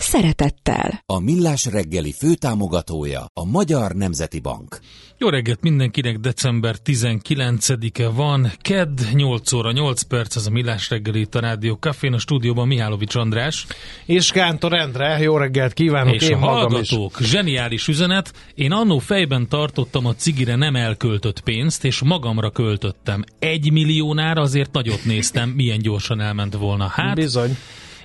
Szeretettel. 0.00 1.02
A 1.06 1.20
Millás 1.20 1.66
reggeli 1.66 2.12
főtámogatója 2.12 3.26
a 3.34 3.44
Magyar 3.44 3.92
Nemzeti 3.92 4.40
Bank. 4.40 4.78
Jó 5.16 5.28
reggelt 5.28 5.60
mindenkinek, 5.62 6.18
december 6.18 6.76
19-e 6.84 8.08
van, 8.08 8.52
KED 8.60 9.00
8 9.12 9.52
óra 9.52 9.72
8 9.72 10.02
perc, 10.02 10.36
ez 10.36 10.46
a 10.46 10.50
Millás 10.50 10.90
reggeli 10.90 11.20
itt 11.20 11.34
a 11.34 11.40
Rádió 11.40 11.74
Cafén, 11.74 12.12
a 12.12 12.18
stúdióban 12.18 12.66
Mihálovics 12.66 13.14
András. 13.14 13.66
És 14.04 14.30
Kántor 14.30 14.74
Endre, 14.74 15.18
jó 15.18 15.36
reggelt 15.36 15.72
kívánok, 15.72 16.14
és 16.14 16.28
én 16.28 16.36
a 16.36 16.38
hallgatók, 16.38 17.16
is. 17.20 17.26
zseniális 17.26 17.88
üzenet, 17.88 18.32
én 18.54 18.72
annó 18.72 18.98
fejben 18.98 19.48
tartottam 19.48 20.06
a 20.06 20.14
cigire 20.14 20.56
nem 20.56 20.76
elköltött 20.76 21.40
pénzt, 21.40 21.84
és 21.84 22.02
magamra 22.02 22.50
költöttem. 22.50 23.24
Egy 23.38 23.72
milliónál 23.72 24.36
azért 24.36 24.72
nagyot 24.72 25.04
néztem, 25.04 25.48
milyen 25.48 25.78
gyorsan 25.78 26.20
elment 26.20 26.54
volna. 26.54 26.86
Hát, 26.86 27.14
Bizony 27.14 27.56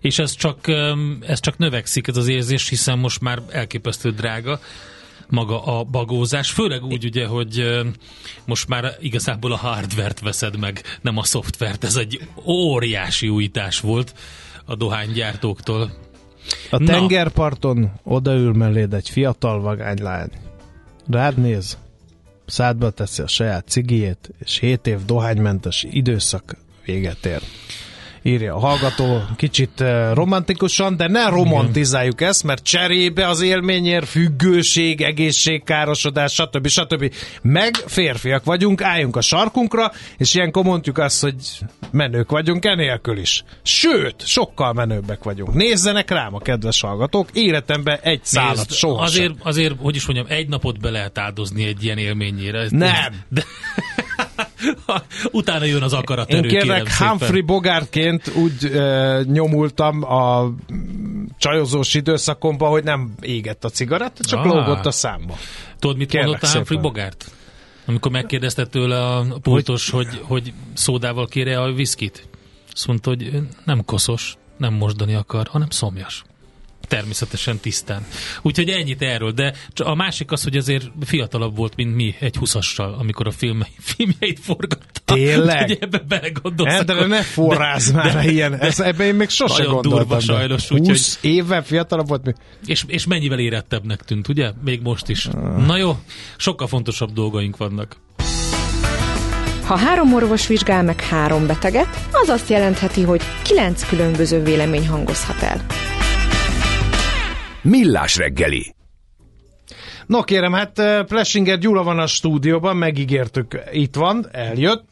és 0.03 0.19
ez 0.19 0.35
csak, 0.35 0.67
ez 1.19 1.39
csak 1.39 1.57
növekszik 1.57 2.07
ez 2.07 2.17
az 2.17 2.27
érzés, 2.27 2.69
hiszen 2.69 2.99
most 2.99 3.21
már 3.21 3.41
elképesztő 3.49 4.11
drága 4.11 4.59
maga 5.29 5.63
a 5.63 5.83
bagózás, 5.83 6.51
főleg 6.51 6.83
úgy 6.83 7.05
ugye, 7.05 7.25
hogy 7.25 7.81
most 8.45 8.67
már 8.67 8.95
igazából 8.99 9.51
a 9.51 9.57
hardvert 9.57 10.19
veszed 10.19 10.59
meg, 10.59 10.81
nem 11.01 11.17
a 11.17 11.23
szoftvert, 11.23 11.83
ez 11.83 11.95
egy 11.95 12.19
óriási 12.45 13.29
újítás 13.29 13.79
volt 13.79 14.13
a 14.65 14.75
dohánygyártóktól. 14.75 15.91
A 16.69 16.77
Na. 16.77 16.85
tengerparton 16.85 17.91
odaül 18.03 18.53
melléd 18.53 18.93
egy 18.93 19.09
fiatal 19.09 19.61
vagánylány. 19.61 20.29
Rád 21.09 21.37
néz, 21.37 21.77
szádba 22.45 22.89
teszi 22.89 23.21
a 23.21 23.27
saját 23.27 23.67
cigijét, 23.67 24.29
és 24.39 24.59
7 24.59 24.87
év 24.87 25.05
dohánymentes 25.05 25.85
időszak 25.89 26.57
véget 26.85 27.25
ér 27.25 27.41
írja 28.23 28.55
a 28.55 28.59
hallgató, 28.59 29.21
kicsit 29.35 29.81
eh, 29.81 30.13
romantikusan, 30.13 30.97
de 30.97 31.07
ne 31.07 31.29
romantizáljuk 31.29 32.13
Igen. 32.13 32.29
ezt, 32.29 32.43
mert 32.43 32.63
cserébe 32.63 33.27
az 33.27 33.41
élményért 33.41 34.07
függőség, 34.07 35.01
egészségkárosodás, 35.01 36.33
stb. 36.33 36.67
stb. 36.67 37.13
Meg 37.41 37.75
férfiak 37.75 38.43
vagyunk, 38.43 38.81
álljunk 38.81 39.15
a 39.15 39.21
sarkunkra, 39.21 39.91
és 40.17 40.33
ilyenkor 40.33 40.63
mondjuk 40.63 40.97
azt, 40.97 41.21
hogy 41.21 41.35
menők 41.91 42.31
vagyunk 42.31 42.65
enélkül 42.65 43.17
is. 43.17 43.43
Sőt, 43.63 44.27
sokkal 44.27 44.73
menőbbek 44.73 45.23
vagyunk. 45.23 45.53
Nézzenek 45.53 46.09
rám 46.09 46.35
a 46.35 46.39
kedves 46.39 46.81
hallgatók, 46.81 47.29
életemben 47.33 47.99
egy 48.01 48.21
szállat 48.23 48.71
soha 48.71 49.03
azért, 49.03 49.33
azért, 49.39 49.73
hogy 49.79 49.95
is 49.95 50.05
mondjam, 50.05 50.27
egy 50.29 50.47
napot 50.47 50.79
be 50.79 50.89
lehet 50.89 51.17
áldozni 51.17 51.65
egy 51.65 51.83
ilyen 51.83 51.97
élményére. 51.97 52.67
Nem! 52.69 53.13
De... 53.29 53.43
Utána 55.31 55.65
jön 55.65 55.81
az 55.81 55.93
akaraterő, 55.93 56.47
Én 56.47 56.47
kérlek, 56.47 56.91
Humphrey 56.91 57.41
Bogartként 57.41 58.31
úgy 58.35 58.65
e, 58.65 59.21
nyomultam 59.23 60.03
a 60.03 60.53
csajozós 61.37 61.93
időszakomban, 61.93 62.69
hogy 62.69 62.83
nem 62.83 63.13
égett 63.21 63.63
a 63.63 63.69
cigaretta, 63.69 64.23
csak 64.23 64.39
ah. 64.39 64.45
lógott 64.45 64.85
a 64.85 64.91
számba. 64.91 65.37
Tudod, 65.79 65.97
mit 65.97 66.09
kérlek 66.09 66.29
mondott 66.29 66.49
a 66.49 66.53
Humphrey 66.53 66.79
Bogart? 66.79 67.31
Amikor 67.85 68.11
megkérdezte 68.11 68.65
tőle 68.65 69.05
a 69.05 69.25
pultos, 69.41 69.89
hogy, 69.89 70.07
hogy, 70.07 70.21
hogy 70.27 70.53
szódával 70.73 71.27
kére 71.27 71.61
a 71.61 71.71
viszkit. 71.71 72.27
Azt 72.73 72.87
mondta, 72.87 73.09
hogy 73.09 73.41
nem 73.65 73.85
koszos, 73.85 74.35
nem 74.57 74.73
mosdani 74.73 75.13
akar, 75.13 75.47
hanem 75.47 75.69
szomjas 75.69 76.23
természetesen 76.87 77.59
tisztán. 77.59 78.05
Úgyhogy 78.41 78.69
ennyit 78.69 79.01
erről, 79.01 79.31
de 79.31 79.53
a 79.83 79.95
másik 79.95 80.31
az, 80.31 80.43
hogy 80.43 80.57
azért 80.57 80.91
fiatalabb 81.05 81.55
volt, 81.55 81.75
mint 81.75 81.95
mi 81.95 82.15
egy 82.19 82.35
huszassal, 82.35 82.93
amikor 82.93 83.27
a 83.27 83.31
film, 83.31 83.65
filmjeit 83.95 84.39
forgatta. 84.39 85.13
Tényleg? 85.13 85.59
Hogy 85.59 85.77
ebbe 85.81 86.03
belegondolsz. 86.07 86.83
De, 86.83 86.93
de 86.93 87.05
ne 87.05 87.21
forráz 87.21 87.91
már 87.91 88.13
de, 88.13 88.31
ilyen, 88.31 88.59
ez, 88.59 88.79
ebben 88.79 89.07
én 89.07 89.15
még 89.15 89.29
sose 89.29 89.53
nagyon 89.57 89.73
gondoltam. 89.73 90.07
durva 90.07 90.19
sajnos. 90.19 90.67
20 90.67 90.79
úgyhogy... 90.79 91.01
évvel 91.21 91.63
fiatalabb 91.63 92.07
volt. 92.07 92.25
Mi? 92.25 92.33
És, 92.65 92.83
és 92.87 93.05
mennyivel 93.05 93.39
érettebbnek 93.39 94.01
tűnt, 94.03 94.27
ugye? 94.27 94.51
Még 94.63 94.81
most 94.81 95.09
is. 95.09 95.25
Uh. 95.25 95.65
Na 95.65 95.77
jó, 95.77 95.97
sokkal 96.37 96.67
fontosabb 96.67 97.13
dolgaink 97.13 97.57
vannak. 97.57 97.97
Ha 99.65 99.77
három 99.77 100.13
orvos 100.13 100.47
vizsgál 100.47 100.83
meg 100.83 101.01
három 101.01 101.47
beteget, 101.47 102.07
az 102.11 102.29
azt 102.29 102.49
jelentheti, 102.49 103.01
hogy 103.01 103.21
kilenc 103.41 103.87
különböző 103.87 104.43
vélemény 104.43 104.87
hangozhat 104.87 105.41
el. 105.41 105.65
Millás 107.63 108.17
reggeli. 108.17 108.75
No 110.05 110.23
kérem, 110.23 110.53
hát 110.53 110.79
eh, 110.79 111.03
Plesinger 111.03 111.57
Gyula 111.57 111.83
van 111.83 111.99
a 111.99 112.07
stúdióban, 112.07 112.77
megígértük, 112.77 113.59
itt 113.71 113.95
van, 113.95 114.27
eljött. 114.31 114.83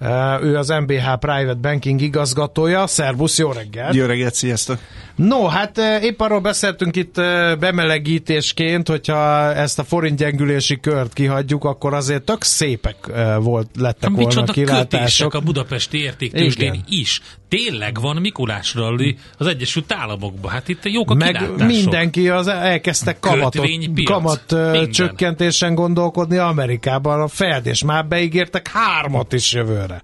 Uh, 0.00 0.42
ő 0.42 0.56
az 0.56 0.68
MBH 0.68 1.12
Private 1.18 1.58
Banking 1.60 2.00
igazgatója. 2.00 2.86
Szervusz, 2.86 3.38
jó 3.38 3.52
reggelt! 3.52 3.94
Jó 3.94 4.06
reggelt, 4.06 4.34
sziasztok! 4.34 4.78
No, 5.14 5.46
hát 5.46 5.78
uh, 5.78 6.04
épp 6.04 6.20
arról 6.20 6.40
beszéltünk 6.40 6.96
itt 6.96 7.14
bemelegítésként, 7.58 8.88
hogyha 8.88 9.54
ezt 9.54 9.78
a 9.78 9.84
forintgyengülési 9.84 10.80
kört 10.80 11.12
kihagyjuk, 11.12 11.64
akkor 11.64 11.94
azért 11.94 12.22
tök 12.22 12.42
szépek 12.42 12.96
volt, 13.40 13.68
lettek 13.78 14.10
volna 14.10 14.34
volna 14.34 14.52
kilátások. 14.52 15.34
a 15.34 15.40
budapesti 15.40 16.02
értéktősdén 16.02 16.84
is. 16.88 17.20
Tényleg 17.48 18.00
van 18.00 18.16
Mikulás 18.16 18.74
rally 18.74 19.16
az 19.38 19.46
Egyesült 19.46 19.92
Államokban. 19.92 20.50
Hát 20.50 20.68
itt 20.68 20.84
jók 20.84 21.10
a 21.10 21.14
Meg 21.14 21.32
kilátások. 21.32 21.66
mindenki 21.66 22.28
az 22.28 22.48
elkezdtek 22.48 23.20
kamatot, 23.20 23.68
kamat 24.04 24.54
csökkentésen 24.90 25.74
gondolkodni 25.74 26.36
Amerikában. 26.36 27.20
A 27.20 27.28
Fed, 27.28 27.66
és 27.66 27.84
már 27.84 28.06
beígértek 28.06 28.68
hármat 28.68 29.32
is 29.32 29.52
jövő 29.52 29.76
jövőre. 29.76 30.02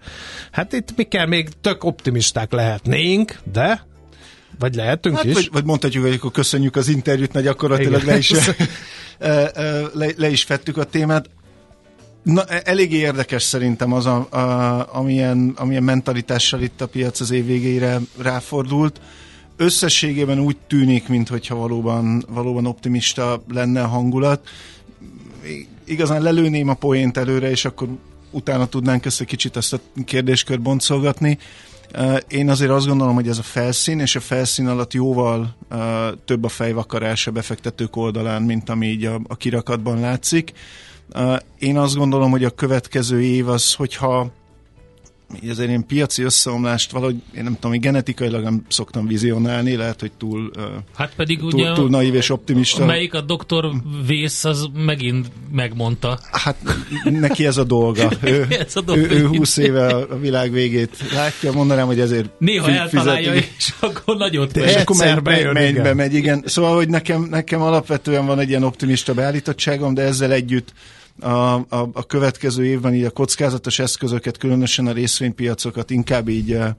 Hát 0.50 0.72
itt 0.72 0.96
mi 0.96 1.02
kell, 1.02 1.26
még 1.26 1.48
tök 1.60 1.84
optimisták 1.84 2.52
lehetnénk, 2.52 3.38
de 3.52 3.86
vagy 4.58 4.74
lehetünk 4.74 5.16
hát, 5.16 5.24
is. 5.24 5.34
Vagy, 5.34 5.48
vagy 5.52 5.64
mondhatjuk, 5.64 6.04
hogy 6.04 6.14
akkor 6.14 6.30
köszönjük 6.30 6.76
az 6.76 6.88
interjút, 6.88 7.32
mert 7.32 7.44
gyakorlatilag 7.44 8.02
le 8.02 8.16
is, 8.16 8.32
le, 10.00 10.10
le 10.16 10.30
is 10.30 10.42
fettük 10.42 10.76
a 10.76 10.84
témát. 10.84 11.30
Na, 12.22 12.44
e, 12.44 12.62
eléggé 12.64 12.96
érdekes 12.96 13.42
szerintem 13.42 13.92
az, 13.92 14.06
a, 14.06 14.26
a, 14.30 14.96
amilyen, 14.96 15.52
amilyen 15.56 15.82
mentalitással 15.82 16.60
itt 16.60 16.80
a 16.80 16.88
piac 16.88 17.20
az 17.20 17.30
év 17.30 17.46
végére 17.46 17.98
ráfordult. 18.18 19.00
Összességében 19.56 20.38
úgy 20.38 20.56
tűnik, 20.66 21.08
mintha 21.08 21.54
valóban, 21.54 22.24
valóban 22.28 22.66
optimista 22.66 23.42
lenne 23.48 23.82
a 23.82 23.86
hangulat. 23.86 24.48
Igazán 25.84 26.22
lelőném 26.22 26.68
a 26.68 26.74
poént 26.74 27.16
előre, 27.16 27.50
és 27.50 27.64
akkor 27.64 27.88
utána 28.30 28.66
tudnánk 28.66 29.04
ezt 29.04 29.20
egy 29.20 29.26
kicsit 29.26 29.56
ezt 29.56 29.72
a 29.72 29.80
kérdéskört 30.04 30.60
boncolgatni. 30.60 31.38
Én 32.28 32.48
azért 32.48 32.70
azt 32.70 32.86
gondolom, 32.86 33.14
hogy 33.14 33.28
ez 33.28 33.38
a 33.38 33.42
felszín, 33.42 34.00
és 34.00 34.16
a 34.16 34.20
felszín 34.20 34.66
alatt 34.66 34.92
jóval 34.92 35.56
több 36.24 36.44
a 36.44 36.48
fejvakarás 36.48 37.26
a 37.26 37.30
befektetők 37.30 37.96
oldalán, 37.96 38.42
mint 38.42 38.68
ami 38.68 38.86
így 38.86 39.04
a, 39.04 39.34
kirakatban 39.36 40.00
látszik. 40.00 40.52
Én 41.58 41.78
azt 41.78 41.96
gondolom, 41.96 42.30
hogy 42.30 42.44
a 42.44 42.50
következő 42.50 43.22
év 43.22 43.48
az, 43.48 43.74
hogyha 43.74 44.30
így 45.42 45.50
azért 45.50 45.70
én 45.70 45.86
piaci 45.86 46.22
összeomlást 46.22 46.90
valahogy, 46.90 47.14
én 47.14 47.42
nem 47.42 47.54
tudom, 47.54 47.70
hogy 47.70 47.80
genetikailag 47.80 48.42
nem 48.42 48.64
szoktam 48.68 49.06
vizionálni, 49.06 49.76
lehet, 49.76 50.00
hogy 50.00 50.12
túl, 50.12 50.50
hát 50.94 51.14
pedig 51.14 51.38
túl, 51.38 51.52
ugye 51.52 51.72
túl 51.72 51.88
naív 51.88 52.14
és 52.14 52.30
optimista. 52.30 52.84
Melyik 52.84 53.14
a 53.14 53.20
doktor 53.20 53.72
Vész, 54.06 54.44
az 54.44 54.68
megint 54.74 55.30
megmondta. 55.52 56.18
Hát 56.30 56.56
neki 57.04 57.46
ez 57.46 57.56
a 57.56 57.64
dolga. 57.64 58.10
ő, 58.22 58.46
ez 58.48 58.76
a 58.76 58.80
dolga. 58.80 59.02
ő, 59.02 59.08
ő 59.08 59.26
20 59.26 59.56
éve 59.56 59.86
a 59.86 60.18
világ 60.18 60.52
végét 60.52 60.96
látja, 61.12 61.52
mondanám, 61.52 61.86
hogy 61.86 62.00
ezért 62.00 62.30
Néha 62.38 62.64
fi, 62.64 62.72
eltalálja, 62.72 63.34
és 63.34 63.72
akkor 63.80 64.16
nagyot 64.16 64.54
megy. 64.54 64.68
És 64.68 64.74
akkor 64.74 64.96
megy, 64.96 65.22
megy, 65.22 65.52
megy, 65.52 65.74
be, 65.74 65.94
megy, 65.94 66.14
igen. 66.14 66.42
Szóval, 66.46 66.74
hogy 66.74 66.88
nekem, 66.88 67.22
nekem 67.22 67.62
alapvetően 67.62 68.26
van 68.26 68.38
egy 68.38 68.48
ilyen 68.48 68.62
optimista 68.62 69.14
beállítottságom, 69.14 69.94
de 69.94 70.02
ezzel 70.02 70.32
együtt 70.32 70.72
a, 71.22 71.54
a, 71.54 71.90
a 71.92 72.06
következő 72.06 72.64
évben 72.64 72.94
így 72.94 73.04
a 73.04 73.10
kockázatos 73.10 73.78
eszközöket, 73.78 74.36
különösen 74.36 74.86
a 74.86 74.92
részvénypiacokat 74.92 75.90
inkább 75.90 76.28
így, 76.28 76.52
e, 76.52 76.76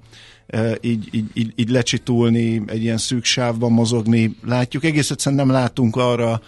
e, 0.48 0.78
így, 0.82 1.08
így, 1.12 1.30
így, 1.34 1.54
így 1.56 1.70
lecsitulni, 1.70 2.62
egy 2.66 2.84
ilyen 2.84 2.98
szűk 2.98 3.24
sávban 3.24 3.72
mozogni 3.72 4.38
látjuk. 4.46 4.84
Egész 4.84 5.12
egyszerűen 5.12 5.46
nem 5.46 5.56
látunk 5.56 5.96
arra 5.96 6.42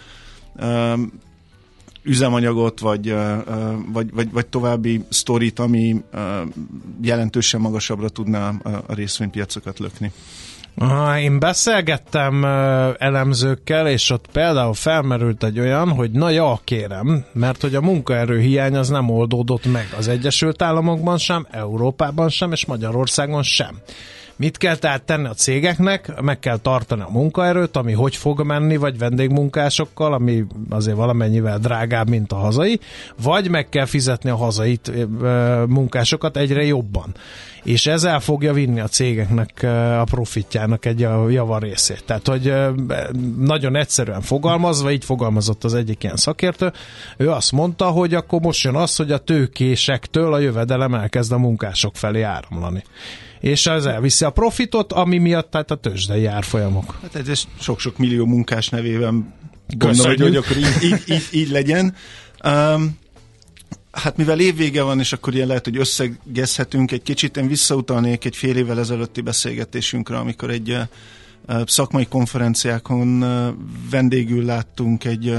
üzemanyagot, 2.02 2.80
vagy, 2.80 3.14
vagy, 3.92 4.10
vagy, 4.12 4.30
vagy 4.32 4.46
további 4.46 5.04
sztorit, 5.08 5.58
ami 5.58 6.02
jelentősen 7.02 7.60
magasabbra 7.60 8.08
tudná 8.08 8.48
a 8.86 8.94
részvénypiacokat 8.94 9.78
lökni. 9.78 10.12
Én 11.18 11.38
beszélgettem 11.38 12.44
elemzőkkel, 12.98 13.88
és 13.88 14.10
ott 14.10 14.26
például 14.32 14.74
felmerült 14.74 15.44
egy 15.44 15.58
olyan, 15.58 15.88
hogy 15.88 16.10
na 16.10 16.30
ja, 16.30 16.60
kérem, 16.64 17.24
mert 17.32 17.60
hogy 17.60 17.74
a 17.74 17.80
munkaerő 17.80 18.40
hiány 18.40 18.76
az 18.76 18.88
nem 18.88 19.08
oldódott 19.10 19.72
meg 19.72 19.88
az 19.98 20.08
Egyesült 20.08 20.62
Államokban 20.62 21.18
sem, 21.18 21.46
Európában 21.50 22.28
sem, 22.28 22.52
és 22.52 22.66
Magyarországon 22.66 23.42
sem. 23.42 23.76
Mit 24.38 24.56
kell 24.56 24.76
tehát 24.76 25.02
tenni 25.02 25.26
a 25.26 25.34
cégeknek? 25.34 26.20
Meg 26.20 26.38
kell 26.38 26.56
tartani 26.56 27.02
a 27.02 27.10
munkaerőt, 27.10 27.76
ami 27.76 27.92
hogy 27.92 28.16
fog 28.16 28.42
menni, 28.42 28.76
vagy 28.76 28.98
vendégmunkásokkal, 28.98 30.12
ami 30.12 30.44
azért 30.68 30.96
valamennyivel 30.96 31.58
drágább, 31.58 32.08
mint 32.08 32.32
a 32.32 32.36
hazai, 32.36 32.80
vagy 33.22 33.50
meg 33.50 33.68
kell 33.68 33.84
fizetni 33.84 34.30
a 34.30 34.36
hazai 34.36 34.80
munkásokat 35.68 36.36
egyre 36.36 36.64
jobban. 36.64 37.14
És 37.62 37.86
ez 37.86 38.04
el 38.04 38.20
fogja 38.20 38.52
vinni 38.52 38.80
a 38.80 38.88
cégeknek 38.88 39.62
a 39.98 40.04
profitjának 40.04 40.84
egy 40.84 41.00
java 41.28 41.58
részét. 41.58 42.04
Tehát, 42.06 42.28
hogy 42.28 42.54
nagyon 43.38 43.76
egyszerűen 43.76 44.20
fogalmazva, 44.20 44.90
így 44.90 45.04
fogalmazott 45.04 45.64
az 45.64 45.74
egyik 45.74 46.02
ilyen 46.02 46.16
szakértő, 46.16 46.72
ő 47.16 47.30
azt 47.30 47.52
mondta, 47.52 47.86
hogy 47.86 48.14
akkor 48.14 48.40
most 48.40 48.64
jön 48.64 48.74
az, 48.74 48.96
hogy 48.96 49.12
a 49.12 49.18
tőkésektől 49.18 50.32
a 50.32 50.38
jövedelem 50.38 50.94
elkezd 50.94 51.32
a 51.32 51.38
munkások 51.38 51.96
felé 51.96 52.22
áramlani 52.22 52.82
és 53.46 53.66
ez 53.66 53.84
elviszi 53.84 54.24
a 54.24 54.30
profitot, 54.30 54.92
ami 54.92 55.18
miatt 55.18 55.50
tehát 55.50 55.70
a 55.70 55.74
tőzsdei 55.74 56.26
árfolyamok. 56.26 56.98
Hát 57.02 57.28
ez 57.28 57.44
sok-sok 57.60 57.98
millió 57.98 58.24
munkás 58.24 58.68
nevében 58.68 59.34
gondolom, 59.68 60.06
hogy, 60.06 60.20
hogy 60.20 60.36
akkor 60.36 60.56
így, 60.56 60.82
így, 60.82 61.02
így, 61.06 61.28
így 61.30 61.50
legyen. 61.50 61.94
Um, 62.44 62.98
Hát 63.90 64.16
mivel 64.16 64.40
évvége 64.40 64.82
van, 64.82 64.98
és 64.98 65.12
akkor 65.12 65.34
ilyen 65.34 65.46
lehet, 65.46 65.64
hogy 65.64 65.76
összegezhetünk 65.76 66.90
egy 66.92 67.02
kicsit, 67.02 67.36
én 67.36 67.48
visszautalnék 67.48 68.24
egy 68.24 68.36
fél 68.36 68.56
évvel 68.56 68.78
ezelőtti 68.78 69.20
beszélgetésünkre, 69.20 70.16
amikor 70.18 70.50
egy 70.50 70.76
szakmai 71.66 72.06
konferenciákon 72.06 73.24
vendégül 73.90 74.44
láttunk 74.44 75.04
egy 75.04 75.38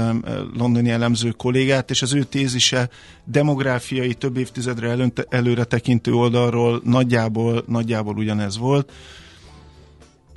londoni 0.56 0.90
elemző 0.90 1.30
kollégát, 1.30 1.90
és 1.90 2.02
az 2.02 2.14
ő 2.14 2.22
tézise 2.22 2.88
demográfiai, 3.24 4.14
több 4.14 4.36
évtizedre 4.36 4.96
előre 5.28 5.64
tekintő 5.64 6.12
oldalról 6.12 6.80
nagyjából, 6.84 7.64
nagyjából 7.66 8.16
ugyanez 8.16 8.58
volt. 8.58 8.92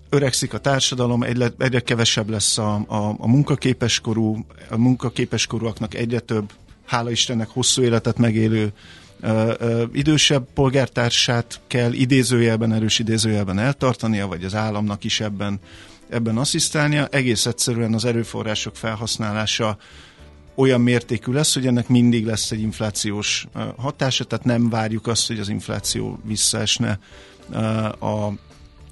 Öregszik 0.10 0.54
a 0.54 0.58
társadalom, 0.58 1.24
egyre, 1.24 1.52
egyre 1.58 1.80
kevesebb 1.80 2.30
lesz 2.30 2.58
a, 2.58 2.76
a, 2.88 3.16
a 3.18 3.28
munkaképeskorú, 3.28 4.46
a 4.70 4.78
munkaképeskorúaknak 4.78 5.94
egyre 5.94 6.20
több, 6.20 6.52
hála 6.86 7.12
Istennek 7.12 7.50
hosszú 7.50 7.82
életet 7.82 8.18
megélő 8.18 8.74
idősebb 9.94 10.48
polgártársát 10.54 11.62
kell 11.68 11.94
idézőjelben, 11.94 12.74
erős 12.74 13.00
idézőjelben 13.00 13.60
eltartania, 13.60 14.28
vagy 14.28 14.44
az 14.44 14.56
államnak 14.56 15.04
is 15.04 15.20
ebben, 15.20 15.60
ebben 16.10 16.38
asszisztálnia. 16.38 17.08
Egész 17.08 17.46
egyszerűen 17.46 17.94
az 17.94 18.06
erőforrások 18.06 18.76
felhasználása 18.76 19.78
olyan 20.56 20.82
mértékű 20.82 21.32
lesz, 21.32 21.54
hogy 21.54 21.68
ennek 21.68 21.88
mindig 21.88 22.26
lesz 22.26 22.52
egy 22.52 22.62
inflációs 22.62 23.48
hatása, 23.78 24.24
tehát 24.24 24.46
nem 24.46 24.70
várjuk 24.70 25.08
azt, 25.08 25.28
hogy 25.28 25.40
az 25.40 25.50
infláció 25.50 26.20
visszaesne 26.24 27.00
a 28.00 28.30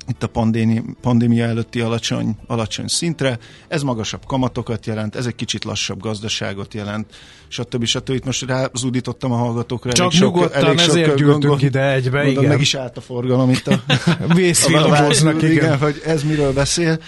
itt 0.09 0.23
a 0.23 0.27
pandémia, 0.27 0.81
pandémia 1.01 1.45
előtti 1.45 1.81
alacsony, 1.81 2.35
alacsony 2.47 2.87
szintre. 2.87 3.39
Ez 3.67 3.81
magasabb 3.81 4.25
kamatokat 4.25 4.85
jelent, 4.85 5.15
ez 5.15 5.25
egy 5.25 5.35
kicsit 5.35 5.63
lassabb 5.63 5.99
gazdaságot 5.99 6.73
jelent, 6.73 7.15
stb. 7.47 7.85
stb. 7.85 8.09
Itt 8.09 8.25
most 8.25 8.45
rázúdítottam 8.45 9.31
a 9.31 9.35
hallgatókra. 9.35 9.91
Csak 9.91 10.13
elég 10.13 10.21
nyugodtan, 10.21 10.63
elég 10.65 10.79
ezért 10.79 11.07
sok, 11.07 11.17
gyűltünk 11.17 11.61
ide 11.61 11.91
egybe, 11.91 12.23
mondom, 12.23 12.43
igen. 12.43 12.49
Meg 12.49 12.61
is 12.61 12.73
állt 12.73 12.97
a 12.97 13.01
forgalom 13.01 13.49
itt 13.49 13.67
a... 13.67 13.81
Vészvillamoznak, 14.35 15.35
igen. 15.35 15.51
igen. 15.51 15.77
hogy 15.77 16.01
ez 16.05 16.23
miről 16.23 16.53
beszél. 16.53 16.99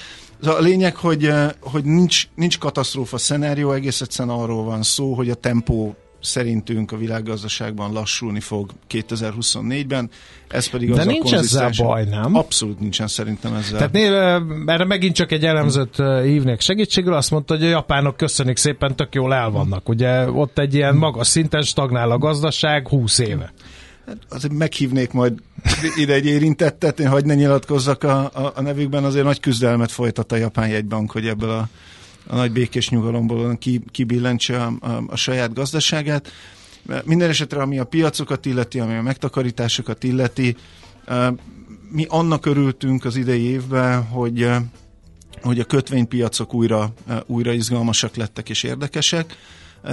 A 0.44 0.59
lényeg, 0.59 0.95
hogy, 0.95 1.31
hogy 1.59 1.83
nincs, 1.83 2.27
nincs 2.36 2.57
katasztrófa 2.57 3.18
szenárió, 3.18 3.71
egész 3.71 4.01
egyszerűen 4.01 4.38
arról 4.38 4.63
van 4.63 4.83
szó, 4.83 5.13
hogy 5.13 5.30
a 5.30 5.36
tempó 5.36 5.95
szerintünk 6.22 6.92
a 6.92 6.98
világgazdaságban 6.98 7.92
lassulni 7.92 8.40
fog 8.40 8.72
2024-ben, 8.90 10.10
ez 10.48 10.68
pedig 10.68 10.92
De 10.92 11.00
az 11.00 11.06
nincs 11.06 11.32
a 11.32 11.36
ezzel 11.36 11.72
baj, 11.78 12.06
nem? 12.06 12.36
Abszolút 12.36 12.80
nincsen 12.80 13.08
szerintem 13.08 13.54
ezzel. 13.54 13.78
Tehát 13.78 13.92
név, 13.92 14.12
erre 14.70 14.86
megint 14.86 15.16
csak 15.16 15.32
egy 15.32 15.46
elemzőt 15.46 15.96
hívnék 16.24 16.60
segítségül, 16.60 17.14
azt 17.14 17.32
mondta, 17.32 17.54
hogy 17.54 17.66
a 17.66 17.70
japánok 17.70 18.18
köszönik 18.18 18.58
szépen, 18.58 18.96
tök 18.96 19.16
jól 19.16 19.34
el 19.34 19.50
vannak. 19.50 19.90
Ugye 19.90 20.32
ott 20.32 20.60
egy 20.60 20.74
ilyen 20.74 20.96
magas 20.96 21.28
szinten 21.28 21.62
stagnál 21.62 22.12
a 22.12 22.18
gazdaság 22.18 22.88
20 22.88 23.20
éve. 23.20 23.54
Hát 24.06 24.18
azért 24.30 24.54
meghívnék 24.54 25.12
majd 25.12 25.34
ide 25.96 26.14
egy 26.14 26.26
érintettet, 26.26 27.00
én 27.00 27.08
hagyd 27.08 27.26
ne 27.26 27.34
nyilatkozzak 27.34 28.04
a, 28.04 28.32
a, 28.34 28.52
a 28.56 28.62
nevükben, 28.62 29.04
azért 29.04 29.26
nagy 29.26 29.40
küzdelmet 29.40 29.92
folytat 29.92 30.32
a 30.32 30.36
japán 30.36 30.70
jegybank, 30.70 31.12
hogy 31.12 31.28
ebből 31.28 31.50
a 31.50 31.68
a 32.28 32.36
nagy 32.36 32.52
békés 32.52 32.90
nyugalomból 32.90 33.58
ki, 33.58 33.82
kibillentse 33.92 34.64
a, 34.64 34.74
a, 34.80 35.04
a 35.08 35.16
saját 35.16 35.54
gazdaságát. 35.54 36.32
Minden 37.04 37.30
esetre, 37.30 37.62
ami 37.62 37.80
a 37.80 37.84
piacokat 37.84 38.46
illeti, 38.46 38.80
ami 38.80 38.96
a 38.96 39.02
megtakarításokat 39.02 40.04
illeti, 40.04 40.56
mi 41.92 42.06
annak 42.10 42.46
örültünk 42.46 43.06
az 43.06 43.16
idei 43.16 43.42
évben, 43.44 44.04
hogy 44.04 44.50
hogy 45.42 45.60
a 45.60 45.64
kötvénypiacok 45.64 46.54
újra, 46.54 46.94
újra 47.26 47.52
izgalmasak 47.52 48.16
lettek 48.16 48.50
és 48.50 48.64
érdekesek, 48.64 49.38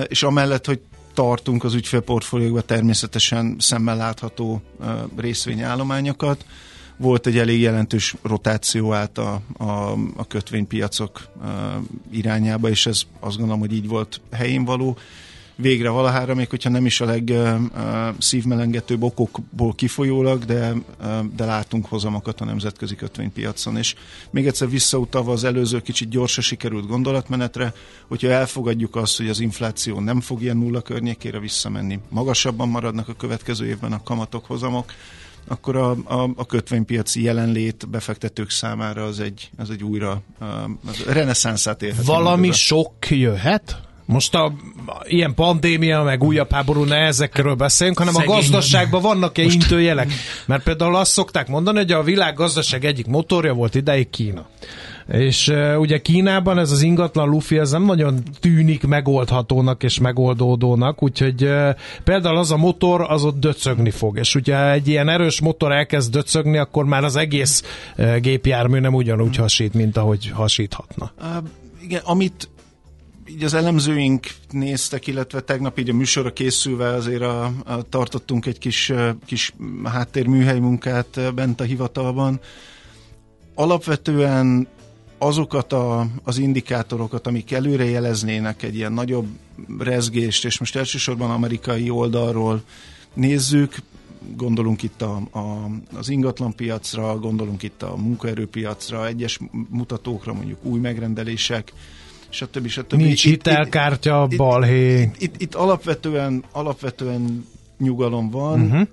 és 0.07 0.23
amellett, 0.23 0.67
hogy 0.67 0.81
tartunk 1.15 1.65
az 1.65 1.75
ügyfélportfóliókban 1.75 2.63
természetesen 2.67 3.57
szemmel 3.59 3.97
látható 3.97 4.63
részvényállományokat, 5.17 6.45
volt 6.99 7.27
egy 7.27 7.39
elég 7.39 7.61
jelentős 7.61 8.15
rotáció 8.23 8.93
át 8.93 9.19
a, 9.19 9.41
a, 9.57 9.93
a 10.17 10.27
kötvénypiacok 10.29 11.29
a, 11.43 11.47
irányába, 12.11 12.69
és 12.69 12.87
ez 12.87 13.03
azt 13.21 13.37
gondolom, 13.37 13.61
hogy 13.61 13.73
így 13.73 13.89
volt 13.89 14.21
helyén 14.33 14.65
való. 14.65 14.97
Végre 15.61 15.89
valahára, 15.89 16.35
még 16.35 16.49
hogyha 16.49 16.71
nem 16.71 16.87
is 16.87 17.01
a 17.01 17.05
legszívmelengetőbb 17.05 19.03
okokból 19.03 19.75
kifolyólag, 19.75 20.45
de, 20.45 20.73
de 21.37 21.45
látunk 21.45 21.87
hozamokat 21.87 22.41
a 22.41 22.45
nemzetközi 22.45 22.95
kötvénypiacon. 22.95 23.77
És 23.77 23.95
még 24.31 24.47
egyszer 24.47 24.71
visszautalva 24.71 25.33
az 25.33 25.45
előző 25.45 25.81
kicsit 25.81 26.09
gyorsan 26.09 26.45
sikerült 26.45 26.87
gondolatmenetre, 26.87 27.73
hogyha 28.09 28.29
elfogadjuk 28.29 28.97
azt, 28.97 29.17
hogy 29.17 29.29
az 29.29 29.41
infláció 29.41 30.01
nem 30.01 30.21
fog 30.21 30.43
ilyen 30.43 30.57
nulla 30.57 30.81
környékére 30.81 31.39
visszamenni, 31.39 31.99
magasabban 32.09 32.69
maradnak 32.69 33.09
a 33.09 33.15
következő 33.15 33.67
évben 33.67 33.93
a 33.93 34.03
kamatok 34.03 34.45
hozamok, 34.47 34.93
akkor 35.49 35.77
a, 35.77 35.91
a, 35.91 36.31
a 36.37 36.47
kötvénypiaci 36.47 37.23
jelenlét 37.23 37.89
befektetők 37.89 38.51
számára 38.51 39.05
az 39.05 39.21
egy, 39.21 39.51
az 39.59 39.71
egy 39.71 39.83
újra 39.83 40.23
az 40.87 41.05
reneszánszát 41.07 41.83
érhet. 41.83 42.05
Valami 42.05 42.53
sok 42.53 42.93
jöhet? 43.11 43.81
Most 44.05 44.35
a, 44.35 44.45
a 44.45 44.53
ilyen 45.05 45.35
pandémia, 45.35 46.03
meg 46.03 46.23
újabb 46.23 46.53
háború, 46.53 46.85
ne 46.85 46.97
ezekről 46.97 47.55
beszéljünk, 47.55 47.99
hanem 47.99 48.15
Szegény. 48.15 48.31
a 48.31 48.35
gazdaságban 48.35 49.03
vannak-e 49.03 49.43
Most... 49.43 49.55
intőjelek? 49.55 50.13
Mert 50.47 50.63
például 50.63 50.97
azt 50.97 51.13
szokták 51.13 51.49
mondani, 51.49 51.79
hogy 51.79 51.93
a 51.93 52.03
világ 52.03 52.35
gazdaság 52.35 52.85
egyik 52.85 53.07
motorja 53.07 53.53
volt 53.53 53.75
ideig 53.75 54.11
Kína. 54.11 54.47
És 55.09 55.49
uh, 55.49 55.81
ugye 55.81 55.99
Kínában 55.99 56.59
ez 56.59 56.71
az 56.71 56.83
ingatlan 56.83 57.29
lufi, 57.29 57.59
ez 57.59 57.71
nem 57.71 57.85
nagyon 57.85 58.23
tűnik 58.41 58.87
megoldhatónak 58.87 59.83
és 59.83 59.99
megoldódónak, 59.99 61.03
úgyhogy 61.03 61.45
uh, 61.45 61.71
például 62.05 62.37
az 62.37 62.51
a 62.51 62.57
motor, 62.57 63.07
az 63.09 63.25
ott 63.25 63.39
döcögni 63.39 63.91
fog, 63.91 64.19
és 64.19 64.35
ugye 64.35 64.71
egy 64.71 64.89
ilyen 64.89 65.09
erős 65.09 65.41
motor 65.41 65.73
elkezd 65.73 66.13
döcögni, 66.13 66.59
akkor 66.59 66.85
már 66.85 67.05
az 67.05 67.17
egész 67.17 67.63
uh, 67.99 68.17
gépjármű 68.17 68.79
nem 68.79 68.95
ugyanúgy 68.95 69.37
hasít, 69.37 69.75
mint 69.75 69.97
ahogy 69.97 70.31
hasíthatna. 70.31 71.13
Uh, 71.21 71.27
igen, 71.83 72.01
amit 72.05 72.49
így 73.31 73.45
az 73.45 73.55
elemzőink 73.55 74.27
néztek, 74.51 75.07
illetve 75.07 75.41
tegnap 75.41 75.79
így 75.79 75.91
a 75.91 75.95
műsorra 75.95 76.33
készülve 76.33 76.89
azért 76.89 77.23
a, 77.23 77.45
a, 77.65 77.83
tartottunk 77.89 78.47
egy 78.47 78.59
kis, 78.59 78.93
kis 79.27 79.55
háttérműhely 79.85 80.59
munkát 80.59 81.35
bent 81.35 81.61
a 81.61 81.65
hivatalban. 81.65 82.41
Alapvetően 83.55 84.69
azokat 85.19 85.73
a, 85.73 86.07
az 86.25 86.39
indikátorokat, 86.39 87.27
amik 87.27 87.53
előre 87.53 87.85
jeleznének 87.85 88.63
egy 88.63 88.75
ilyen 88.75 88.93
nagyobb 88.93 89.27
rezgést, 89.79 90.45
és 90.45 90.59
most 90.59 90.77
elsősorban 90.77 91.31
amerikai 91.31 91.91
oldalról 91.91 92.63
nézzük, 93.15 93.77
gondolunk 94.37 94.83
itt 94.83 95.03
a, 95.03 95.21
a, 95.31 95.71
az 95.95 96.09
ingatlanpiacra, 96.09 97.19
gondolunk 97.19 97.63
itt 97.63 97.83
a 97.83 97.97
munkaerőpiacra, 97.97 99.07
egyes 99.07 99.39
mutatókra, 99.69 100.33
mondjuk 100.33 100.65
új 100.65 100.79
megrendelések, 100.79 101.73
stb. 102.29 102.67
stb. 102.67 102.93
Nincs 102.93 103.25
itt, 103.25 103.31
hitelkártya, 103.31 104.27
itt, 104.31 104.37
balhé. 104.37 105.03
Itt, 105.03 105.23
itt, 105.23 105.41
itt 105.41 105.55
alapvetően, 105.55 106.45
alapvetően 106.53 107.47
nyugalom 107.79 108.31
van, 108.31 108.61
uh-huh 108.61 108.89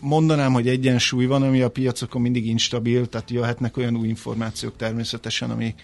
mondanám, 0.00 0.52
hogy 0.52 0.68
egyensúly 0.68 1.26
van, 1.26 1.42
ami 1.42 1.60
a 1.60 1.68
piacokon 1.68 2.22
mindig 2.22 2.46
instabil, 2.46 3.08
tehát 3.08 3.30
jöhetnek 3.30 3.76
olyan 3.76 3.96
új 3.96 4.08
információk 4.08 4.76
természetesen, 4.76 5.50
ami, 5.50 5.74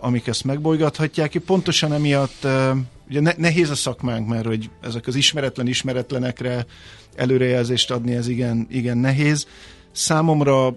amik 0.00 0.26
ezt 0.26 0.44
megbolygathatják. 0.44 1.38
Pontosan 1.38 1.92
emiatt 1.92 2.46
ugye 3.08 3.34
nehéz 3.36 3.70
a 3.70 3.74
szakmánk, 3.74 4.28
mert 4.28 4.46
hogy 4.46 4.70
ezek 4.80 5.06
az 5.06 5.14
ismeretlen 5.14 5.66
ismeretlenekre 5.66 6.66
előrejelzést 7.14 7.90
adni, 7.90 8.14
ez 8.14 8.28
igen, 8.28 8.66
igen 8.70 8.98
nehéz. 8.98 9.46
Számomra 9.92 10.66
a, 10.66 10.76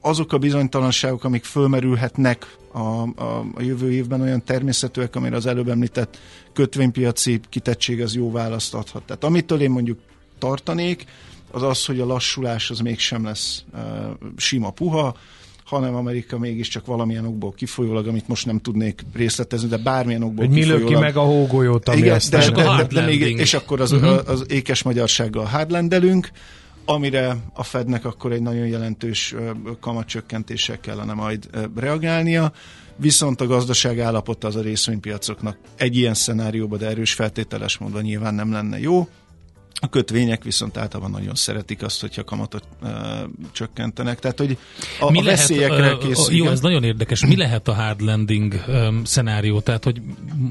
azok 0.00 0.32
a 0.32 0.38
bizonytalanságok, 0.38 1.24
amik 1.24 1.44
fölmerülhetnek 1.44 2.56
a, 2.72 2.78
a, 2.78 3.44
a 3.54 3.62
jövő 3.62 3.92
évben 3.92 4.20
olyan 4.20 4.44
természetűek, 4.44 5.16
amire 5.16 5.36
az 5.36 5.46
előbb 5.46 5.68
említett 5.68 6.18
kötvénypiaci 6.52 7.40
kitettség 7.48 8.02
az 8.02 8.14
jó 8.14 8.30
választ 8.30 8.74
adhat. 8.74 9.02
Tehát 9.02 9.24
amitől 9.24 9.60
én 9.60 9.70
mondjuk 9.70 9.98
tartanék, 10.44 11.04
az 11.50 11.62
az, 11.62 11.84
hogy 11.84 12.00
a 12.00 12.06
lassulás 12.06 12.70
az 12.70 12.78
mégsem 12.78 13.24
lesz 13.24 13.64
uh, 13.72 13.80
sima 14.36 14.70
puha, 14.70 15.16
hanem 15.64 15.94
Amerika 15.94 16.38
mégiscsak 16.38 16.86
valamilyen 16.86 17.26
okból 17.26 17.52
kifolyólag, 17.52 18.06
amit 18.06 18.28
most 18.28 18.46
nem 18.46 18.58
tudnék 18.58 19.04
részletezni, 19.14 19.68
de 19.68 19.76
bármilyen 19.76 20.22
okból 20.22 20.46
hogy 20.46 20.54
kifolyólag. 20.54 20.88
mi 20.88 20.94
ki 20.94 21.00
meg 21.00 21.16
a 21.16 21.20
hógolyót, 21.20 21.88
ami 21.88 21.98
Igen, 21.98 22.20
de, 22.30 22.50
de, 22.50 22.62
de, 22.62 22.86
de, 22.90 23.04
még, 23.04 23.20
és 23.20 23.54
akkor 23.54 23.80
az, 23.80 23.92
uh-huh. 23.92 24.20
az 24.26 24.44
ékes 24.48 24.82
magyarsággal 24.82 25.44
hardlandelünk, 25.44 26.30
amire 26.84 27.36
a 27.52 27.62
Fednek 27.62 28.04
akkor 28.04 28.32
egy 28.32 28.42
nagyon 28.42 28.66
jelentős 28.66 29.34
kamatcsökkentéssel 29.80 30.80
kellene 30.80 31.12
majd 31.12 31.48
reagálnia, 31.76 32.52
viszont 32.96 33.40
a 33.40 33.46
gazdaság 33.46 34.00
állapota 34.00 34.46
az 34.46 34.56
a 34.56 34.60
részvénypiacoknak 34.60 35.58
egy 35.76 35.96
ilyen 35.96 36.14
szenárióban, 36.14 36.78
de 36.78 36.86
erős 36.86 37.12
feltételes 37.12 37.78
módon 37.78 38.02
nyilván 38.02 38.34
nem 38.34 38.52
lenne 38.52 38.80
jó. 38.80 39.08
A 39.80 39.88
kötvények 39.88 40.42
viszont 40.44 40.76
általában 40.76 41.12
nagyon 41.12 41.34
szeretik 41.34 41.82
azt, 41.82 42.00
hogyha 42.00 42.24
kamatot 42.24 42.64
uh, 42.82 42.90
csökkentenek. 43.52 44.18
Tehát, 44.18 44.38
hogy 44.38 44.58
a, 45.00 45.10
Mi 45.10 45.18
a 45.18 45.22
lehet, 45.22 45.38
veszélyekre 45.38 45.96
készül. 45.96 46.34
Jó, 46.34 46.48
ez 46.48 46.60
nagyon 46.60 46.84
érdekes. 46.84 47.26
Mi 47.26 47.36
lehet 47.36 47.68
a 47.68 47.74
hard 47.74 48.00
landing 48.00 48.64
um, 48.68 49.04
szenárió? 49.04 49.60
Tehát, 49.60 49.84
hogy 49.84 50.00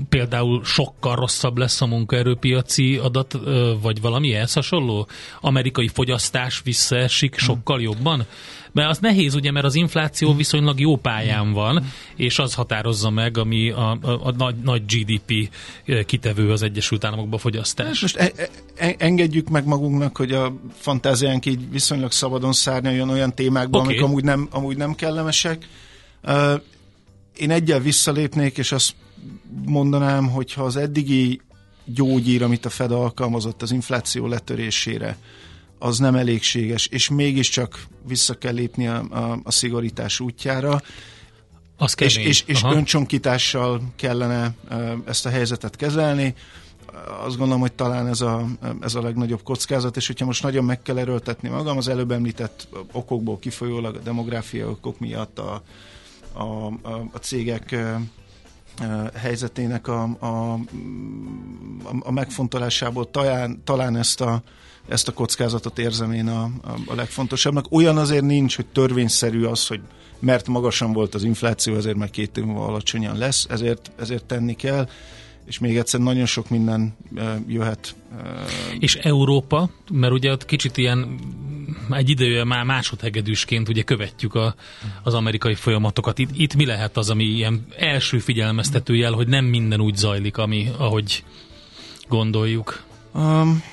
például 0.09 0.63
sokkal 0.63 1.15
rosszabb 1.15 1.57
lesz 1.57 1.81
a 1.81 1.85
munkaerőpiaci 1.85 2.97
adat, 2.97 3.33
uh, 3.33 3.81
vagy 3.81 4.01
valami 4.01 4.33
ehhez 4.33 4.53
hasonló? 4.53 5.07
Amerikai 5.41 5.87
fogyasztás 5.87 6.61
visszaesik 6.63 7.37
sokkal 7.37 7.81
jobban? 7.81 8.25
Mert 8.73 8.89
az 8.89 8.97
nehéz, 8.97 9.35
ugye, 9.35 9.51
mert 9.51 9.65
az 9.65 9.75
infláció 9.75 10.35
viszonylag 10.35 10.79
jó 10.79 10.95
pályán 10.95 11.51
van, 11.51 11.85
és 12.15 12.39
az 12.39 12.53
határozza 12.53 13.09
meg, 13.09 13.37
ami 13.37 13.69
a, 13.69 13.97
a, 14.01 14.27
a 14.27 14.31
nagy, 14.31 14.55
nagy 14.55 14.83
GDP 14.85 15.49
eh, 15.85 16.03
kitevő 16.03 16.51
az 16.51 16.61
Egyesült 16.61 17.03
Államokban 17.03 17.39
fogyasztás. 17.39 18.01
Most 18.01 18.17
e, 18.17 18.31
e, 18.75 18.95
engedjük 18.97 19.49
meg 19.49 19.65
magunknak, 19.65 20.17
hogy 20.17 20.31
a 20.31 20.53
fantáziánk 20.79 21.45
így 21.45 21.71
viszonylag 21.71 22.11
szabadon 22.11 22.53
szárnyaljon 22.53 23.09
olyan 23.09 23.33
témákban, 23.33 23.81
okay. 23.81 23.93
amik 23.93 24.05
amúgy 24.05 24.23
nem, 24.23 24.47
amúgy 24.51 24.77
nem 24.77 24.95
kellemesek. 24.95 25.67
Uh, 26.23 26.61
én 27.37 27.51
egyel 27.51 27.79
visszalépnék, 27.79 28.57
és 28.57 28.71
azt 28.71 28.95
mondanám, 29.65 30.29
hogy 30.29 30.53
ha 30.53 30.63
az 30.63 30.75
eddigi 30.75 31.41
gyógyír, 31.85 32.43
amit 32.43 32.65
a 32.65 32.69
Fed 32.69 32.91
alkalmazott 32.91 33.61
az 33.61 33.71
infláció 33.71 34.27
letörésére, 34.27 35.17
az 35.83 35.97
nem 35.97 36.15
elégséges, 36.15 36.87
és 36.87 37.09
mégiscsak 37.09 37.85
vissza 38.07 38.33
kell 38.33 38.53
lépni 38.53 38.87
a, 38.87 39.03
a, 39.09 39.39
a 39.43 39.51
szigorítás 39.51 40.19
útjára. 40.19 40.81
Az 41.77 41.95
és, 41.97 42.17
és, 42.17 42.43
és 42.45 42.63
öncsonkítással 42.63 43.81
kellene 43.95 44.53
ezt 45.05 45.25
a 45.25 45.29
helyzetet 45.29 45.75
kezelni. 45.75 46.35
Azt 47.25 47.37
gondolom, 47.37 47.61
hogy 47.61 47.73
talán 47.73 48.07
ez 48.07 48.21
a, 48.21 48.45
ez 48.81 48.95
a 48.95 49.01
legnagyobb 49.01 49.43
kockázat, 49.43 49.97
és 49.97 50.07
hogyha 50.07 50.25
most 50.25 50.43
nagyon 50.43 50.63
meg 50.63 50.81
kell 50.81 50.97
erőltetni 50.97 51.49
magam, 51.49 51.77
az 51.77 51.87
előbb 51.87 52.11
említett 52.11 52.67
okokból 52.91 53.39
kifolyólag, 53.39 53.95
a 53.95 53.99
demográfia 53.99 54.69
okok 54.69 54.99
miatt, 54.99 55.39
a, 55.39 55.63
a, 56.33 56.43
a, 56.65 57.07
a 57.11 57.17
cégek 57.17 57.75
helyzetének 59.15 59.87
a, 59.87 60.03
a, 60.19 60.59
a 61.99 62.11
megfontolásából 62.11 63.11
talán, 63.11 63.61
talán 63.63 63.97
ezt 63.97 64.21
a 64.21 64.43
ezt 64.87 65.07
a 65.07 65.11
kockázatot 65.11 65.79
érzem 65.79 66.11
én 66.11 66.27
a, 66.27 66.43
a, 66.85 66.95
legfontosabbnak. 66.95 67.65
Olyan 67.69 67.97
azért 67.97 68.23
nincs, 68.23 68.55
hogy 68.55 68.65
törvényszerű 68.65 69.43
az, 69.43 69.67
hogy 69.67 69.81
mert 70.19 70.47
magasan 70.47 70.93
volt 70.93 71.15
az 71.15 71.23
infláció, 71.23 71.75
ezért 71.75 71.97
meg 71.97 72.09
két 72.09 72.37
év 72.37 72.43
múlva 72.43 72.65
alacsonyan 72.65 73.17
lesz, 73.17 73.45
ezért, 73.49 73.91
ezért 73.95 74.25
tenni 74.25 74.55
kell 74.55 74.87
és 75.45 75.59
még 75.59 75.77
egyszer 75.77 75.99
nagyon 75.99 76.25
sok 76.25 76.49
minden 76.49 76.95
jöhet. 77.47 77.95
És 78.79 78.95
Európa, 78.95 79.69
mert 79.91 80.13
ugye 80.13 80.31
ott 80.31 80.45
kicsit 80.45 80.77
ilyen 80.77 81.19
egy 81.89 82.09
idője 82.09 82.43
már 82.43 82.63
másodhegedűsként 82.63 83.69
ugye 83.69 83.81
követjük 83.81 84.35
a, 84.35 84.55
az 85.03 85.13
amerikai 85.13 85.55
folyamatokat. 85.55 86.19
Itt, 86.19 86.29
itt 86.33 86.55
mi 86.55 86.65
lehet 86.65 86.97
az, 86.97 87.09
ami 87.09 87.23
ilyen 87.23 87.65
első 87.77 88.19
figyelmeztető 88.19 88.95
jel, 88.95 89.11
hogy 89.11 89.27
nem 89.27 89.45
minden 89.45 89.81
úgy 89.81 89.95
zajlik, 89.95 90.37
ami, 90.37 90.71
ahogy 90.77 91.23
gondoljuk? 92.07 92.83
Um, 93.13 93.63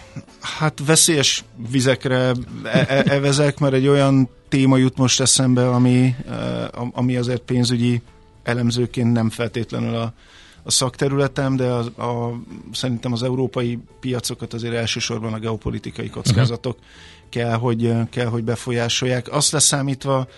Hát 0.41 0.81
veszélyes 0.87 1.45
vizekre 1.71 2.33
e- 2.65 2.87
e- 2.89 3.05
evezek, 3.07 3.59
mert 3.59 3.75
egy 3.75 3.87
olyan 3.87 4.29
téma 4.49 4.77
jut 4.77 4.97
most 4.97 5.21
eszembe, 5.21 5.69
ami, 5.69 6.15
e, 6.29 6.71
ami 6.93 7.17
azért 7.17 7.43
pénzügyi 7.43 8.03
elemzőként 8.43 9.13
nem 9.13 9.31
feltétlenül 9.31 9.95
a, 9.95 10.13
a 10.63 10.71
szakterületem, 10.71 11.57
de 11.57 11.65
a, 11.65 12.03
a, 12.03 12.41
szerintem 12.73 13.13
az 13.13 13.23
európai 13.23 13.79
piacokat 14.01 14.55
azért 14.55 14.75
elsősorban 14.75 15.33
a 15.33 15.39
geopolitikai 15.39 16.09
kockázatok 16.11 16.75
uh-huh. 16.75 16.89
kell, 17.29 17.55
hogy, 17.55 17.93
kell, 18.11 18.27
hogy 18.27 18.45
befolyásolják. 18.45 19.33
Azt 19.33 19.53
leszámítva, 19.53 20.29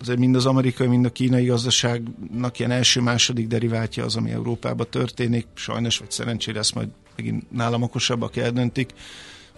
azért 0.00 0.18
mind 0.18 0.36
az 0.36 0.46
amerikai, 0.46 0.86
mind 0.86 1.04
a 1.04 1.10
kínai 1.10 1.44
gazdaságnak 1.44 2.58
ilyen 2.58 2.70
első-második 2.70 3.46
deriváltja 3.46 4.04
az, 4.04 4.16
ami 4.16 4.30
Európában 4.30 4.86
történik. 4.90 5.46
Sajnos 5.54 5.98
vagy 5.98 6.10
szerencsére 6.10 6.58
ezt 6.58 6.74
majd 6.74 6.88
megint 7.16 7.50
nálam 7.50 7.82
okosabbak 7.82 8.36
eldöntik. 8.36 8.90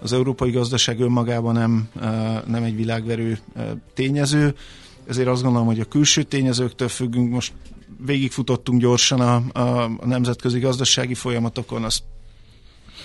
Az 0.01 0.13
európai 0.13 0.51
gazdaság 0.51 1.01
önmagában 1.01 1.55
nem, 1.55 1.89
nem 2.47 2.63
egy 2.63 2.77
világverő 2.77 3.39
tényező, 3.95 4.55
ezért 5.07 5.29
azt 5.29 5.43
gondolom, 5.43 5.67
hogy 5.67 5.81
a 5.81 5.85
külső 5.85 6.23
tényezőktől 6.23 6.89
függünk. 6.89 7.31
Most 7.31 7.53
végigfutottunk 8.07 8.81
gyorsan 8.81 9.21
a, 9.21 9.43
a, 9.61 9.83
a 9.85 10.07
nemzetközi 10.07 10.59
gazdasági 10.59 11.15
folyamatokon, 11.15 11.85
az 11.85 12.03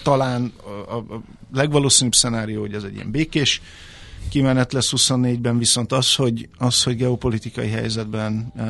talán 0.04 0.54
a, 0.88 0.96
a 0.96 1.22
legvalószínűbb 1.54 2.16
szenárió, 2.16 2.60
hogy 2.60 2.74
ez 2.74 2.84
egy 2.84 2.94
ilyen 2.94 3.12
békés 3.12 3.62
kimenet 4.30 4.74
lesz 4.74 4.94
24-ben, 4.96 5.58
viszont 5.58 5.92
az, 5.92 6.16
hogy, 6.16 6.50
az, 6.58 6.84
hogy 6.84 6.96
geopolitikai 6.96 7.70
helyzetben 7.70 8.54
e, 8.56 8.64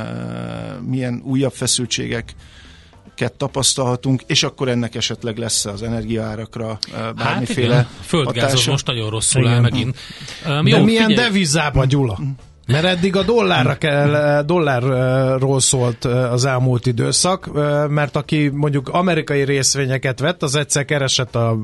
milyen 0.86 1.22
újabb 1.26 1.54
feszültségek 1.54 2.36
tapasztalhatunk, 3.38 4.22
és 4.26 4.44
akkor 4.44 4.68
ennek 4.68 4.96
esetleg 4.96 5.38
lesz 5.38 5.66
az 5.66 5.84
energiaárakra 5.84 6.78
bármiféle 7.16 7.76
hát 7.76 7.88
igen. 7.90 8.04
Földgáz 8.06 8.54
az 8.54 8.66
most 8.66 8.86
nagyon 8.88 9.10
rosszul 9.10 9.42
igen. 9.42 9.54
áll 9.54 9.62
megint. 9.62 9.98
Um, 10.48 10.64
De 10.64 10.70
jó, 10.70 10.84
milyen 10.84 11.08
figyelj. 11.08 11.28
devizába, 11.28 11.86
Gyula? 11.86 12.20
Mert 12.68 12.86
eddig 12.86 13.16
a 13.16 13.24
dollárra 13.24 13.78
kell, 13.78 14.44
dollárról 14.44 15.60
szólt 15.60 16.06
az 16.06 16.46
elmúlt 16.46 16.86
időszak, 16.86 17.50
mert 17.90 18.16
aki 18.16 18.50
mondjuk 18.54 18.90
amerikai 18.90 19.44
részvényeket 19.44 20.20
vett, 20.20 20.44
az 20.44 20.56
egyszer 20.56 20.86
keresett 20.86 21.36
a 21.36 21.58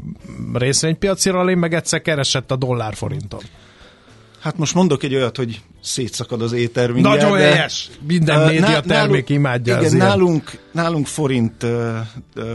részvénypiaci 0.54 1.30
rallin, 1.30 1.58
meg 1.58 1.74
egyszer 1.74 2.02
keresett 2.02 2.52
a 2.52 2.56
dollárforinton. 2.56 3.42
Hát 4.44 4.58
most 4.58 4.74
mondok 4.74 5.04
egy 5.04 5.16
olyat, 5.16 5.38
hogy 5.38 5.62
szétszakad 5.82 6.42
az 6.42 6.52
éter 6.52 6.92
mindjárt. 6.92 7.22
Nagyon 7.22 7.38
de, 7.38 7.44
helyes! 7.44 7.90
Minden 8.08 8.40
uh, 8.40 8.46
média 8.46 8.82
termék 8.82 8.88
nálunk, 8.88 9.30
imádja 9.30 9.80
igen, 9.80 9.96
nálunk, 9.96 10.60
nálunk 10.72 11.08
forint 11.08 11.64
uh, 11.64 11.98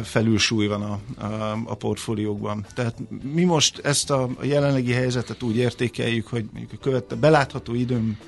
felülsúly 0.03 0.67
van 0.67 0.83
a, 0.83 1.25
a, 1.25 1.59
a 1.67 1.75
portfóliókban. 1.75 2.67
Tehát 2.75 2.95
mi 3.33 3.45
most 3.45 3.79
ezt 3.79 4.11
a, 4.11 4.23
a 4.23 4.45
jelenlegi 4.45 4.93
helyzetet 4.93 5.43
úgy 5.43 5.57
értékeljük, 5.57 6.27
hogy 6.27 6.45
mondjuk 6.53 6.73
a 6.81 6.83
követte 6.83 7.15
belátható 7.15 7.75
időm 7.75 8.19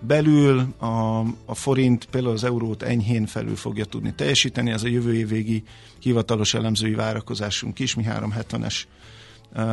belül 0.00 0.66
a, 0.78 1.18
a 1.44 1.54
forint 1.54 2.04
például 2.10 2.34
az 2.34 2.44
eurót 2.44 2.82
enyhén 2.82 3.26
felül 3.26 3.56
fogja 3.56 3.84
tudni 3.84 4.12
teljesíteni, 4.14 4.70
ez 4.70 4.82
a 4.82 4.88
jövő 4.88 5.14
év 5.14 5.28
végi 5.28 5.62
hivatalos 5.98 6.54
elemzői 6.54 6.94
várakozásunk 6.94 7.78
is, 7.78 7.94
mi 7.94 8.04
370-es 8.08 8.82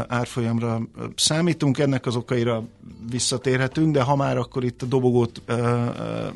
árfolyamra 0.08 0.82
számítunk, 1.16 1.78
ennek 1.78 2.06
az 2.06 2.16
okaira 2.16 2.64
visszatérhetünk, 3.10 3.94
de 3.94 4.02
ha 4.02 4.16
már 4.16 4.38
akkor 4.38 4.64
itt 4.64 4.82
a 4.82 4.86
dobogót 4.86 5.42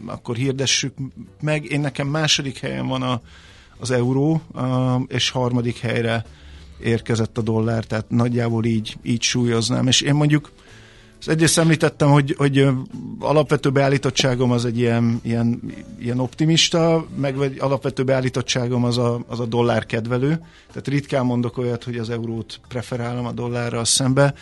akkor 0.05 0.35
hirdessük 0.35 0.93
meg. 1.41 1.71
Én 1.71 1.79
nekem 1.79 2.07
második 2.07 2.59
helyen 2.59 2.87
van 2.87 3.01
a, 3.01 3.21
az 3.77 3.91
euró, 3.91 4.41
és 5.07 5.29
harmadik 5.29 5.77
helyre 5.77 6.25
érkezett 6.79 7.37
a 7.37 7.41
dollár, 7.41 7.83
tehát 7.83 8.09
nagyjából 8.09 8.65
így, 8.65 8.97
így 9.01 9.21
súlyoznám, 9.21 9.87
és 9.87 10.01
én 10.01 10.13
mondjuk 10.13 10.51
egyrészt 11.27 11.57
említettem, 11.57 12.09
hogy, 12.09 12.35
hogy 12.37 12.67
alapvető 13.19 13.69
beállítottságom 13.69 14.51
az 14.51 14.65
egy 14.65 14.77
ilyen, 14.77 15.19
ilyen, 15.23 15.61
ilyen 15.99 16.19
optimista, 16.19 17.05
meg 17.15 17.35
vagy 17.35 17.57
alapvető 17.59 18.03
beállítottságom 18.03 18.83
az 18.83 18.97
a, 18.97 19.23
az 19.27 19.39
a 19.39 19.45
dollár 19.45 19.85
kedvelő. 19.85 20.29
Tehát 20.67 20.87
ritkán 20.87 21.25
mondok 21.25 21.57
olyat, 21.57 21.83
hogy 21.83 21.97
az 21.97 22.09
eurót 22.09 22.59
preferálom 22.67 23.25
a 23.25 23.31
dollárral 23.31 23.85
szembe, 23.85 24.33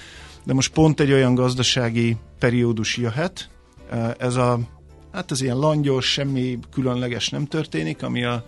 de 0.44 0.54
most 0.54 0.74
pont 0.74 1.00
egy 1.00 1.12
olyan 1.12 1.36
gazdasági 1.36 2.18
periódus 2.40 2.98
jöhet, 2.98 3.50
ez 4.18 4.36
a 4.36 4.60
hát 5.12 5.32
az 5.32 5.42
ilyen 5.42 5.58
langyos, 5.58 6.12
semmi 6.12 6.60
különleges 6.72 7.30
nem 7.30 7.46
történik, 7.46 8.04
ami 8.04 8.24
a 8.24 8.46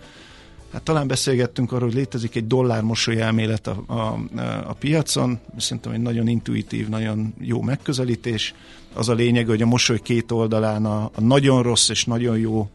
Hát 0.72 0.82
talán 0.82 1.06
beszélgettünk 1.06 1.72
arról, 1.72 1.88
hogy 1.88 1.96
létezik 1.96 2.36
egy 2.36 2.46
dollár 2.46 2.82
mosoly 2.82 3.20
elmélet 3.20 3.66
a, 3.66 3.84
a, 3.86 4.18
a 4.66 4.72
piacon, 4.72 5.38
szerintem 5.56 5.92
egy 5.92 6.00
nagyon 6.00 6.28
intuitív, 6.28 6.88
nagyon 6.88 7.34
jó 7.40 7.62
megközelítés. 7.62 8.54
Az 8.92 9.08
a 9.08 9.14
lényeg, 9.14 9.46
hogy 9.46 9.62
a 9.62 9.66
mosoly 9.66 10.00
két 10.00 10.30
oldalán 10.30 10.84
a, 10.84 11.10
a 11.14 11.20
nagyon 11.20 11.62
rossz 11.62 11.88
és 11.88 12.04
nagyon 12.04 12.38
jó 12.38 12.70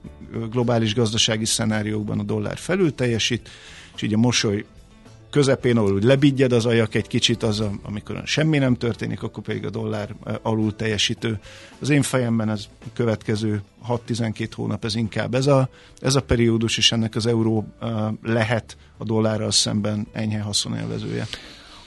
globális 0.51 0.93
gazdasági 0.93 1.45
szenáriókban 1.45 2.19
a 2.19 2.23
dollár 2.23 2.57
felül 2.57 2.95
teljesít, 2.95 3.49
és 3.95 4.01
így 4.01 4.13
a 4.13 4.17
mosoly 4.17 4.65
közepén, 5.29 5.77
ahol 5.77 5.93
úgy 5.93 6.03
lebigyed 6.03 6.51
az 6.51 6.65
ajak 6.65 6.95
egy 6.95 7.07
kicsit, 7.07 7.43
az, 7.43 7.63
amikor 7.81 8.21
semmi 8.25 8.57
nem 8.57 8.75
történik, 8.75 9.23
akkor 9.23 9.43
pedig 9.43 9.65
a 9.65 9.69
dollár 9.69 10.15
alul 10.41 10.75
teljesítő. 10.75 11.39
Az 11.79 11.89
én 11.89 12.01
fejemben 12.01 12.49
ez 12.49 12.67
következő 12.93 13.61
6-12 13.89 14.49
hónap, 14.55 14.85
ez 14.85 14.95
inkább 14.95 15.33
ez 15.33 15.47
a, 15.47 15.69
ez 15.99 16.15
a 16.15 16.21
periódus, 16.21 16.77
és 16.77 16.91
ennek 16.91 17.15
az 17.15 17.25
euró 17.25 17.67
lehet 18.23 18.77
a 18.97 19.03
dollárral 19.03 19.51
szemben 19.51 20.07
enyhe 20.11 20.41
haszonélvezője. 20.41 21.27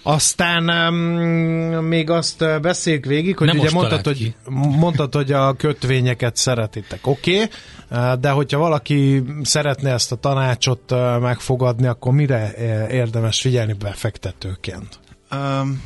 Aztán 0.02 0.70
um, 0.70 1.84
még 1.84 2.10
azt 2.10 2.60
beszéljük 2.60 3.04
végig, 3.04 3.36
hogy 3.36 3.46
Nem 3.46 3.58
ugye 3.58 3.70
mondtad 3.70 4.04
hogy, 4.04 4.34
mondtad, 4.78 5.14
hogy 5.14 5.32
a 5.32 5.52
kötvényeket 5.52 6.36
szeretitek. 6.36 7.06
Oké, 7.06 7.34
okay, 7.34 8.16
de 8.20 8.30
hogyha 8.30 8.58
valaki 8.58 9.22
szeretne 9.42 9.92
ezt 9.92 10.12
a 10.12 10.16
tanácsot 10.16 10.90
megfogadni, 11.20 11.86
akkor 11.86 12.12
mire 12.12 12.54
érdemes 12.90 13.40
figyelni 13.40 13.72
befektetőként? 13.72 14.98
Um, 15.32 15.82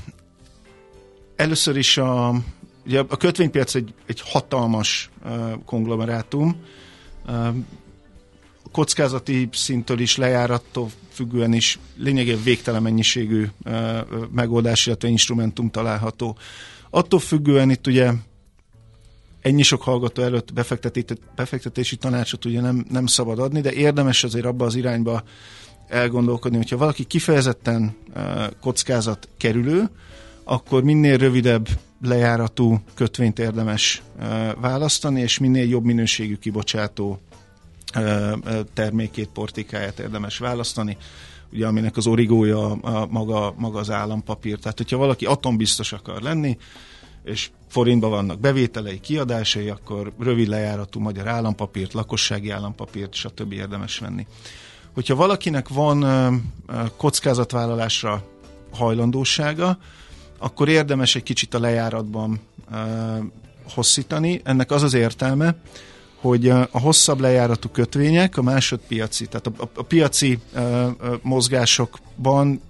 először 1.36 1.76
is 1.76 1.98
a, 1.98 2.34
ugye 2.86 3.02
a 3.08 3.16
kötvénypiac 3.16 3.74
egy, 3.74 3.94
egy 4.06 4.22
hatalmas 4.24 5.10
uh, 5.24 5.52
konglomerátum. 5.64 6.56
Uh, 7.26 7.48
kockázati 8.72 9.48
szintől 9.52 9.98
is, 9.98 10.16
lejárattól 10.16 10.88
függően 11.14 11.52
is 11.52 11.78
lényegében 11.96 12.42
végtelen 12.42 12.82
mennyiségű 12.82 13.46
megoldás, 14.32 14.86
illetve 14.86 15.08
instrumentum 15.08 15.70
található. 15.70 16.36
Attól 16.90 17.20
függően 17.20 17.70
itt 17.70 17.86
ugye 17.86 18.12
ennyi 19.40 19.62
sok 19.62 19.82
hallgató 19.82 20.22
előtt 20.22 20.52
befektetési 21.36 21.96
tanácsot 21.96 22.44
ugye 22.44 22.60
nem, 22.60 22.84
nem 22.90 23.06
szabad 23.06 23.38
adni, 23.38 23.60
de 23.60 23.72
érdemes 23.72 24.24
azért 24.24 24.44
abba 24.44 24.64
az 24.64 24.74
irányba 24.74 25.22
elgondolkodni, 25.88 26.56
hogyha 26.56 26.76
valaki 26.76 27.04
kifejezetten 27.04 27.96
kockázat 28.60 29.28
kerülő, 29.36 29.90
akkor 30.44 30.82
minél 30.82 31.16
rövidebb 31.16 31.68
lejáratú 32.02 32.80
kötvényt 32.94 33.38
érdemes 33.38 34.02
választani, 34.60 35.20
és 35.20 35.38
minél 35.38 35.68
jobb 35.68 35.84
minőségű 35.84 36.36
kibocsátó 36.36 37.20
termékét, 38.74 39.28
portikáját 39.28 39.98
érdemes 39.98 40.38
választani, 40.38 40.96
ugye 41.52 41.66
aminek 41.66 41.96
az 41.96 42.06
origója 42.06 42.78
maga, 43.08 43.54
maga 43.56 43.78
az 43.78 43.90
állampapír. 43.90 44.58
Tehát, 44.58 44.76
hogyha 44.76 44.96
valaki 44.96 45.26
atombiztos 45.26 45.92
akar 45.92 46.22
lenni, 46.22 46.58
és 47.24 47.50
forintban 47.68 48.10
vannak 48.10 48.40
bevételei, 48.40 49.00
kiadásai, 49.00 49.68
akkor 49.68 50.12
rövid 50.18 50.48
lejáratú 50.48 51.00
magyar 51.00 51.28
állampapírt, 51.28 51.92
lakossági 51.92 52.50
állampapírt, 52.50 53.14
stb. 53.14 53.52
érdemes 53.52 53.98
venni. 53.98 54.26
Hogyha 54.94 55.14
valakinek 55.14 55.68
van 55.68 56.04
kockázatvállalásra 56.96 58.24
hajlandósága, 58.72 59.78
akkor 60.38 60.68
érdemes 60.68 61.14
egy 61.14 61.22
kicsit 61.22 61.54
a 61.54 61.60
lejáratban 61.60 62.40
hosszítani. 63.74 64.40
Ennek 64.44 64.70
az 64.70 64.82
az 64.82 64.94
értelme, 64.94 65.56
hogy 66.24 66.48
a 66.48 66.68
hosszabb 66.70 67.20
lejáratú 67.20 67.68
kötvények, 67.68 68.36
a 68.36 68.42
másodpiaci, 68.42 69.26
tehát 69.26 69.46
a, 69.46 69.52
a, 69.56 69.68
a 69.74 69.82
piaci 69.82 70.38
a, 70.54 70.58
a 70.58 70.94
mozgásokban 71.22 72.60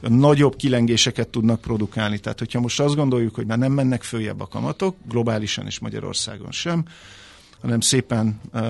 nagyobb 0.00 0.56
kilengéseket 0.56 1.28
tudnak 1.28 1.60
produkálni. 1.60 2.18
Tehát, 2.18 2.38
hogyha 2.38 2.60
most 2.60 2.80
azt 2.80 2.94
gondoljuk, 2.94 3.34
hogy 3.34 3.46
már 3.46 3.58
nem 3.58 3.72
mennek 3.72 4.02
följebb 4.02 4.40
a 4.40 4.46
kamatok, 4.46 4.96
globálisan 5.08 5.66
és 5.66 5.78
Magyarországon 5.78 6.50
sem, 6.50 6.84
hanem 7.60 7.80
szépen 7.80 8.40
uh, 8.52 8.62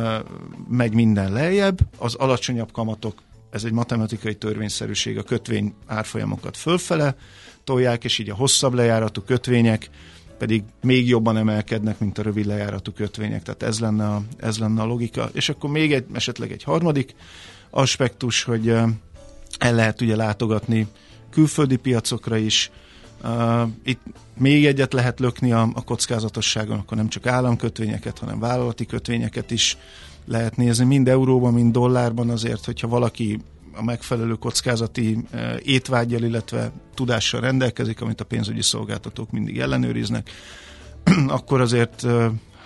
megy 0.68 0.94
minden 0.94 1.32
lejjebb, 1.32 1.78
az 1.98 2.14
alacsonyabb 2.14 2.72
kamatok, 2.72 3.22
ez 3.50 3.64
egy 3.64 3.72
matematikai 3.72 4.34
törvényszerűség, 4.34 5.18
a 5.18 5.22
kötvény 5.22 5.74
árfolyamokat 5.86 6.56
fölfele 6.56 7.16
tolják, 7.64 8.04
és 8.04 8.18
így 8.18 8.30
a 8.30 8.34
hosszabb 8.34 8.74
lejáratú 8.74 9.20
kötvények 9.20 9.90
pedig 10.40 10.62
még 10.82 11.08
jobban 11.08 11.36
emelkednek, 11.36 11.98
mint 11.98 12.18
a 12.18 12.22
rövid 12.22 12.46
lejáratú 12.46 12.92
kötvények. 12.92 13.42
Tehát 13.42 13.62
ez 13.62 13.80
lenne 13.80 14.06
a, 14.06 14.22
ez 14.36 14.58
lenne 14.58 14.82
a 14.82 14.84
logika. 14.84 15.30
És 15.32 15.48
akkor 15.48 15.70
még 15.70 15.92
egy, 15.92 16.04
esetleg 16.12 16.52
egy 16.52 16.62
harmadik 16.62 17.14
aspektus, 17.70 18.42
hogy 18.42 18.68
el 19.58 19.74
lehet 19.74 20.00
ugye 20.00 20.16
látogatni 20.16 20.86
külföldi 21.30 21.76
piacokra 21.76 22.36
is. 22.36 22.70
Itt 23.84 24.00
még 24.38 24.66
egyet 24.66 24.92
lehet 24.92 25.20
lökni 25.20 25.52
a, 25.52 25.68
a 25.74 25.84
kockázatosságon, 25.84 26.78
akkor 26.78 26.96
nem 26.96 27.08
csak 27.08 27.26
államkötvényeket, 27.26 28.18
hanem 28.18 28.38
vállalati 28.38 28.86
kötvényeket 28.86 29.50
is 29.50 29.76
lehet 30.26 30.56
nézni, 30.56 30.84
mind 30.84 31.08
euróban, 31.08 31.52
mind 31.52 31.72
dollárban 31.72 32.30
azért, 32.30 32.64
hogyha 32.64 32.88
valaki 32.88 33.40
a 33.72 33.84
megfelelő 33.84 34.34
kockázati 34.34 35.18
étvágyjal, 35.62 36.22
illetve 36.22 36.72
tudással 37.00 37.40
rendelkezik, 37.40 38.00
amit 38.00 38.20
a 38.20 38.24
pénzügyi 38.24 38.62
szolgáltatók 38.62 39.30
mindig 39.30 39.58
ellenőriznek, 39.58 40.30
akkor 41.36 41.60
azért 41.60 42.06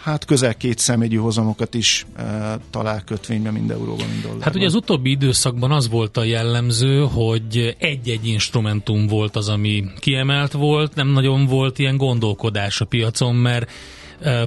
hát 0.03 0.25
közel 0.25 0.55
két 0.55 0.79
személyű 0.79 1.17
hozamokat 1.17 1.75
is 1.75 2.07
e, 2.17 2.59
talál 2.71 3.05
kötvényben, 3.05 3.53
mind 3.53 3.71
euróban, 3.71 4.07
mind 4.09 4.21
dollárban. 4.21 4.43
Hát 4.43 4.55
ugye 4.55 4.67
az 4.67 4.75
utóbbi 4.75 5.11
időszakban 5.11 5.73
az 5.73 5.89
volt 5.89 6.17
a 6.17 6.25
jellemző, 6.25 7.07
hogy 7.13 7.77
egy-egy 7.79 8.27
instrumentum 8.27 9.07
volt 9.07 9.37
az, 9.37 9.49
ami 9.49 9.85
kiemelt 9.99 10.53
volt, 10.53 10.95
nem 10.95 11.09
nagyon 11.09 11.47
volt 11.47 11.79
ilyen 11.79 11.97
gondolkodás 11.97 12.81
a 12.81 12.85
piacon, 12.85 13.35
mert 13.35 13.71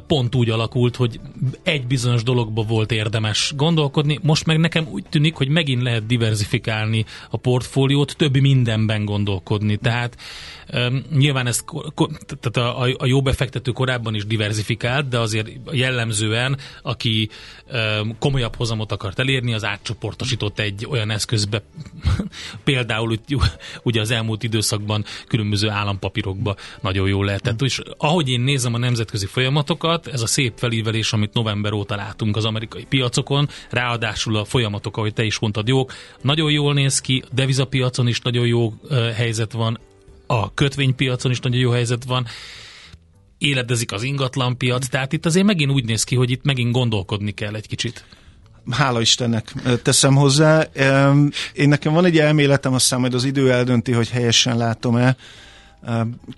pont 0.07 0.35
úgy 0.35 0.49
alakult, 0.49 0.95
hogy 0.95 1.19
egy 1.63 1.87
bizonyos 1.87 2.23
dologba 2.23 2.63
volt 2.63 2.91
érdemes 2.91 3.53
gondolkodni, 3.55 4.19
most 4.21 4.45
meg 4.45 4.59
nekem 4.59 4.87
úgy 4.91 5.05
tűnik, 5.09 5.35
hogy 5.35 5.47
megint 5.47 5.81
lehet 5.81 6.05
diversifikálni 6.05 7.05
a 7.29 7.37
portfóliót, 7.37 8.15
többi 8.17 8.39
mindenben 8.39 9.05
gondolkodni. 9.05 9.77
Tehát 9.77 10.17
nyilván 11.11 11.47
ez 11.47 11.63
tehát 12.39 12.57
a, 12.57 12.81
a 12.97 13.05
jó 13.05 13.21
befektető 13.21 13.71
korábban 13.71 14.15
is 14.15 14.25
diversifikált, 14.25 15.07
de 15.07 15.19
azért 15.19 15.49
jellemzően, 15.71 16.57
aki 16.81 17.29
komolyabb 18.19 18.55
hozamot 18.55 18.91
akart 18.91 19.19
elérni, 19.19 19.53
az 19.53 19.65
átcsoportosított 19.65 20.59
egy 20.59 20.87
olyan 20.89 21.09
eszközbe, 21.09 21.63
például 22.63 23.17
ugye 23.83 24.01
az 24.01 24.11
elmúlt 24.11 24.43
időszakban 24.43 25.05
különböző 25.27 25.69
állampapírokba 25.69 26.55
nagyon 26.81 27.07
jól 27.07 27.25
lehetett. 27.25 27.61
És 27.61 27.81
ahogy 27.97 28.29
én 28.29 28.41
nézem 28.41 28.73
a 28.73 28.77
nemzetközi 28.77 29.25
folyamatokat, 29.25 30.07
ez 30.07 30.21
a 30.21 30.27
szép 30.27 30.53
felívelés, 30.55 31.13
amit 31.13 31.33
november 31.33 31.73
óta 31.73 31.95
látunk 31.95 32.35
az 32.35 32.45
amerikai 32.45 32.85
piacokon, 32.89 33.49
ráadásul 33.69 34.35
a 34.35 34.45
folyamatok, 34.45 34.97
ahogy 34.97 35.13
te 35.13 35.23
is 35.23 35.39
mondtad, 35.39 35.67
jók, 35.67 35.93
nagyon 36.21 36.51
jól 36.51 36.73
néz 36.73 37.01
ki, 37.01 37.23
devizapiacon 37.33 38.07
is 38.07 38.21
nagyon 38.21 38.47
jó 38.47 38.73
helyzet 39.15 39.51
van, 39.51 39.79
a 40.27 40.53
kötvénypiacon 40.53 41.31
is 41.31 41.39
nagyon 41.39 41.59
jó 41.59 41.71
helyzet 41.71 42.03
van, 42.03 42.25
éledezik 43.37 43.91
az 43.91 44.03
ingatlanpiac, 44.03 44.87
tehát 44.87 45.13
itt 45.13 45.25
azért 45.25 45.45
megint 45.45 45.71
úgy 45.71 45.85
néz 45.85 46.03
ki, 46.03 46.15
hogy 46.15 46.31
itt 46.31 46.43
megint 46.43 46.71
gondolkodni 46.71 47.31
kell 47.31 47.55
egy 47.55 47.67
kicsit. 47.67 48.05
Hála 48.69 49.01
Istennek 49.01 49.53
teszem 49.83 50.15
hozzá. 50.15 50.67
Én 51.53 51.69
nekem 51.69 51.93
van 51.93 52.05
egy 52.05 52.17
elméletem, 52.17 52.73
aztán 52.73 52.99
majd 52.99 53.13
az 53.13 53.23
idő 53.23 53.51
eldönti, 53.51 53.91
hogy 53.91 54.09
helyesen 54.09 54.57
látom-e. 54.57 55.15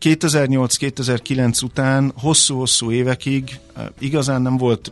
2008-2009 0.01 1.63
után 1.63 2.11
hosszú-hosszú 2.15 2.91
évekig 2.91 3.59
igazán 3.99 4.41
nem 4.41 4.57
volt 4.57 4.91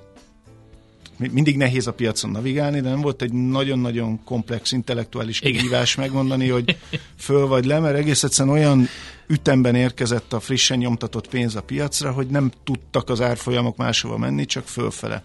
mindig 1.17 1.57
nehéz 1.57 1.87
a 1.87 1.93
piacon 1.93 2.31
navigálni, 2.31 2.81
de 2.81 2.89
nem 2.89 3.01
volt 3.01 3.21
egy 3.21 3.33
nagyon-nagyon 3.33 4.23
komplex 4.23 4.71
intellektuális 4.71 5.39
kihívás 5.39 5.95
megmondani, 5.95 6.47
hogy 6.47 6.77
föl 7.17 7.47
vagy 7.47 7.65
le, 7.65 7.79
mert 7.79 7.97
egész 7.97 8.23
egyszerűen 8.23 8.55
olyan 8.55 8.87
ütemben 9.27 9.75
érkezett 9.75 10.33
a 10.33 10.39
frissen 10.39 10.77
nyomtatott 10.77 11.27
pénz 11.27 11.55
a 11.55 11.61
piacra, 11.61 12.11
hogy 12.11 12.27
nem 12.27 12.51
tudtak 12.63 13.09
az 13.09 13.21
árfolyamok 13.21 13.77
máshova 13.77 14.17
menni, 14.17 14.45
csak 14.45 14.67
fölfele. 14.67 15.23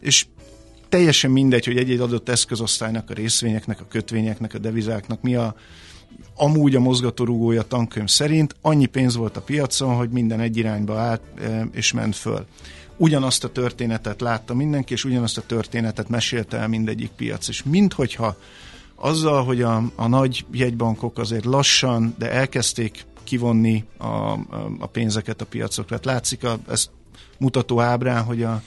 És 0.00 0.26
teljesen 0.88 1.30
mindegy, 1.30 1.64
hogy 1.64 1.76
egy-egy 1.76 2.00
adott 2.00 2.28
eszközosztálynak, 2.28 3.10
a 3.10 3.14
részvényeknek, 3.14 3.80
a 3.80 3.86
kötvényeknek, 3.88 4.54
a 4.54 4.58
devizáknak 4.58 5.22
mi 5.22 5.34
a 5.34 5.54
amúgy 6.34 6.74
a 6.74 6.80
mozgatórugója 6.80 7.62
tankönyv 7.62 8.08
szerint 8.08 8.56
annyi 8.60 8.86
pénz 8.86 9.16
volt 9.16 9.36
a 9.36 9.40
piacon, 9.40 9.94
hogy 9.94 10.10
minden 10.10 10.40
egy 10.40 10.56
irányba 10.56 10.98
állt 10.98 11.22
e, 11.40 11.68
és 11.72 11.92
ment 11.92 12.16
föl 12.16 12.46
ugyanazt 12.98 13.44
a 13.44 13.52
történetet 13.52 14.20
látta 14.20 14.54
mindenki, 14.54 14.92
és 14.92 15.04
ugyanazt 15.04 15.38
a 15.38 15.46
történetet 15.46 16.08
mesélte 16.08 16.56
el 16.56 16.68
mindegyik 16.68 17.10
piac. 17.10 17.48
És 17.48 17.62
minthogyha 17.62 18.36
azzal, 18.94 19.44
hogy 19.44 19.62
a, 19.62 19.82
a 19.94 20.06
nagy 20.06 20.44
jegybankok 20.52 21.18
azért 21.18 21.44
lassan, 21.44 22.14
de 22.18 22.30
elkezdték 22.30 23.06
kivonni 23.24 23.84
a, 23.96 24.06
a, 24.78 24.86
pénzeket 24.92 25.40
a 25.40 25.44
piacokra. 25.44 25.94
Hát 25.94 26.04
látszik 26.04 26.44
a, 26.44 26.58
ezt 26.68 26.90
mutató 27.38 27.80
ábrán, 27.80 28.24
hogy 28.24 28.42
a 28.42 28.62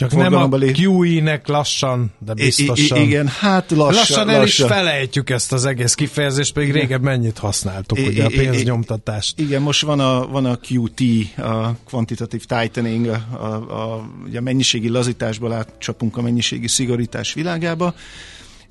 Csak 0.00 0.16
nem 0.16 0.34
a 0.34 0.48
QE-nek 0.48 1.46
lassan, 1.48 2.12
de 2.18 2.34
biztosan. 2.34 2.98
I- 2.98 3.02
igen, 3.02 3.26
hát 3.26 3.70
lassan. 3.70 3.94
Lassan 3.94 4.28
el 4.28 4.40
lassan. 4.40 4.66
is 4.66 4.72
felejtjük 4.72 5.30
ezt 5.30 5.52
az 5.52 5.64
egész 5.64 5.94
kifejezést, 5.94 6.52
pedig 6.52 6.72
régen 6.72 7.00
mennyit 7.00 7.38
használtuk, 7.38 7.98
I- 7.98 8.06
ugye 8.06 8.24
a 8.24 8.28
pénznyomtatást. 8.28 9.40
Igen, 9.40 9.62
most 9.62 9.82
van 9.82 10.00
a, 10.00 10.26
van 10.26 10.44
a 10.44 10.58
QT, 10.68 11.00
a 11.38 11.72
Quantitative 11.84 12.44
Tightening, 12.46 13.06
a, 13.06 13.26
a, 13.32 13.46
a, 13.82 14.10
ugye 14.26 14.38
a 14.38 14.42
mennyiségi 14.42 14.88
lazításból 14.88 15.52
átcsapunk 15.52 16.16
a 16.16 16.22
mennyiségi 16.22 16.68
szigorítás 16.68 17.34
világába, 17.34 17.94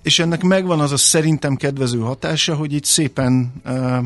és 0.04 0.20
ennek 0.20 0.42
megvan 0.42 0.80
az 0.80 0.92
a 0.92 0.98
szerintem 0.98 1.56
kedvező 1.56 2.00
hatása, 2.00 2.56
hogy 2.56 2.74
itt 2.74 2.86
szépen 2.86 3.54
uh, 3.66 3.98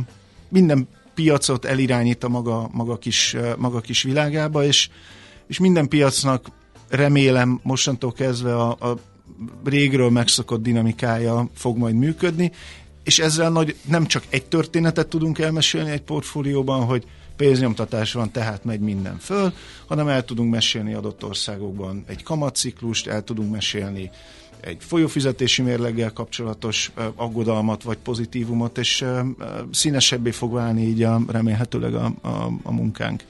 minden 0.50 0.88
piacot 1.16 1.66
elirányít 1.66 2.24
a 2.24 2.30
maga, 2.30 2.70
maga, 2.72 2.98
kis, 2.98 3.36
maga 3.58 3.80
kis 3.80 4.04
világába, 4.04 4.64
és, 4.64 4.90
és 5.48 5.60
minden 5.60 5.88
piacnak 5.88 6.48
remélem 6.95 7.60
mostantól 7.63 8.12
kezdve 8.12 8.56
a, 8.56 8.69
a 8.69 8.97
régről 9.63 10.10
megszokott 10.10 10.62
dinamikája 10.62 11.47
fog 11.53 11.77
majd 11.77 11.95
működni, 11.95 12.51
és 13.03 13.19
ezzel 13.19 13.49
nagy, 13.49 13.75
nem 13.88 14.06
csak 14.06 14.23
egy 14.29 14.45
történetet 14.45 15.08
tudunk 15.08 15.39
elmesélni 15.39 15.89
egy 15.89 16.01
portfólióban, 16.01 16.84
hogy 16.86 17.03
pénznyomtatás 17.36 18.13
van, 18.13 18.32
tehát 18.32 18.63
megy 18.63 18.79
minden 18.79 19.17
föl, 19.17 19.53
hanem 19.88 20.08
el 20.08 20.25
tudunk 20.25 20.51
mesélni 20.51 20.93
adott 20.93 21.23
országokban 21.23 22.03
egy 22.08 22.23
kamatciklust, 22.23 23.08
el 23.08 23.23
tudunk 23.23 23.51
mesélni 23.51 24.10
egy 24.60 24.77
folyófizetési 24.79 25.62
mérleggel 25.62 26.13
kapcsolatos 26.13 26.91
aggodalmat 27.15 27.84
vagy 27.84 27.97
pozitívumot, 27.97 28.77
és 28.77 29.06
színesebbé 29.71 30.32
fog 30.32 30.53
válni 30.53 30.82
így 30.88 31.03
a, 31.03 31.21
remélhetőleg 31.27 31.95
a, 31.95 32.13
a, 32.21 32.51
a 32.63 32.71
munkánk. 32.71 33.23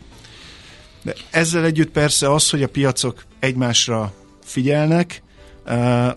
De 1.02 1.14
ezzel 1.32 1.64
együtt 1.64 1.92
persze 1.92 2.34
az, 2.34 2.50
hogy 2.50 2.64
a 2.64 2.68
piacok 2.68 3.24
egymásra 3.44 4.14
figyelnek, 4.44 5.24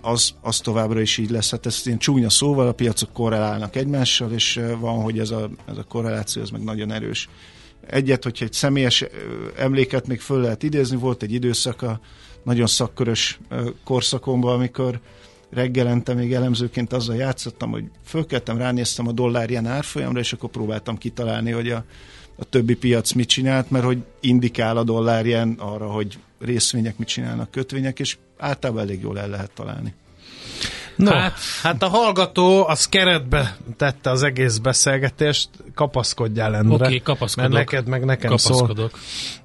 az, 0.00 0.34
az 0.40 0.58
továbbra 0.58 1.00
is 1.00 1.18
így 1.18 1.30
lesz. 1.30 1.50
Hát 1.50 1.66
ezt 1.66 1.86
ilyen 1.86 1.98
csúnya 1.98 2.30
szóval 2.30 2.68
a 2.68 2.72
piacok 2.72 3.12
korrelálnak 3.12 3.76
egymással, 3.76 4.32
és 4.32 4.60
van, 4.78 5.02
hogy 5.02 5.18
ez 5.18 5.30
a, 5.30 5.50
ez 5.68 5.76
a 5.76 5.82
korreláció 5.82 6.42
az 6.42 6.50
meg 6.50 6.62
nagyon 6.62 6.92
erős. 6.92 7.28
Egyet, 7.86 8.22
hogyha 8.22 8.44
egy 8.44 8.52
személyes 8.52 9.04
emléket 9.56 10.06
még 10.06 10.20
föl 10.20 10.40
lehet 10.40 10.62
idézni, 10.62 10.96
volt 10.96 11.22
egy 11.22 11.32
időszak 11.32 11.82
a 11.82 12.00
nagyon 12.42 12.66
szakkörös 12.66 13.40
korszakomban, 13.84 14.54
amikor 14.54 15.00
reggelente 15.50 16.14
még 16.14 16.32
elemzőként 16.32 16.92
azzal 16.92 17.16
játszottam, 17.16 17.70
hogy 17.70 17.84
fölkeltem, 18.04 18.58
ránéztem 18.58 19.08
a 19.08 19.12
dollárján 19.12 19.66
árfolyamra, 19.66 20.20
és 20.20 20.32
akkor 20.32 20.50
próbáltam 20.50 20.98
kitalálni, 20.98 21.50
hogy 21.50 21.70
a, 21.70 21.84
a 22.36 22.44
többi 22.44 22.74
piac 22.74 23.12
mit 23.12 23.28
csinált, 23.28 23.70
mert 23.70 23.84
hogy 23.84 23.98
indikál 24.20 24.76
a 24.76 24.84
dollárján 24.84 25.54
arra, 25.58 25.86
hogy 25.86 26.18
részvények 26.38 26.98
mit 26.98 27.08
csinálnak, 27.08 27.50
kötvények, 27.50 27.98
és 27.98 28.16
általában 28.38 28.82
elég 28.82 29.00
jól 29.00 29.18
el 29.18 29.28
lehet 29.28 29.50
találni. 29.54 29.94
No, 30.96 31.10
hát, 31.10 31.38
hát 31.62 31.82
a 31.82 31.88
hallgató 31.88 32.66
az 32.66 32.88
keretbe 32.88 33.56
tette 33.76 34.10
az 34.10 34.22
egész 34.22 34.58
beszélgetést, 34.58 35.48
kapaszkodjál 35.74 36.56
Endre. 36.56 36.74
Oké, 36.74 36.84
okay, 36.84 37.02
kapaszkodok. 37.02 37.50
Mert 37.50 37.64
neked 37.64 37.86
meg 37.86 38.04
nekem 38.04 38.36
szól. 38.36 38.90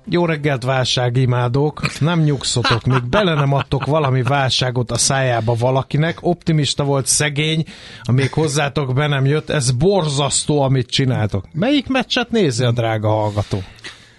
Jó 0.10 0.26
reggelt 0.26 0.64
válságimádók, 0.64 2.00
nem 2.00 2.20
nyugszotok, 2.20 2.84
még 2.84 3.04
bele 3.04 3.34
nem 3.34 3.54
adtok 3.54 3.86
valami 3.86 4.24
válságot 4.24 4.92
a 4.92 4.98
szájába 4.98 5.54
valakinek, 5.54 6.18
optimista 6.22 6.84
volt 6.84 7.06
szegény, 7.06 7.66
amíg 8.02 8.34
hozzátok 8.34 8.94
be 8.94 9.08
nem 9.08 9.26
jött, 9.26 9.50
ez 9.50 9.72
borzasztó, 9.72 10.62
amit 10.62 10.90
csináltok. 10.90 11.46
Melyik 11.54 11.88
meccset 11.88 12.32
nézi 12.32 12.64
a 12.64 12.72
drága 12.72 13.10
hallgató? 13.10 13.64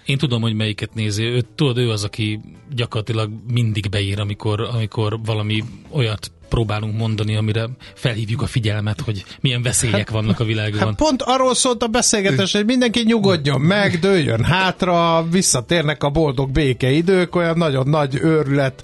Én 0.05 0.17
tudom, 0.17 0.41
hogy 0.41 0.53
melyiket 0.53 0.93
nézi. 0.93 1.23
Ő, 1.23 1.45
tudod, 1.55 1.77
ő 1.77 1.89
az, 1.89 2.03
aki 2.03 2.39
gyakorlatilag 2.75 3.29
mindig 3.47 3.89
beír, 3.89 4.19
amikor, 4.19 4.61
amikor 4.61 5.19
valami 5.25 5.63
olyat 5.91 6.31
próbálunk 6.53 6.97
mondani, 6.97 7.35
amire 7.35 7.69
felhívjuk 7.95 8.41
a 8.41 8.47
figyelmet, 8.47 9.01
hogy 9.01 9.23
milyen 9.41 9.61
veszélyek 9.61 9.97
hát, 9.97 10.09
vannak 10.09 10.39
a 10.39 10.43
világban. 10.43 10.79
Hát 10.79 10.95
pont 10.95 11.21
arról 11.21 11.55
szólt 11.55 11.83
a 11.83 11.87
beszélgetés, 11.87 12.51
hogy 12.51 12.65
mindenki 12.65 13.03
nyugodjon 13.05 13.61
meg, 13.61 13.99
dőljön 13.99 14.43
hátra, 14.43 15.27
visszatérnek 15.31 16.03
a 16.03 16.09
boldog 16.09 16.51
békeidők, 16.51 17.35
olyan 17.35 17.57
nagyon 17.57 17.87
nagy 17.87 18.15
őrület 18.21 18.83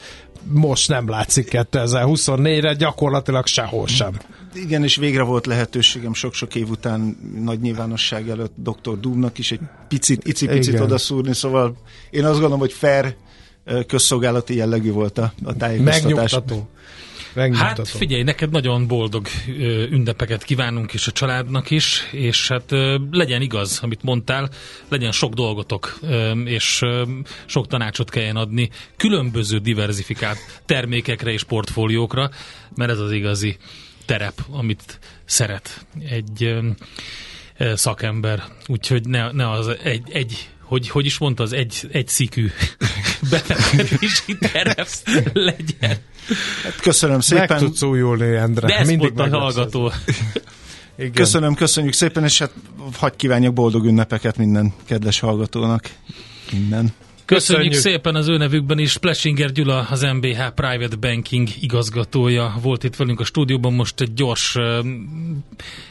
most 0.54 0.90
nem 0.90 1.10
látszik 1.10 1.48
2024-re, 1.52 2.74
gyakorlatilag 2.74 3.46
sehol 3.46 3.88
sem. 3.88 4.12
Igen, 4.54 4.84
és 4.84 4.96
végre 4.96 5.24
volt 5.24 5.46
lehetőségem 5.46 6.14
sok-sok 6.14 6.56
év 6.56 6.70
után 6.70 7.18
nagy 7.44 7.60
nyilvánosság 7.60 8.30
előtt 8.30 8.54
dr. 8.56 9.00
Dumnak 9.00 9.38
is 9.38 9.52
egy 9.52 9.60
picit, 9.88 10.28
icipicit 10.28 10.80
odaszúrni, 10.80 11.34
szóval 11.34 11.78
én 12.10 12.24
azt 12.24 12.34
gondolom, 12.34 12.60
hogy 12.60 12.74
fair 12.74 13.16
közszolgálati 13.88 14.56
jellegű 14.56 14.92
volt 14.92 15.18
a, 15.18 15.34
a 15.44 15.56
tájékoztatás. 15.56 16.02
Megnyugtató. 16.02 16.70
Hát 17.48 17.88
figyelj, 17.88 18.24
neked 18.24 18.50
nagyon 18.50 18.88
boldog 18.88 19.28
ünnepeket 19.90 20.44
kívánunk 20.44 20.94
is 20.94 21.08
a 21.08 21.12
családnak 21.12 21.70
is, 21.70 22.08
és 22.12 22.48
hát 22.48 22.72
legyen 23.12 23.42
igaz, 23.42 23.80
amit 23.82 24.04
mondtál, 24.04 24.50
legyen 24.88 25.12
sok 25.12 25.34
dolgotok, 25.34 26.00
és 26.46 26.82
sok 27.46 27.68
tanácsot 27.68 28.10
kelljen 28.10 28.36
adni 28.36 28.70
különböző 28.98 29.58
diversifikált 29.58 30.40
termékekre 30.66 31.32
és 31.32 31.44
portfóliókra, 31.44 32.30
mert 32.76 32.92
ez 32.92 33.00
az 33.00 33.12
igazi 33.12 33.58
terep, 34.06 34.42
amit 34.52 35.00
szeret 35.26 35.86
egy 36.10 36.56
szakember. 37.74 38.44
Úgyhogy 38.68 39.08
ne, 39.08 39.32
ne 39.32 39.50
az 39.50 39.68
egy, 39.84 40.04
egy 40.12 40.50
hogy, 40.70 40.90
hogy 40.90 41.06
is 41.06 41.18
mondta, 41.18 41.44
az 41.44 41.54
egy, 41.54 41.90
egy 41.92 42.08
szikű 42.08 42.52
befektetési 43.32 44.38
terep 44.38 44.90
legyen. 45.34 45.98
Hát 46.64 46.76
köszönöm 46.82 47.20
szépen. 47.20 47.46
Meg 47.50 47.58
tudsz 47.58 47.82
újulni, 47.82 48.36
Endre. 48.36 48.68
De 48.68 48.86
Mindig 48.86 49.20
a 49.20 49.30
hallgató. 49.30 49.92
Igen. 50.98 51.12
Köszönöm, 51.12 51.56
köszönjük 51.56 51.94
szépen, 51.94 52.24
és 52.24 52.40
hát 52.40 52.52
hagyj 52.98 53.16
kívánjak 53.16 53.54
boldog 53.54 53.86
ünnepeket 53.86 54.38
minden 54.38 54.74
kedves 54.86 55.20
hallgatónak. 55.20 55.90
Minden. 56.52 56.94
Köszönjük, 57.30 57.72
Köszönjük 57.72 57.96
szépen 57.96 58.16
az 58.16 58.28
ő 58.28 58.38
nevükben 58.38 58.80
is. 58.80 58.98
Plesinger 58.98 59.52
Gyula, 59.52 59.88
az 59.90 60.02
MBH 60.02 60.48
Private 60.56 60.96
Banking 60.96 61.48
igazgatója 61.60 62.56
volt 62.62 62.84
itt 62.84 62.96
velünk 62.96 63.20
a 63.20 63.24
stúdióban. 63.24 63.74
Most 63.74 64.02
egy 64.02 64.14
gyors 64.14 64.56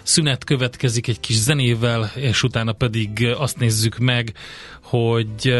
szünet 0.02 0.44
következik 0.44 1.08
egy 1.08 1.20
kis 1.20 1.36
zenével, 1.36 2.12
és 2.14 2.42
utána 2.42 2.72
pedig 2.72 3.26
azt 3.36 3.58
nézzük 3.58 3.98
meg, 3.98 4.32
hogy 4.82 5.54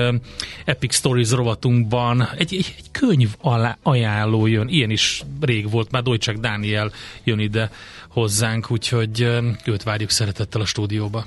Epic 0.64 0.94
Stories 0.94 1.30
rovatunkban 1.30 2.28
egy, 2.36 2.54
egy, 2.54 2.74
egy 2.78 2.90
könyv 2.90 3.28
alá, 3.40 3.78
ajánló 3.82 4.46
jön. 4.46 4.68
Ilyen 4.68 4.90
is 4.90 5.22
rég 5.40 5.70
volt, 5.70 5.90
már 5.90 6.02
Deutschak 6.02 6.36
Dániel 6.36 6.92
jön 7.24 7.38
ide 7.38 7.70
hozzánk, 8.08 8.70
úgyhogy 8.70 9.20
őt 9.64 9.82
várjuk 9.82 10.10
szeretettel 10.10 10.60
a 10.60 10.66
stúdióba. 10.66 11.26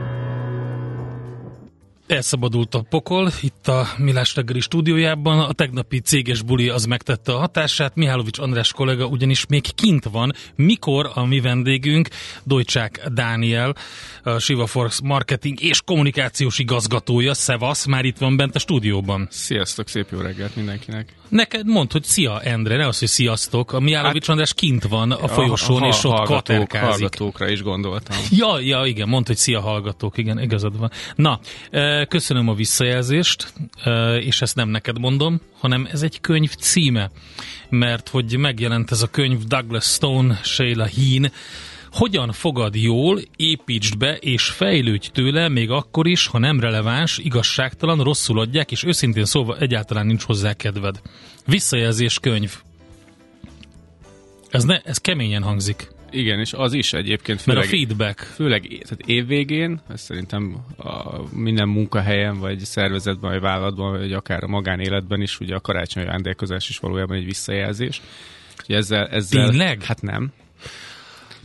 Elszabadult 2.11 2.75
a 2.75 2.85
pokol 2.89 3.31
itt 3.41 3.67
a 3.67 3.87
Milás 3.97 4.35
reggeli 4.35 4.59
stúdiójában. 4.59 5.39
A 5.39 5.53
tegnapi 5.53 5.99
céges 5.99 6.41
buli 6.41 6.69
az 6.69 6.85
megtette 6.85 7.33
a 7.33 7.37
hatását. 7.37 7.95
Mihálovics 7.95 8.39
András 8.39 8.71
kollega 8.71 9.05
ugyanis 9.05 9.45
még 9.45 9.75
kint 9.75 10.03
van. 10.03 10.33
Mikor 10.55 11.11
a 11.13 11.25
mi 11.25 11.39
vendégünk, 11.39 12.07
Dojcsák 12.43 13.07
Dániel, 13.13 13.75
a 14.23 14.39
Siva 14.39 14.65
Force 14.65 14.99
marketing 15.03 15.61
és 15.61 15.81
kommunikációs 15.81 16.59
igazgatója, 16.59 17.33
Szevasz, 17.33 17.85
már 17.85 18.05
itt 18.05 18.17
van 18.17 18.37
bent 18.37 18.55
a 18.55 18.59
stúdióban. 18.59 19.27
Sziasztok, 19.29 19.87
szép 19.87 20.07
jó 20.09 20.19
reggelt 20.19 20.55
mindenkinek. 20.55 21.15
Neked 21.29 21.65
mondd, 21.65 21.91
hogy 21.91 22.03
szia 22.03 22.41
Endre, 22.41 22.77
ne 22.77 22.87
az, 22.87 22.99
hogy 22.99 23.07
sziasztok. 23.07 23.73
A 23.73 23.79
Mihálovics 23.79 24.21
hát, 24.21 24.29
András 24.29 24.53
kint 24.53 24.83
van 24.87 25.11
a 25.11 25.27
folyosón, 25.27 25.81
a, 25.81 25.87
és 25.87 26.03
ott 26.03 26.11
hallgatók, 26.11 26.35
katerkázik. 26.35 26.89
Hallgatókra 26.89 27.49
is 27.49 27.61
gondoltam. 27.61 28.17
Ja, 28.29 28.59
ja, 28.59 28.85
igen, 28.85 29.07
mondd, 29.07 29.27
hogy 29.27 29.35
szia 29.35 29.61
hallgatók, 29.61 30.17
igen, 30.17 30.39
igazad 30.39 30.77
van. 30.77 30.91
Na, 31.15 31.39
köszönöm 32.05 32.47
a 32.47 32.53
visszajelzést, 32.53 33.53
és 34.19 34.41
ezt 34.41 34.55
nem 34.55 34.69
neked 34.69 34.99
mondom, 34.99 35.41
hanem 35.59 35.87
ez 35.91 36.01
egy 36.01 36.21
könyv 36.21 36.55
címe, 36.55 37.11
mert 37.69 38.09
hogy 38.09 38.37
megjelent 38.37 38.91
ez 38.91 39.01
a 39.01 39.07
könyv 39.07 39.43
Douglas 39.43 39.85
Stone, 39.85 40.39
Sheila 40.43 40.87
Heen, 40.87 41.31
hogyan 41.91 42.31
fogad 42.31 42.75
jól, 42.75 43.21
építsd 43.35 43.97
be 43.97 44.15
és 44.15 44.43
fejlődj 44.43 45.07
tőle, 45.13 45.49
még 45.49 45.69
akkor 45.69 46.07
is, 46.07 46.27
ha 46.27 46.37
nem 46.37 46.59
releváns, 46.59 47.17
igazságtalan, 47.17 48.03
rosszul 48.03 48.39
adják, 48.39 48.71
és 48.71 48.83
őszintén 48.83 49.25
szóval 49.25 49.57
egyáltalán 49.57 50.05
nincs 50.05 50.23
hozzá 50.23 50.53
kedved. 50.53 51.01
Visszajelzés 51.45 52.19
könyv. 52.19 52.55
Ez, 54.49 54.63
ne, 54.63 54.79
ez 54.79 54.97
keményen 54.97 55.43
hangzik. 55.43 55.91
Igen, 56.11 56.39
és 56.39 56.53
az 56.53 56.73
is 56.73 56.93
egyébként. 56.93 57.41
Főleg, 57.41 57.59
Mert 57.59 57.73
a 57.73 57.75
feedback. 57.75 58.19
Főleg 58.19 58.61
tehát 58.61 58.99
évvégén, 59.05 59.81
ez 59.89 60.01
szerintem 60.01 60.55
a 60.77 61.19
minden 61.33 61.67
munkahelyen, 61.67 62.39
vagy 62.39 62.59
szervezetben, 62.59 63.31
vagy 63.31 63.41
vállalatban, 63.41 63.97
vagy 63.97 64.13
akár 64.13 64.43
a 64.43 64.47
magánéletben 64.47 65.21
is, 65.21 65.39
ugye 65.39 65.55
a 65.55 65.59
karácsonyi 65.59 66.05
ajándékozás 66.05 66.69
is 66.69 66.77
valójában 66.77 67.17
egy 67.17 67.25
visszajelzés. 67.25 68.01
Ugye 68.67 68.77
ezzel, 68.77 69.07
ezzel, 69.07 69.49
Tényleg? 69.49 69.83
Hát 69.83 70.01
nem. 70.01 70.31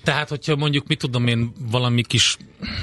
Tehát, 0.03 0.29
hogyha 0.29 0.57
mondjuk, 0.57 0.87
mit 0.87 0.99
tudom 0.99 1.27
én, 1.27 1.53
valami 1.71 2.03
kis, 2.03 2.37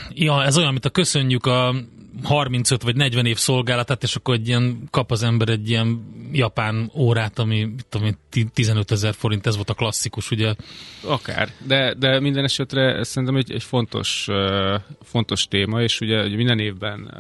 ja, 0.10 0.44
ez 0.44 0.58
olyan, 0.58 0.72
mint 0.72 0.86
a 0.86 0.90
köszönjük 0.90 1.46
a 1.46 1.76
35 2.24 2.84
vagy 2.84 2.96
40 2.96 3.26
év 3.26 3.38
szolgálatát, 3.38 4.04
és 4.04 4.16
akkor 4.16 4.34
egy 4.34 4.48
ilyen, 4.48 4.88
kap 4.90 5.12
az 5.12 5.24
ember 5.24 5.50
egy 5.50 5.70
ilyen 5.70 6.12
japán 6.32 6.92
órát, 6.96 7.40
ami 7.40 7.70
tudom 7.90 8.08
én, 8.08 8.50
15 8.54 8.92
ezer 8.92 9.14
forint, 9.14 9.48
ez 9.48 9.56
volt 9.56 9.70
a 9.70 9.74
klasszikus, 9.74 10.32
ugye? 10.32 10.56
Akár, 11.04 11.50
de, 11.68 11.94
de 11.94 12.20
minden 12.20 12.44
esetre 12.44 12.96
ez 12.96 13.08
szerintem 13.08 13.38
egy, 13.38 13.52
egy 13.52 13.64
fontos, 13.64 14.28
fontos 15.02 15.48
téma, 15.48 15.82
és 15.82 16.02
ugye, 16.02 16.36
minden 16.36 16.60
évben 16.60 17.12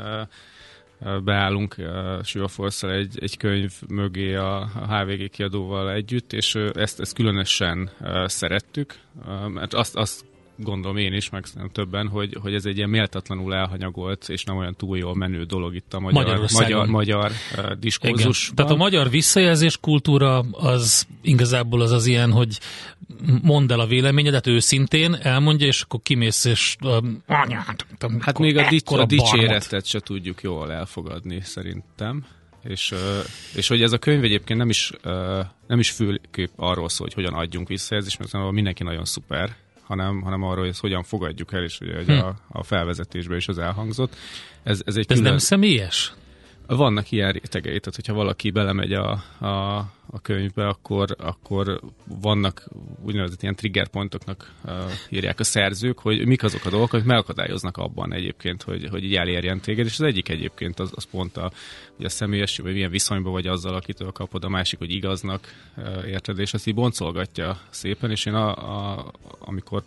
beállunk 1.23 1.75
uh, 1.77 2.23
Sivaforszal 2.23 2.91
egy, 2.91 3.17
egy 3.19 3.37
könyv 3.37 3.71
mögé 3.87 4.35
a, 4.35 4.61
a 4.61 4.97
HVG 4.97 5.29
kiadóval 5.29 5.91
együtt, 5.91 6.33
és 6.33 6.55
ezt, 6.73 6.99
ezt 6.99 7.13
különösen 7.13 7.89
szerettük, 8.25 8.99
mert 9.47 9.73
azt, 9.73 9.95
azt 9.95 10.25
gondolom 10.55 10.97
én 10.97 11.13
is, 11.13 11.29
meg 11.29 11.45
többen, 11.71 12.07
hogy, 12.07 12.37
hogy 12.41 12.53
ez 12.53 12.65
egy 12.65 12.77
ilyen 12.77 12.89
méltatlanul 12.89 13.55
elhanyagolt, 13.55 14.29
és 14.29 14.43
nem 14.43 14.57
olyan 14.57 14.75
túl 14.75 14.97
jól 14.97 15.15
menő 15.15 15.43
dolog 15.43 15.75
itt 15.75 15.93
a 15.93 15.99
magyar, 15.99 16.45
magyar, 16.53 16.87
magyar 16.87 17.31
uh, 17.57 17.71
diskurzus. 17.71 18.51
Tehát 18.55 18.71
a 18.71 18.75
magyar 18.75 19.09
visszajelzés 19.09 19.77
kultúra 19.77 20.39
az 20.51 21.07
igazából 21.21 21.81
az 21.81 21.91
az 21.91 22.05
ilyen, 22.05 22.31
hogy 22.31 22.59
mondd 23.41 23.71
el 23.71 23.79
a 23.79 23.85
véleményedet 23.85 24.47
őszintén, 24.47 25.13
elmondja, 25.21 25.67
és 25.67 25.81
akkor 25.81 25.99
kimész, 26.03 26.45
és 26.45 26.75
uh, 26.81 26.97
anyád, 27.27 27.85
Hát 28.19 28.39
még 28.39 28.57
a, 28.57 28.69
dics, 28.69 28.91
a 28.91 29.05
dicséretet 29.05 29.85
se 29.85 29.99
tudjuk 29.99 30.41
jól 30.41 30.71
elfogadni, 30.71 31.41
szerintem. 31.41 32.25
És, 32.63 32.93
és 33.55 33.67
hogy 33.67 33.81
ez 33.81 33.91
a 33.91 33.97
könyv 33.97 34.23
egyébként 34.23 34.59
nem 34.59 34.69
is, 34.69 34.91
nem 35.67 35.79
is 35.79 35.91
főképp 35.91 36.49
arról 36.55 36.89
szól, 36.89 37.07
hogy 37.13 37.23
hogyan 37.23 37.39
adjunk 37.39 37.67
visszajelzést, 37.67 38.19
mert 38.19 38.51
mindenki 38.51 38.83
nagyon 38.83 39.05
szuper, 39.05 39.55
hanem, 39.95 40.21
hanem 40.21 40.43
arról, 40.43 40.59
hogy 40.59 40.69
ezt 40.69 40.79
hogyan 40.79 41.03
fogadjuk 41.03 41.53
el, 41.53 41.63
és 41.63 41.79
ugye 41.79 42.03
hm. 42.03 42.11
a, 42.11 42.35
a 42.47 42.63
felvezetésben 42.63 43.37
is 43.37 43.47
az 43.47 43.57
elhangzott. 43.57 44.15
Ez, 44.63 44.81
ez, 44.85 44.95
egy 44.95 45.05
ez 45.09 45.17
külön... 45.17 45.29
nem 45.29 45.37
személyes? 45.37 46.13
Vannak 46.67 47.11
ilyen 47.11 47.31
rétegei, 47.31 47.79
tehát 47.79 47.95
hogyha 47.95 48.13
valaki 48.13 48.51
belemegy 48.51 48.93
a, 48.93 49.11
a, 49.39 49.77
a 50.09 50.21
könyvbe, 50.21 50.67
akkor, 50.67 51.15
akkor 51.17 51.81
vannak 52.21 52.69
úgynevezett 53.05 53.41
ilyen 53.41 53.55
triggerpontoknak 53.55 54.53
uh, 54.65 54.71
írják 55.09 55.39
a 55.39 55.43
szerzők, 55.43 55.99
hogy 55.99 56.25
mik 56.25 56.43
azok 56.43 56.65
a 56.65 56.69
dolgok, 56.69 56.93
amik 56.93 57.05
megakadályoznak 57.05 57.77
abban 57.77 58.13
egyébként, 58.13 58.63
hogy, 58.63 58.87
hogy 58.89 59.03
így 59.03 59.15
elérjen 59.15 59.59
téged, 59.59 59.85
és 59.85 59.93
az 59.93 60.05
egyik 60.05 60.29
egyébként 60.29 60.79
az, 60.79 60.91
az 60.95 61.03
pont 61.03 61.37
a, 61.37 61.51
a 61.99 62.09
személyes, 62.09 62.57
vagy 62.57 62.73
milyen 62.73 62.91
viszonyban 62.91 63.31
vagy 63.31 63.47
azzal, 63.47 63.75
akitől 63.75 64.11
kapod, 64.11 64.43
a 64.43 64.49
másik, 64.49 64.79
hogy 64.79 64.91
igaznak 64.91 65.47
uh, 65.77 66.07
érted, 66.07 66.39
és 66.39 66.53
ezt 66.53 66.67
így 66.67 66.75
boncolgatja 66.75 67.59
szépen, 67.69 68.11
és 68.11 68.25
én 68.25 68.33
a, 68.33 68.55
a, 68.55 69.11
amikor 69.39 69.83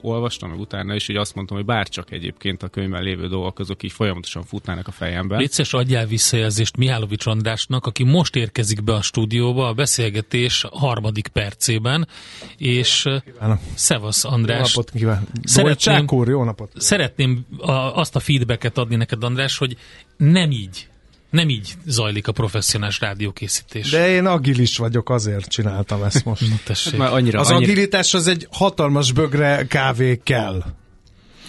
olvastam, 0.00 0.50
meg 0.50 0.58
utána 0.58 0.94
is, 0.94 1.06
hogy 1.06 1.16
azt 1.16 1.34
mondtam, 1.34 1.56
hogy 1.56 1.66
bárcsak 1.66 2.10
egyébként 2.10 2.62
a 2.62 2.68
könyvben 2.68 3.02
lévő 3.02 3.28
dolgok 3.28 3.58
azok 3.58 3.82
így 3.82 3.92
folyamatosan 3.92 4.42
futnának 4.42 4.86
a 4.86 4.90
fejembe. 4.90 5.36
Létszes 5.36 5.72
adjál 5.72 6.06
visszajelzést 6.06 6.76
Mihálovics 6.76 7.26
Andrásnak, 7.26 7.86
aki 7.86 8.04
most 8.04 8.36
érkezik 8.36 8.84
be 8.84 8.94
a 8.94 9.02
stúdióba 9.02 9.68
a 9.68 9.72
beszélgetés 9.72 10.66
harmadik 10.70 11.28
percében, 11.28 12.08
és 12.56 13.08
Kívánok. 13.24 13.58
Szevasz 13.74 14.24
András. 14.24 14.74
Jó 14.74 14.80
napot 14.82 14.90
kívánok. 14.90 15.28
Szeretném, 15.42 16.04
úr, 16.10 16.28
jó 16.28 16.44
napot. 16.44 16.72
Szeretném 16.76 17.46
a, 17.58 17.70
azt 17.72 18.16
a 18.16 18.20
feedbacket 18.20 18.78
adni 18.78 18.96
neked, 18.96 19.24
András, 19.24 19.58
hogy 19.58 19.76
nem 20.16 20.50
így 20.50 20.88
nem 21.30 21.48
így 21.48 21.74
zajlik 21.86 22.28
a 22.28 22.32
professzionális 22.32 23.00
rádiókészítés. 23.00 23.90
De 23.90 24.08
én 24.08 24.26
agilis 24.26 24.76
vagyok, 24.76 25.10
azért 25.10 25.48
csináltam 25.48 26.02
ezt 26.02 26.24
most. 26.24 26.48
Na, 26.48 26.56
tessék. 26.64 26.92
Hát 26.92 27.00
már 27.00 27.12
annyira, 27.12 27.40
az 27.40 27.50
annyira... 27.50 27.70
agilitás 27.70 28.14
az 28.14 28.26
egy 28.26 28.46
hatalmas 28.50 29.12
bögre 29.12 29.66
kávé 29.66 30.20
kell. 30.24 30.64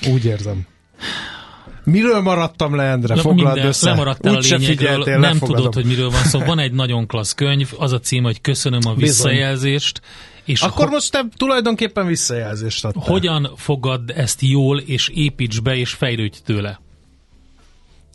Úgy 0.07 0.25
érzem. 0.25 0.67
Miről 1.83 2.21
maradtam 2.21 2.75
le, 2.75 2.83
Endre? 2.83 3.15
Le, 3.15 3.21
Foglald 3.21 3.53
minden, 3.53 3.65
össze. 3.65 3.89
Lemaradtál 3.89 4.35
Úgy 4.35 4.53
a 4.53 4.55
lényegről, 4.57 5.03
nem 5.05 5.21
lefogadom. 5.21 5.55
tudod, 5.55 5.73
hogy 5.73 5.85
miről 5.85 6.09
van 6.09 6.23
szó. 6.23 6.39
Van 6.49 6.59
egy 6.59 6.71
nagyon 6.71 7.07
klassz 7.07 7.33
könyv, 7.33 7.73
az 7.77 7.91
a 7.91 7.99
cím, 7.99 8.23
hogy 8.23 8.41
Köszönöm 8.41 8.79
a 8.83 8.93
visszajelzést. 8.93 10.01
És 10.45 10.61
Akkor 10.61 10.83
ho- 10.83 10.93
most 10.93 11.11
te 11.11 11.25
tulajdonképpen 11.37 12.05
visszajelzést 12.05 12.85
adtál. 12.85 13.03
Hogyan 13.05 13.51
fogad 13.55 14.11
ezt 14.15 14.41
jól, 14.41 14.79
és 14.79 15.09
építs 15.13 15.61
be, 15.61 15.75
és 15.75 15.91
fejlődj 15.91 16.37
tőle? 16.45 16.79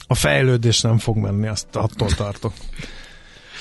A 0.06 0.14
fejlődés 0.14 0.80
nem 0.80 0.98
fog 0.98 1.16
menni, 1.16 1.46
azt 1.46 1.76
attól 1.76 2.10
tartok. 2.10 2.52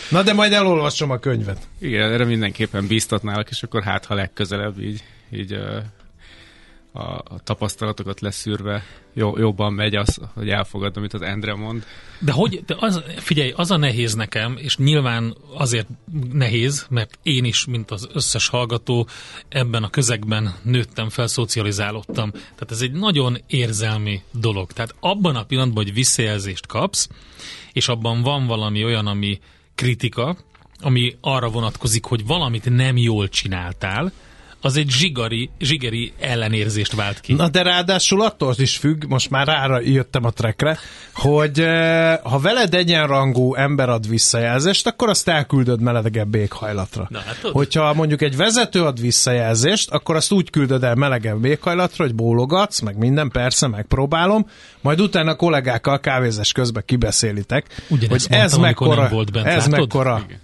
Na 0.09 0.23
de 0.23 0.33
majd 0.33 0.53
elolvasom 0.53 1.09
a 1.09 1.17
könyvet. 1.17 1.67
Igen, 1.79 2.11
erre 2.11 2.25
mindenképpen 2.25 2.87
bíztatnálak, 2.87 3.49
és 3.49 3.63
akkor 3.63 3.83
hát, 3.83 4.05
ha 4.05 4.13
legközelebb 4.13 4.79
így, 4.79 5.03
így 5.31 5.57
a, 6.93 7.39
tapasztalatokat 7.43 8.19
leszűrve 8.19 8.83
jó, 9.13 9.37
jobban 9.37 9.73
megy 9.73 9.95
az, 9.95 10.19
hogy 10.33 10.49
elfogad, 10.49 10.97
amit 10.97 11.13
az 11.13 11.21
Endre 11.21 11.55
mond. 11.55 11.85
De 12.19 12.31
hogy, 12.31 12.63
de 12.65 12.75
az, 12.79 13.01
figyelj, 13.17 13.53
az 13.55 13.71
a 13.71 13.77
nehéz 13.77 14.13
nekem, 14.13 14.57
és 14.57 14.77
nyilván 14.77 15.35
azért 15.53 15.87
nehéz, 16.31 16.85
mert 16.89 17.19
én 17.23 17.43
is, 17.43 17.65
mint 17.65 17.91
az 17.91 18.07
összes 18.13 18.47
hallgató, 18.47 19.07
ebben 19.49 19.83
a 19.83 19.89
közegben 19.89 20.55
nőttem 20.63 21.09
fel, 21.09 21.27
szocializálódtam. 21.27 22.31
Tehát 22.31 22.71
ez 22.71 22.81
egy 22.81 22.91
nagyon 22.91 23.37
érzelmi 23.47 24.21
dolog. 24.31 24.71
Tehát 24.71 24.95
abban 24.99 25.35
a 25.35 25.43
pillanatban, 25.43 25.83
hogy 25.83 25.93
visszajelzést 25.93 26.67
kapsz, 26.67 27.09
és 27.73 27.87
abban 27.87 28.21
van 28.21 28.45
valami 28.45 28.83
olyan, 28.83 29.07
ami 29.07 29.39
kritika, 29.75 30.37
ami 30.79 31.15
arra 31.21 31.49
vonatkozik, 31.49 32.05
hogy 32.05 32.25
valamit 32.25 32.69
nem 32.69 32.97
jól 32.97 33.29
csináltál, 33.29 34.11
az 34.65 34.77
egy 34.77 34.89
zsigari, 34.89 35.49
zsigeri 35.59 36.13
ellenérzést 36.19 36.95
vált 36.95 37.19
ki. 37.19 37.33
Na 37.33 37.49
de 37.49 37.61
ráadásul 37.61 38.21
attól 38.21 38.53
is 38.57 38.77
függ, 38.77 39.03
most 39.07 39.29
már 39.29 39.47
rára 39.47 39.79
jöttem 39.79 40.25
a 40.25 40.31
trekre, 40.31 40.77
hogy 41.13 41.59
eh, 41.59 42.17
ha 42.23 42.39
veled 42.39 42.73
egyenrangú 42.73 43.55
ember 43.55 43.89
ad 43.89 44.09
visszajelzést, 44.09 44.87
akkor 44.87 45.09
azt 45.09 45.27
elküldöd 45.27 45.81
melegebb 45.81 46.35
éghajlatra. 46.35 47.07
Na, 47.09 47.19
hát 47.19 47.37
Hogyha 47.51 47.93
mondjuk 47.93 48.21
egy 48.21 48.35
vezető 48.35 48.83
ad 48.83 49.01
visszajelzést, 49.01 49.91
akkor 49.91 50.15
azt 50.15 50.31
úgy 50.31 50.49
küldöd 50.49 50.83
el 50.83 50.95
melegebb 50.95 51.45
éghajlatra, 51.45 52.03
hogy 52.03 52.15
bólogatsz, 52.15 52.79
meg 52.79 52.97
minden, 52.97 53.29
persze, 53.29 53.67
megpróbálom, 53.67 54.45
majd 54.81 55.01
utána 55.01 55.31
a 55.31 55.35
kollégákkal 55.35 55.99
kávézes 55.99 56.51
közben 56.51 56.83
kibeszélitek, 56.85 57.65
Ugyanezt 57.89 58.27
hogy 58.27 58.37
mondtam, 58.37 58.39
ez 58.39 58.57
mekkora, 58.57 59.07
volt 59.09 59.31
bent, 59.31 59.45
ez 59.45 59.67
mekkora 59.67 60.21
igen, 60.25 60.39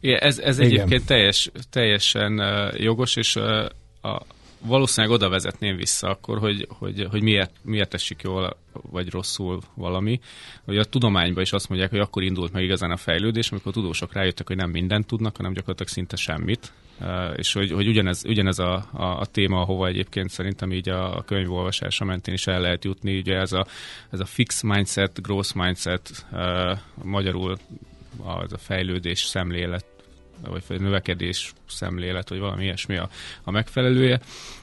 ez, 0.00 0.38
ez 0.38 0.58
egyébként 0.58 1.06
teljes, 1.06 1.50
teljesen 1.70 2.42
jogos, 2.76 3.16
és 3.16 3.36
a, 3.36 4.22
valószínűleg 4.60 5.16
oda 5.16 5.28
vezetném 5.28 5.76
vissza 5.76 6.08
akkor, 6.08 6.38
hogy, 6.38 6.66
hogy, 6.68 7.06
hogy 7.10 7.22
miért, 7.22 7.50
miért 7.62 7.94
esik 7.94 8.22
jól 8.22 8.56
vagy 8.72 9.10
rosszul 9.10 9.60
valami. 9.74 10.20
Hogy 10.64 10.78
a 10.78 10.84
tudományban 10.84 11.42
is 11.42 11.52
azt 11.52 11.68
mondják, 11.68 11.90
hogy 11.90 11.98
akkor 11.98 12.22
indult 12.22 12.52
meg 12.52 12.62
igazán 12.62 12.90
a 12.90 12.96
fejlődés, 12.96 13.50
amikor 13.50 13.70
a 13.70 13.74
tudósok 13.74 14.12
rájöttek, 14.12 14.46
hogy 14.46 14.56
nem 14.56 14.70
mindent 14.70 15.06
tudnak, 15.06 15.36
hanem 15.36 15.52
gyakorlatilag 15.52 15.92
szinte 15.92 16.16
semmit. 16.16 16.72
És 17.36 17.52
hogy, 17.52 17.70
hogy 17.70 17.86
ugyanez, 17.86 18.24
ugyanez 18.26 18.58
a, 18.58 18.88
a, 18.92 19.04
a 19.04 19.26
téma, 19.26 19.60
ahova 19.60 19.86
egyébként 19.86 20.30
szerintem 20.30 20.72
így 20.72 20.88
a, 20.88 21.16
a 21.16 21.22
könyvolvasása 21.22 22.04
mentén 22.04 22.34
is 22.34 22.46
el 22.46 22.60
lehet 22.60 22.84
jutni, 22.84 23.18
ugye 23.18 23.36
ez 23.36 23.52
a, 23.52 23.66
ez 24.10 24.20
a 24.20 24.24
fix 24.24 24.62
mindset, 24.62 25.22
growth 25.22 25.54
mindset, 25.54 26.26
magyarul 27.02 27.56
az 28.18 28.52
a 28.52 28.58
fejlődés 28.58 29.20
szemlélet 29.24 29.86
vagy 30.42 30.80
növekedés 30.80 31.52
szemlélet, 31.68 32.28
vagy 32.28 32.38
valami 32.38 32.64
ilyesmi 32.64 32.96
a, 32.96 33.08
a 33.44 33.50
megfelelője. 33.50 34.20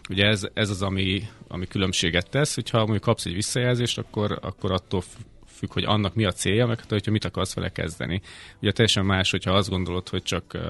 Ugye 0.09 0.25
ez, 0.25 0.47
ez 0.53 0.69
az, 0.69 0.81
ami, 0.81 1.27
ami 1.47 1.67
különbséget 1.67 2.29
tesz, 2.29 2.55
hogyha 2.55 2.77
mondjuk 2.77 3.01
kapsz 3.01 3.25
egy 3.25 3.33
visszajelzést, 3.33 3.97
akkor, 3.97 4.39
akkor 4.41 4.71
attól 4.71 5.03
függ, 5.47 5.73
hogy 5.73 5.83
annak 5.83 6.15
mi 6.15 6.25
a 6.25 6.31
célja, 6.31 6.65
meg 6.65 6.79
hogyha 6.89 7.11
mit 7.11 7.25
akarsz 7.25 7.53
vele 7.53 7.69
kezdeni. 7.69 8.21
Ugye 8.61 8.71
teljesen 8.71 9.05
más, 9.05 9.31
hogyha 9.31 9.51
azt 9.51 9.69
gondolod, 9.69 10.09
hogy 10.09 10.23
csak 10.23 10.43
uh, 10.53 10.61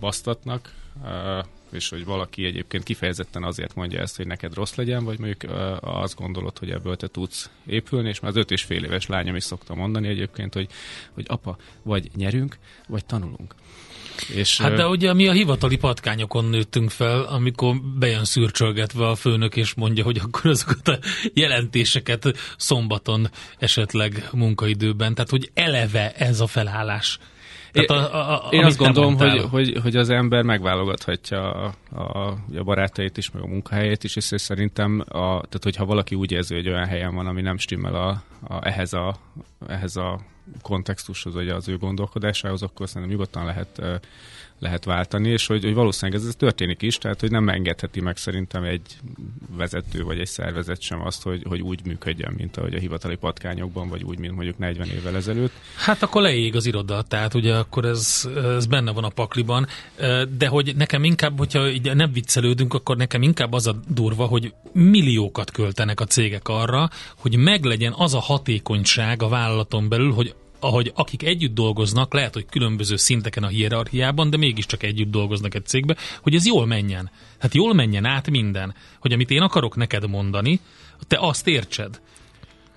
basztatnak, 0.00 0.72
uh, 1.02 1.44
és 1.72 1.88
hogy 1.88 2.04
valaki 2.04 2.44
egyébként 2.44 2.84
kifejezetten 2.84 3.42
azért 3.42 3.74
mondja 3.74 4.00
ezt, 4.00 4.16
hogy 4.16 4.26
neked 4.26 4.54
rossz 4.54 4.74
legyen, 4.74 5.04
vagy 5.04 5.18
mondjuk 5.18 5.52
azt 5.80 6.16
gondolod, 6.16 6.58
hogy 6.58 6.70
ebből 6.70 6.96
te 6.96 7.06
tudsz 7.06 7.50
épülni, 7.66 8.08
és 8.08 8.20
már 8.20 8.30
az 8.30 8.36
öt 8.36 8.50
és 8.50 8.62
fél 8.62 8.84
éves 8.84 9.06
lányom 9.06 9.36
is 9.36 9.44
szokta 9.44 9.74
mondani 9.74 10.08
egyébként, 10.08 10.54
hogy, 10.54 10.68
hogy 11.12 11.24
apa, 11.28 11.56
vagy 11.82 12.10
nyerünk, 12.16 12.58
vagy 12.88 13.04
tanulunk. 13.04 13.54
És, 14.34 14.58
hát 14.58 14.74
de 14.74 14.86
ugye 14.86 15.12
mi 15.12 15.28
a 15.28 15.32
hivatali 15.32 15.76
patkányokon 15.76 16.44
nőttünk 16.44 16.90
fel, 16.90 17.22
amikor 17.22 17.80
bejön 17.98 18.24
szürcsölgetve 18.24 19.08
a 19.08 19.14
főnök, 19.14 19.56
és 19.56 19.74
mondja, 19.74 20.04
hogy 20.04 20.18
akkor 20.18 20.50
azokat 20.50 20.88
a 20.88 20.98
jelentéseket 21.34 22.36
szombaton 22.56 23.30
esetleg 23.58 24.28
munkaidőben, 24.32 25.14
tehát 25.14 25.30
hogy 25.30 25.50
eleve 25.54 26.12
ez 26.12 26.40
a 26.40 26.46
felállás 26.46 27.18
Tehát 27.72 27.90
a, 27.90 28.14
a, 28.14 28.46
a, 28.46 28.50
Én 28.50 28.64
azt 28.64 28.78
gondolom, 28.78 29.16
hogy, 29.16 29.44
hogy, 29.50 29.78
hogy 29.82 29.96
az 29.96 30.10
ember 30.10 30.42
megválogathatja 30.42 31.52
a, 31.52 31.72
a, 31.90 32.36
a 32.56 32.62
barátait 32.64 33.16
is, 33.16 33.30
meg 33.30 33.42
a 33.42 33.46
munkahelyét 33.46 34.04
is, 34.04 34.16
és 34.16 34.24
szerintem, 34.24 35.00
a, 35.08 35.28
tehát 35.28 35.60
hogyha 35.62 35.84
valaki 35.84 36.14
úgy 36.14 36.32
érzi, 36.32 36.54
hogy 36.54 36.68
olyan 36.68 36.86
helyen 36.86 37.14
van, 37.14 37.26
ami 37.26 37.42
nem 37.42 37.58
stimmel 37.58 37.94
a, 37.94 38.22
a, 38.48 38.66
ehhez, 38.66 38.92
a, 38.92 39.14
ehhez 39.66 39.96
a 39.96 40.20
kontextushoz, 40.62 41.34
vagy 41.34 41.48
az 41.48 41.68
ő 41.68 41.78
gondolkodásához, 41.78 42.62
akkor 42.62 42.88
szerintem 42.88 43.10
nyugodtan 43.10 43.44
lehet 43.44 44.00
lehet 44.62 44.84
váltani, 44.84 45.28
és 45.28 45.46
hogy, 45.46 45.64
hogy 45.64 45.74
valószínűleg 45.74 46.20
ez, 46.20 46.26
ez 46.26 46.34
történik 46.34 46.82
is, 46.82 46.98
tehát 46.98 47.20
hogy 47.20 47.30
nem 47.30 47.48
engedheti 47.48 48.00
meg 48.00 48.16
szerintem 48.16 48.62
egy 48.62 48.98
vezető 49.56 50.02
vagy 50.02 50.18
egy 50.18 50.26
szervezet 50.26 50.80
sem 50.80 51.06
azt, 51.06 51.22
hogy, 51.22 51.42
hogy 51.48 51.60
úgy 51.60 51.80
működjön, 51.84 52.34
mint 52.36 52.56
ahogy 52.56 52.74
a 52.74 52.78
hivatali 52.78 53.16
patkányokban, 53.16 53.88
vagy 53.88 54.02
úgy, 54.02 54.18
mint 54.18 54.34
mondjuk 54.34 54.58
40 54.58 54.88
évvel 54.88 55.16
ezelőtt. 55.16 55.52
Hát 55.76 56.02
akkor 56.02 56.22
leég 56.22 56.56
az 56.56 56.66
iroda, 56.66 57.02
tehát 57.02 57.34
ugye 57.34 57.54
akkor 57.54 57.84
ez, 57.84 58.28
ez 58.56 58.66
benne 58.66 58.92
van 58.92 59.04
a 59.04 59.08
pakliban, 59.08 59.66
de 60.38 60.46
hogy 60.46 60.76
nekem 60.76 61.04
inkább, 61.04 61.38
hogyha 61.38 61.68
így 61.68 61.94
nem 61.94 62.12
viccelődünk, 62.12 62.74
akkor 62.74 62.96
nekem 62.96 63.22
inkább 63.22 63.52
az 63.52 63.66
a 63.66 63.80
durva, 63.88 64.26
hogy 64.26 64.54
milliókat 64.72 65.50
költenek 65.50 66.00
a 66.00 66.06
cégek 66.06 66.48
arra, 66.48 66.90
hogy 67.16 67.36
meglegyen 67.36 67.94
az 67.96 68.14
a 68.14 68.20
hatékonyság 68.20 69.22
a 69.22 69.28
vállalaton 69.28 69.88
belül, 69.88 70.12
hogy 70.12 70.34
ahogy 70.62 70.92
akik 70.94 71.22
együtt 71.22 71.54
dolgoznak, 71.54 72.14
lehet, 72.14 72.34
hogy 72.34 72.46
különböző 72.46 72.96
szinteken 72.96 73.42
a 73.42 73.48
hierarchiában, 73.48 74.30
de 74.30 74.36
mégiscsak 74.36 74.82
együtt 74.82 75.10
dolgoznak 75.10 75.54
egy 75.54 75.66
cégbe, 75.66 75.96
hogy 76.20 76.34
ez 76.34 76.46
jól 76.46 76.66
menjen. 76.66 77.10
Hát 77.38 77.54
jól 77.54 77.74
menjen 77.74 78.04
át 78.04 78.30
minden. 78.30 78.74
Hogy 78.98 79.12
amit 79.12 79.30
én 79.30 79.40
akarok 79.40 79.76
neked 79.76 80.08
mondani, 80.08 80.60
te 81.08 81.16
azt 81.20 81.46
értsed. 81.46 82.00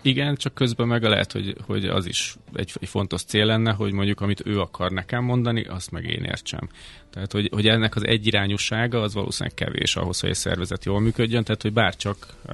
Igen, 0.02 0.36
csak 0.36 0.54
közben 0.54 0.88
meg 0.88 1.04
lehet, 1.04 1.32
hogy, 1.32 1.56
hogy 1.66 1.86
az 1.86 2.06
is 2.06 2.36
egy, 2.54 2.72
egy 2.80 2.88
fontos 2.88 3.24
cél 3.24 3.46
lenne, 3.46 3.72
hogy 3.72 3.92
mondjuk 3.92 4.22
amit 4.22 4.46
ő 4.46 4.60
akar 4.60 4.92
nekem 4.92 5.24
mondani, 5.24 5.64
azt 5.64 5.92
meg 5.92 6.04
én 6.04 6.24
értsem. 6.24 6.70
Tehát, 7.10 7.32
hogy, 7.32 7.50
hogy 7.52 7.68
ennek 7.68 7.96
az 7.96 8.06
egyirányúsága 8.06 9.02
az 9.02 9.14
valószínűleg 9.14 9.58
kevés 9.58 9.96
ahhoz, 9.96 10.20
hogy 10.20 10.30
egy 10.30 10.36
szervezet 10.36 10.86
jól 10.86 11.00
működjön, 11.00 11.44
tehát, 11.44 11.62
hogy 11.62 11.74
bárcsak 11.74 12.28
uh, 12.48 12.54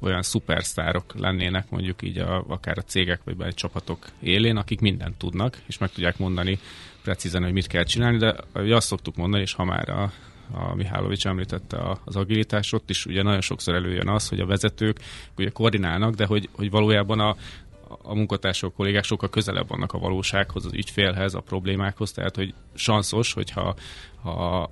olyan 0.00 0.22
szupersztárok 0.22 1.14
lennének 1.18 1.70
mondjuk 1.70 2.02
így 2.02 2.18
a, 2.18 2.44
akár 2.48 2.78
a 2.78 2.82
cégek 2.82 3.20
vagy 3.24 3.36
egy 3.40 3.54
csapatok 3.54 4.06
élén, 4.20 4.56
akik 4.56 4.80
mindent 4.80 5.16
tudnak, 5.16 5.58
és 5.66 5.78
meg 5.78 5.90
tudják 5.90 6.18
mondani 6.18 6.58
precízen, 7.02 7.42
hogy 7.42 7.52
mit 7.52 7.66
kell 7.66 7.84
csinálni, 7.84 8.18
de 8.18 8.34
azt 8.52 8.86
szoktuk 8.86 9.16
mondani, 9.16 9.42
és 9.42 9.52
ha 9.52 9.64
már 9.64 9.88
a, 9.88 10.12
a 10.52 10.74
Mihálovics 10.74 11.26
említette 11.26 11.98
az 12.04 12.16
agilitás, 12.16 12.72
ott 12.72 12.90
is 12.90 13.06
ugye 13.06 13.22
nagyon 13.22 13.40
sokszor 13.40 13.74
előjön 13.74 14.08
az, 14.08 14.28
hogy 14.28 14.40
a 14.40 14.46
vezetők 14.46 15.00
ugye 15.36 15.50
koordinálnak, 15.50 16.14
de 16.14 16.26
hogy, 16.26 16.48
hogy 16.52 16.70
valójában 16.70 17.20
a, 17.20 17.36
a 18.02 18.14
munkatársak, 18.14 18.74
kollégák 18.74 19.04
sokkal 19.04 19.28
közelebb 19.28 19.68
vannak 19.68 19.92
a 19.92 19.98
valósághoz, 19.98 20.64
az 20.64 20.72
ügyfélhez, 20.72 21.34
a 21.34 21.40
problémákhoz, 21.40 22.12
tehát 22.12 22.36
hogy 22.36 22.54
sanszos, 22.74 23.32
hogyha 23.32 23.74
ha, 24.22 24.70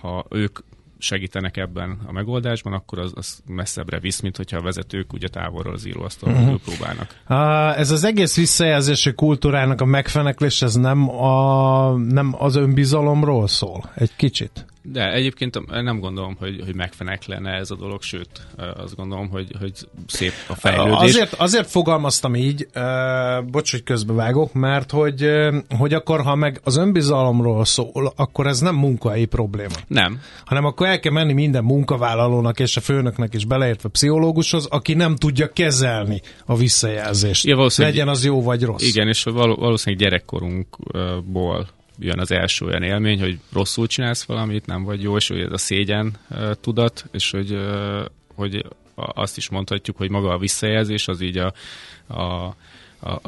ha 0.00 0.26
ők 0.30 0.58
segítenek 1.04 1.56
ebben 1.56 1.98
a 2.06 2.12
megoldásban, 2.12 2.72
akkor 2.72 2.98
az, 2.98 3.12
az 3.14 3.42
messzebbre 3.46 3.98
visz, 3.98 4.20
mint 4.20 4.36
hogyha 4.36 4.56
a 4.56 4.62
vezetők 4.62 5.12
ugye 5.12 5.28
távolról 5.28 5.74
az 5.74 5.86
íróasztalon 5.86 6.42
uh-huh. 6.42 6.60
próbálnak. 6.60 7.16
Uh, 7.28 7.78
ez 7.78 7.90
az 7.90 8.04
egész 8.04 8.36
visszajelzési 8.36 9.12
kultúrának 9.14 9.80
a 9.80 9.84
megfeneklés, 9.84 10.62
ez 10.62 10.74
nem, 10.74 11.08
a, 11.10 11.90
nem 11.96 12.34
az 12.38 12.56
önbizalomról 12.56 13.48
szól? 13.48 13.90
Egy 13.94 14.16
kicsit? 14.16 14.66
De 14.86 15.12
egyébként 15.12 15.80
nem 15.82 16.00
gondolom, 16.00 16.36
hogy, 16.38 16.60
hogy 16.64 16.74
megfeneklene 16.74 17.50
ez 17.50 17.70
a 17.70 17.76
dolog, 17.76 18.02
sőt, 18.02 18.46
azt 18.76 18.96
gondolom, 18.96 19.28
hogy, 19.28 19.50
hogy 19.58 19.72
szép 20.06 20.32
a 20.48 20.54
fejlődés. 20.54 21.08
Azért, 21.08 21.32
azért 21.32 21.70
fogalmaztam 21.70 22.34
így, 22.34 22.66
bocs, 23.50 23.70
hogy 23.70 23.82
közbevágok, 23.82 24.52
mert 24.52 24.90
hogy, 24.90 25.28
hogy 25.78 25.94
akkor, 25.94 26.22
ha 26.22 26.34
meg 26.34 26.60
az 26.64 26.76
önbizalomról 26.76 27.64
szól, 27.64 28.12
akkor 28.16 28.46
ez 28.46 28.60
nem 28.60 28.74
munkahelyi 28.74 29.24
probléma. 29.24 29.74
Nem. 29.86 30.20
Hanem 30.44 30.64
akkor 30.64 30.86
el 30.86 31.00
kell 31.00 31.12
menni 31.12 31.32
minden 31.32 31.64
munkavállalónak 31.64 32.60
és 32.60 32.76
a 32.76 32.80
főnöknek 32.80 33.34
is 33.34 33.44
beleértve 33.44 33.88
pszichológushoz, 33.88 34.66
aki 34.66 34.94
nem 34.94 35.16
tudja 35.16 35.52
kezelni 35.52 36.20
a 36.46 36.56
visszajelzést. 36.56 37.44
Ja, 37.44 37.66
Legyen 37.76 38.08
az 38.08 38.24
jó 38.24 38.42
vagy 38.42 38.62
rossz. 38.62 38.82
Igen, 38.82 39.08
és 39.08 39.22
valószínűleg 39.22 40.02
gyerekkorunkból 40.02 41.68
jön 41.98 42.18
az 42.18 42.30
első 42.30 42.66
olyan 42.66 42.82
élmény, 42.82 43.20
hogy 43.20 43.38
rosszul 43.52 43.86
csinálsz 43.86 44.24
valamit, 44.24 44.66
nem 44.66 44.84
vagy 44.84 45.02
jó, 45.02 45.16
és 45.16 45.28
hogy 45.28 45.40
ez 45.40 45.52
a 45.52 45.58
szégyen 45.58 46.16
tudat, 46.60 47.04
és 47.12 47.30
hogy, 47.30 47.58
hogy 48.34 48.66
azt 48.94 49.36
is 49.36 49.48
mondhatjuk, 49.48 49.96
hogy 49.96 50.10
maga 50.10 50.32
a 50.32 50.38
visszajelzés 50.38 51.08
az 51.08 51.20
így 51.20 51.38
a, 51.38 51.52
a 52.14 52.54
a, 53.04 53.20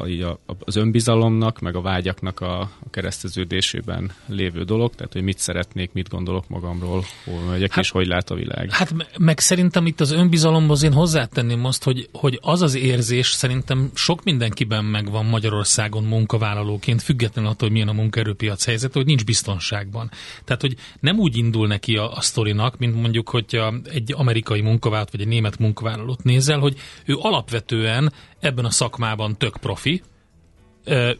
a, 0.47 0.55
az 0.59 0.75
önbizalomnak, 0.75 1.59
meg 1.59 1.75
a 1.75 1.81
vágyaknak 1.81 2.39
a, 2.39 2.59
a 2.59 2.89
kereszteződésében 2.89 4.11
lévő 4.25 4.63
dolog, 4.63 4.95
tehát 4.95 5.13
hogy 5.13 5.21
mit 5.21 5.37
szeretnék, 5.37 5.93
mit 5.93 6.09
gondolok 6.09 6.49
magamról, 6.49 7.03
hol 7.25 7.39
megyek, 7.49 7.71
hát, 7.71 7.83
és 7.83 7.89
hogy 7.89 8.07
lát 8.07 8.29
a 8.29 8.35
világ. 8.35 8.71
Hát 8.71 8.93
meg 9.17 9.39
szerintem 9.39 9.85
itt 9.85 9.99
az 9.99 10.11
önbizalomhoz 10.11 10.83
én 10.83 10.93
hozzátenném 10.93 11.65
azt, 11.65 11.83
hogy, 11.83 12.09
hogy 12.13 12.39
az 12.41 12.61
az 12.61 12.75
érzés 12.75 13.27
szerintem 13.27 13.91
sok 13.93 14.23
mindenkiben 14.23 14.85
megvan 14.85 15.25
Magyarországon 15.25 16.03
munkavállalóként, 16.03 17.01
függetlenül 17.01 17.49
attól, 17.49 17.67
hogy 17.67 17.77
milyen 17.77 17.95
a 17.95 18.01
munkaerőpiac 18.01 18.65
helyzet, 18.65 18.93
hogy 18.93 19.05
nincs 19.05 19.25
biztonságban. 19.25 20.11
Tehát, 20.43 20.61
hogy 20.61 20.75
nem 20.99 21.19
úgy 21.19 21.37
indul 21.37 21.67
neki 21.67 21.95
a, 21.97 22.11
a 22.11 22.21
sztorinak, 22.21 22.77
mint 22.77 23.01
mondjuk, 23.01 23.29
hogyha 23.29 23.73
egy 23.93 24.13
amerikai 24.15 24.61
munkavállalót 24.61 25.11
vagy 25.11 25.21
egy 25.21 25.27
német 25.27 25.57
munkavállalót 25.57 26.23
nézel, 26.23 26.59
hogy 26.59 26.77
ő 27.05 27.15
alapvetően 27.17 28.11
ebben 28.39 28.65
a 28.65 28.71
szakmában 28.71 29.37
tök 29.37 29.57
profi, 29.57 30.01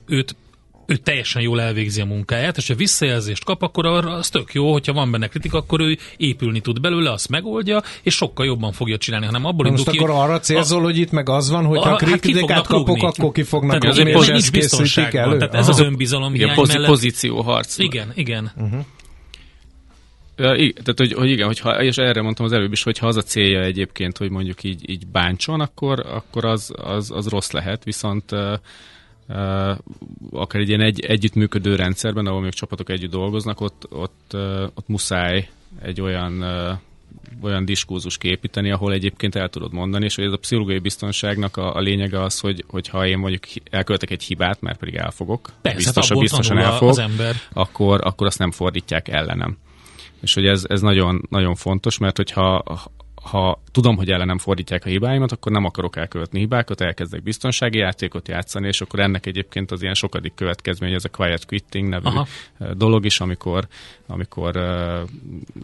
őt 0.06 0.36
ő 0.88 0.96
teljesen 0.96 1.42
jól 1.42 1.62
elvégzi 1.62 2.02
a 2.02 2.06
munkáját, 2.06 2.58
és 2.58 2.68
ha 2.68 2.76
visszajelzést 2.76 3.44
kap, 3.44 3.62
akkor 3.62 3.86
az 3.86 4.30
tök 4.30 4.54
jó, 4.54 4.72
hogyha 4.72 4.94
van 4.94 5.12
benne 5.12 5.28
kritika, 5.28 5.58
akkor 5.58 5.82
ő 5.82 5.98
épülni 6.18 6.60
tud 6.60 6.82
belőle, 6.82 7.12
azt 7.12 7.30
megoldja, 7.30 7.82
és 8.04 8.16
sokkal 8.16 8.46
jobban 8.46 8.72
fogja 8.72 8.98
csinálni, 8.98 9.26
hanem 9.26 9.46
abból 9.46 9.66
indul 9.66 9.86
ki, 9.86 9.98
akkor 9.98 10.10
arra 10.10 10.40
célzol, 10.40 10.80
a, 10.80 10.84
hogy 10.84 10.98
itt 10.98 11.12
meg 11.12 11.30
az 11.30 11.50
van, 11.50 11.66
hogy 11.66 11.84
ha 11.84 11.96
kritikát 11.96 12.50
hát 12.50 12.68
kapok, 12.68 12.88
rúgni. 12.88 13.06
akkor 13.06 13.32
ki 13.32 13.44
fognak 13.44 13.80
tehát 13.80 13.98
rúgni, 13.98 14.12
és 14.12 14.28
nincs 14.28 14.52
biztonság. 14.52 15.12
Tehát 15.12 15.54
ez 15.54 15.68
az 15.68 15.80
önbizalom 15.80 16.34
igen, 16.34 16.54
hiány 16.54 16.68
mellett. 16.68 16.88
pozíció 16.88 17.42
harc. 17.42 17.78
Igen, 17.78 18.12
igen. 18.16 18.52
Uh-huh. 18.56 18.86
Ja, 20.38 20.56
igen, 20.56 20.84
tehát, 20.84 20.98
hogy, 20.98 21.14
hogy 21.14 21.30
igen, 21.30 21.46
hogyha, 21.46 21.84
és 21.84 21.98
erre 21.98 22.22
mondtam 22.22 22.46
az 22.46 22.52
előbb 22.52 22.72
is, 22.72 22.84
hogy 22.84 22.98
ha 22.98 23.08
az 23.08 23.16
a 23.16 23.22
célja 23.22 23.62
egyébként, 23.62 24.18
hogy 24.18 24.30
mondjuk 24.30 24.64
így, 24.64 24.90
így 24.90 25.08
bántson, 25.08 25.60
akkor, 25.60 26.00
akkor 26.00 26.46
az, 26.46 26.74
az, 26.76 27.12
az 27.12 27.28
rossz 27.28 27.52
lehet, 27.52 27.84
viszont 27.84 28.32
uh, 28.32 28.54
uh, 29.28 29.78
akár 30.32 30.62
egy 30.62 30.68
ilyen 30.68 30.82
egy, 30.82 31.00
együttműködő 31.00 31.76
rendszerben, 31.76 32.26
ahol 32.26 32.42
még 32.42 32.54
csapatok 32.54 32.90
együtt 32.90 33.12
dolgoznak, 33.12 33.62
ott, 33.62 33.88
ott, 33.90 34.32
uh, 34.34 34.62
ott 34.62 34.88
muszáj 34.88 35.50
egy 35.82 36.02
olyan 36.02 36.42
uh, 36.42 36.78
olyan 37.42 37.66
diskurzus 37.66 38.18
képíteni, 38.18 38.72
ahol 38.72 38.94
egyébként 38.94 39.36
el 39.36 39.50
tudod 39.50 39.74
mondani, 39.74 40.06
és 40.06 40.16
hogy 40.16 40.26
ez 40.26 40.32
a 40.32 40.38
pszichológiai 40.38 40.80
biztonságnak 40.80 41.58
a, 41.58 41.76
a 41.76 41.80
lényege 41.80 42.22
az, 42.22 42.40
hogy, 42.40 42.64
hogy 42.68 42.88
ha 42.88 43.08
én 43.08 43.18
mondjuk 43.18 43.44
elköltek 43.70 44.10
egy 44.10 44.24
hibát, 44.24 44.62
mert 44.62 44.80
pedig 44.80 44.96
elfogok, 44.96 45.50
Persze, 45.62 45.78
biztos, 45.78 46.10
hát 46.10 46.20
biztosan 46.20 46.58
elfog, 46.58 46.90
az 46.90 46.98
ember. 46.98 47.36
Akkor, 47.54 48.00
akkor 48.04 48.28
azt 48.28 48.40
nem 48.40 48.52
fordítják 48.52 49.08
ellenem. 49.08 49.58
És 50.22 50.34
hogy 50.34 50.46
ez, 50.46 50.64
ez 50.68 50.82
nagyon, 50.82 51.22
nagyon 51.30 51.56
fontos, 51.56 51.98
mert 51.98 52.18
hogyha 52.18 52.64
ha 53.22 53.62
tudom, 53.72 53.96
hogy 53.96 54.10
ellenem 54.10 54.38
fordítják 54.38 54.86
a 54.86 54.90
hibáimat, 54.90 55.32
akkor 55.32 55.52
nem 55.52 55.66
akarok 55.66 55.96
elkövetni 55.96 56.40
hibákat, 56.40 56.82
elkezdek 56.82 57.24
biztonsági 57.24 57.78
játékot 57.78 58.28
játszani, 58.28 58.68
és 58.68 58.82
akkor 58.82 59.00
ennek 59.00 59.26
egyébként 59.26 59.72
az 59.72 59.82
ilyen 59.82 59.94
sokadik 59.94 60.34
következmény, 60.36 60.94
ez 60.94 61.06
a 61.06 61.10
quiet 61.10 61.46
quitting 61.46 61.90
nevű 61.90 62.06
Aha. 62.06 62.28
dolog 62.74 63.06
is, 63.06 63.20
amikor, 63.20 63.68
amikor 64.08 64.58
uh, 64.58 65.10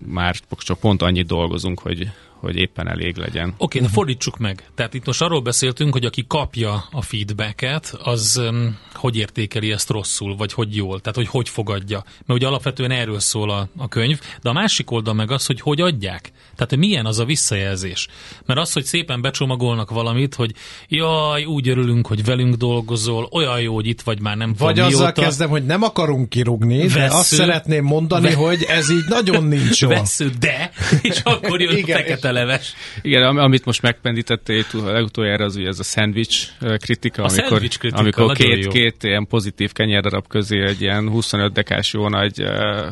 már 0.05 0.35
csak 0.57 0.79
pont 0.79 1.01
annyit 1.01 1.27
dolgozunk, 1.27 1.79
hogy, 1.79 2.11
hogy 2.43 2.55
éppen 2.55 2.87
elég 2.87 3.15
legyen. 3.17 3.47
Oké, 3.47 3.77
okay, 3.77 3.81
de 3.81 3.87
fordítsuk 3.93 4.37
meg. 4.37 4.63
Tehát 4.75 4.93
itt 4.93 5.05
most 5.05 5.21
arról 5.21 5.41
beszéltünk, 5.41 5.93
hogy 5.93 6.05
aki 6.05 6.25
kapja 6.27 6.83
a 6.91 7.01
feedbacket, 7.01 7.95
az 8.03 8.41
um, 8.49 8.77
hogy 8.93 9.17
értékeli 9.17 9.71
ezt 9.71 9.89
rosszul, 9.89 10.35
vagy 10.35 10.53
hogy 10.53 10.75
jól, 10.75 10.99
tehát 10.99 11.15
hogy 11.15 11.27
hogy 11.27 11.49
fogadja. 11.49 12.03
Mert 12.25 12.39
ugye 12.39 12.47
alapvetően 12.47 12.91
erről 12.91 13.19
szól 13.19 13.49
a, 13.51 13.67
a 13.77 13.87
könyv, 13.87 14.19
de 14.41 14.49
a 14.49 14.53
másik 14.53 14.91
oldal 14.91 15.13
meg 15.13 15.31
az, 15.31 15.45
hogy 15.45 15.61
hogy 15.61 15.81
adják. 15.81 16.31
Tehát 16.55 16.69
hogy 16.69 16.77
milyen 16.77 17.05
az 17.05 17.19
a 17.19 17.25
visszajelzés. 17.25 18.07
Mert 18.45 18.59
az, 18.59 18.73
hogy 18.73 18.83
szépen 18.83 19.21
becsomagolnak 19.21 19.89
valamit, 19.91 20.35
hogy 20.35 20.51
jaj, 20.87 21.43
úgy 21.45 21.69
örülünk, 21.69 22.07
hogy 22.07 22.25
velünk 22.25 22.55
dolgozol, 22.55 23.27
olyan 23.31 23.61
jó, 23.61 23.73
hogy 23.73 23.87
itt 23.87 24.01
vagy 24.01 24.21
már 24.21 24.37
nem 24.37 24.53
Vagy 24.57 24.73
tudom, 24.73 24.89
azzal 24.89 25.01
mióta. 25.01 25.21
kezdem, 25.21 25.49
hogy 25.49 25.65
nem 25.65 25.81
akarunk 25.83 26.29
kirugni, 26.29 26.81
Vesző, 26.81 26.99
de 26.99 27.05
azt 27.05 27.33
szeretném 27.33 27.83
mondani, 27.83 28.27
ve- 28.27 28.35
hogy 28.35 28.63
ez 28.69 28.89
így 28.91 29.05
nagyon 29.07 29.43
nincs 29.43 29.81
jó. 29.81 29.89
Vesző, 29.89 30.31
de, 30.39 30.71
és 31.01 31.21
akkor 31.23 31.61
jön 31.61 31.77
Igen, 31.77 31.97
a 31.97 31.99
fekete 31.99 32.31
leves. 32.33 32.73
Igen, 33.01 33.37
amit 33.37 33.65
most 33.65 33.81
megpendítettél 33.81 34.63
legutoljára, 34.73 35.45
az 35.45 35.55
ugye 35.55 35.67
ez 35.67 35.79
a 35.79 35.83
szendvics 35.83 36.47
kritika, 36.77 37.23
a 37.23 37.29
amikor, 37.29 37.59
kritika, 37.59 37.97
amikor 37.97 38.31
két, 38.31 38.67
két 38.67 39.03
ilyen 39.03 39.27
pozitív 39.27 39.71
kenyérdarab 39.71 40.27
közé 40.27 40.63
egy 40.63 40.81
ilyen 40.81 41.09
25 41.09 41.51
dekás 41.53 41.93
jó 41.93 42.07
nagy 42.09 42.41
uh, 42.41 42.87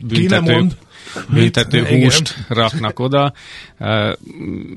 büntető, 0.00 0.66
büntető 1.28 1.84
húst 1.84 2.36
raknak 2.48 2.98
oda. 2.98 3.32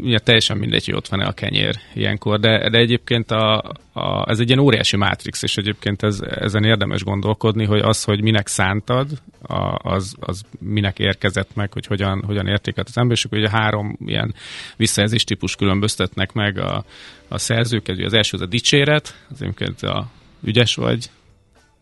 Ugye 0.01 0.19
teljesen 0.19 0.57
mindegy, 0.57 0.85
hogy 0.85 0.93
ott 0.93 1.07
van-e 1.07 1.25
a 1.25 1.31
kenyér 1.31 1.79
ilyenkor, 1.93 2.39
de, 2.39 2.69
de 2.69 2.77
egyébként 2.77 3.31
a, 3.31 3.57
a, 3.93 4.29
ez 4.29 4.39
egy 4.39 4.47
ilyen 4.47 4.59
óriási 4.59 4.97
mátrix, 4.97 5.43
és 5.43 5.57
egyébként 5.57 6.03
ez, 6.03 6.19
ezen 6.21 6.63
érdemes 6.63 7.03
gondolkodni, 7.03 7.65
hogy 7.65 7.79
az, 7.79 8.03
hogy 8.03 8.21
minek 8.21 8.47
szántad, 8.47 9.07
a, 9.41 9.89
az, 9.89 10.15
az 10.19 10.41
minek 10.59 10.99
érkezett 10.99 11.49
meg, 11.53 11.73
hogy 11.73 11.85
hogyan, 11.85 12.23
hogyan 12.25 12.47
értékelt 12.47 12.87
az 12.87 12.97
ember, 12.97 13.17
és 13.17 13.25
ugye 13.25 13.49
három 13.49 13.97
ilyen 14.05 14.33
visszajelzés 14.77 15.23
típus 15.23 15.55
különböztetnek 15.55 16.33
meg 16.33 16.57
a, 16.57 16.85
a 17.27 17.37
szerzőket. 17.37 17.99
Az 17.99 18.13
első 18.13 18.37
az 18.37 18.43
a 18.43 18.45
dicséret, 18.45 19.15
az 19.29 19.41
egyébként 19.41 19.81
a 19.81 20.07
ügyes 20.43 20.75
vagy, 20.75 21.09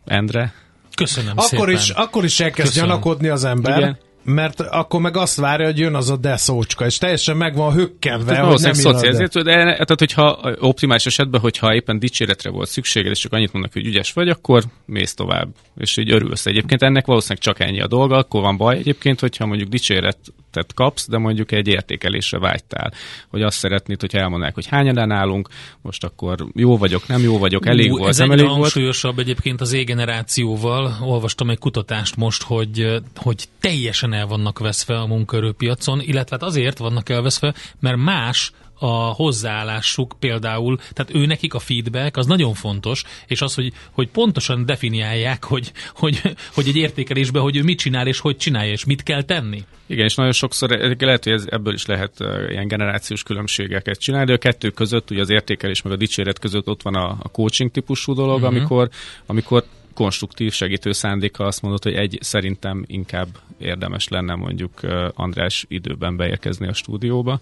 Endre. 0.05 0.53
Köszönöm 0.95 1.31
akkor 1.31 1.47
szépen. 1.47 1.73
Is, 1.73 1.89
akkor 1.89 2.23
is 2.23 2.39
elkezd 2.39 2.67
Köszönöm. 2.67 2.89
gyanakodni 2.89 3.27
az 3.27 3.43
ember. 3.43 3.77
Igen 3.77 3.97
mert 4.23 4.59
akkor 4.59 5.01
meg 5.01 5.17
azt 5.17 5.39
várja, 5.39 5.65
hogy 5.65 5.79
jön 5.79 5.95
az 5.95 6.09
a 6.09 6.17
deszócska, 6.17 6.85
és 6.85 6.97
teljesen 6.97 7.37
meg 7.37 7.55
van 7.55 7.73
hökkenve, 7.73 8.39
hogy 8.39 8.61
nem 8.61 8.73
szociálizáció, 8.73 9.41
de, 9.41 9.55
de 9.55 9.63
tehát, 9.63 9.99
hogyha 9.99 10.55
optimális 10.59 11.05
esetben, 11.05 11.41
hogyha 11.41 11.73
éppen 11.73 11.99
dicséretre 11.99 12.49
volt 12.49 12.69
szükséged, 12.69 13.11
és 13.11 13.19
csak 13.19 13.33
annyit 13.33 13.53
mondnak, 13.53 13.73
hogy 13.73 13.85
ügyes 13.85 14.13
vagy, 14.13 14.29
akkor 14.29 14.63
mész 14.85 15.13
tovább, 15.13 15.47
és 15.77 15.97
így 15.97 16.11
örülsz. 16.11 16.45
Egyébként 16.45 16.83
ennek 16.83 17.05
valószínűleg 17.05 17.43
csak 17.43 17.59
ennyi 17.59 17.81
a 17.81 17.87
dolga, 17.87 18.17
akkor 18.17 18.41
van 18.41 18.57
baj 18.57 18.77
egyébként, 18.77 19.19
hogyha 19.19 19.45
mondjuk 19.45 19.69
dicséret 19.69 20.17
tehát 20.53 20.73
kapsz, 20.73 21.07
de 21.09 21.17
mondjuk 21.17 21.51
egy 21.51 21.67
értékelésre 21.67 22.39
vágytál, 22.39 22.93
hogy 23.29 23.41
azt 23.41 23.57
szeretnéd, 23.57 23.99
hogy 23.99 24.15
elmondják, 24.15 24.53
hogy 24.53 24.67
hányan 24.67 25.11
állunk, 25.11 25.49
most 25.81 26.03
akkor 26.03 26.45
jó 26.55 26.77
vagyok, 26.77 27.07
nem 27.07 27.21
jó 27.21 27.37
vagyok, 27.37 27.65
elég 27.65 27.91
Ú, 27.91 27.97
volt, 27.97 28.09
ez 28.09 28.17
nem 28.17 28.31
elég 28.31 28.45
volt. 28.45 28.57
hangsúlyosabb 28.57 29.19
egyébként 29.19 29.61
az 29.61 29.73
égenerációval. 29.73 30.97
Olvastam 31.01 31.49
egy 31.49 31.59
kutatást 31.59 32.15
most, 32.15 32.43
hogy, 32.43 33.01
hogy 33.15 33.45
teljesen 33.59 34.13
el 34.13 34.27
vannak 34.27 34.59
veszve 34.59 34.99
a 34.99 35.05
munkaerőpiacon, 35.05 36.01
illetve 36.01 36.37
hát 36.39 36.49
azért 36.49 36.77
vannak 36.77 37.09
elveszve, 37.09 37.53
mert 37.79 37.97
más 37.97 38.51
a 38.79 39.13
hozzáállásuk 39.13 40.15
például, 40.19 40.77
tehát 40.77 41.15
ő 41.15 41.25
nekik 41.25 41.53
a 41.53 41.59
feedback 41.59 42.17
az 42.17 42.25
nagyon 42.25 42.53
fontos, 42.53 43.03
és 43.27 43.41
az, 43.41 43.53
hogy, 43.53 43.73
hogy 43.91 44.09
pontosan 44.09 44.65
definiálják, 44.65 45.43
hogy, 45.43 45.71
hogy, 45.95 46.21
hogy 46.53 46.67
egy 46.67 46.75
értékelésben, 46.75 47.41
hogy 47.41 47.55
ő 47.55 47.63
mit 47.63 47.79
csinál, 47.79 48.07
és 48.07 48.19
hogy 48.19 48.37
csinálja, 48.37 48.71
és 48.71 48.85
mit 48.85 49.03
kell 49.03 49.23
tenni. 49.23 49.63
Igen, 49.85 50.05
és 50.05 50.15
nagyon 50.15 50.31
sokszor 50.31 50.69
lehet, 50.99 51.23
hogy 51.23 51.33
ez, 51.33 51.45
ebből 51.49 51.73
is 51.73 51.85
lehet 51.85 52.19
ilyen 52.49 52.67
generációs 52.67 53.23
különbségeket 53.23 53.99
csinálni, 53.99 54.25
de 54.25 54.33
a 54.33 54.37
kettő 54.37 54.69
között, 54.69 55.11
ugye 55.11 55.21
az 55.21 55.29
értékelés 55.29 55.81
meg 55.81 55.93
a 55.93 55.95
dicséret 55.95 56.39
között 56.39 56.67
ott 56.67 56.81
van 56.81 56.95
a, 56.95 57.17
a 57.19 57.29
coaching 57.29 57.71
típusú 57.71 58.13
dolog, 58.13 58.41
uh-huh. 58.41 58.49
amikor, 58.49 58.89
amikor 59.25 59.63
konstruktív 59.93 60.53
segítő 60.53 60.91
szándéka 60.91 61.45
azt 61.45 61.61
mondod, 61.61 61.83
hogy 61.83 61.93
egy 61.93 62.17
szerintem 62.21 62.83
inkább 62.87 63.27
érdemes 63.59 64.07
lenne 64.07 64.35
mondjuk 64.35 64.79
András 65.13 65.65
időben 65.67 66.15
beérkezni 66.15 66.67
a 66.67 66.73
stúdióba. 66.73 67.39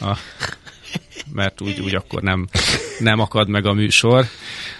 A, 0.00 0.16
mert 1.32 1.60
úgy, 1.60 1.80
úgy 1.80 1.94
akkor 1.94 2.22
nem, 2.22 2.46
nem 2.98 3.20
akad 3.20 3.48
meg 3.48 3.66
a 3.66 3.72
műsor, 3.72 4.24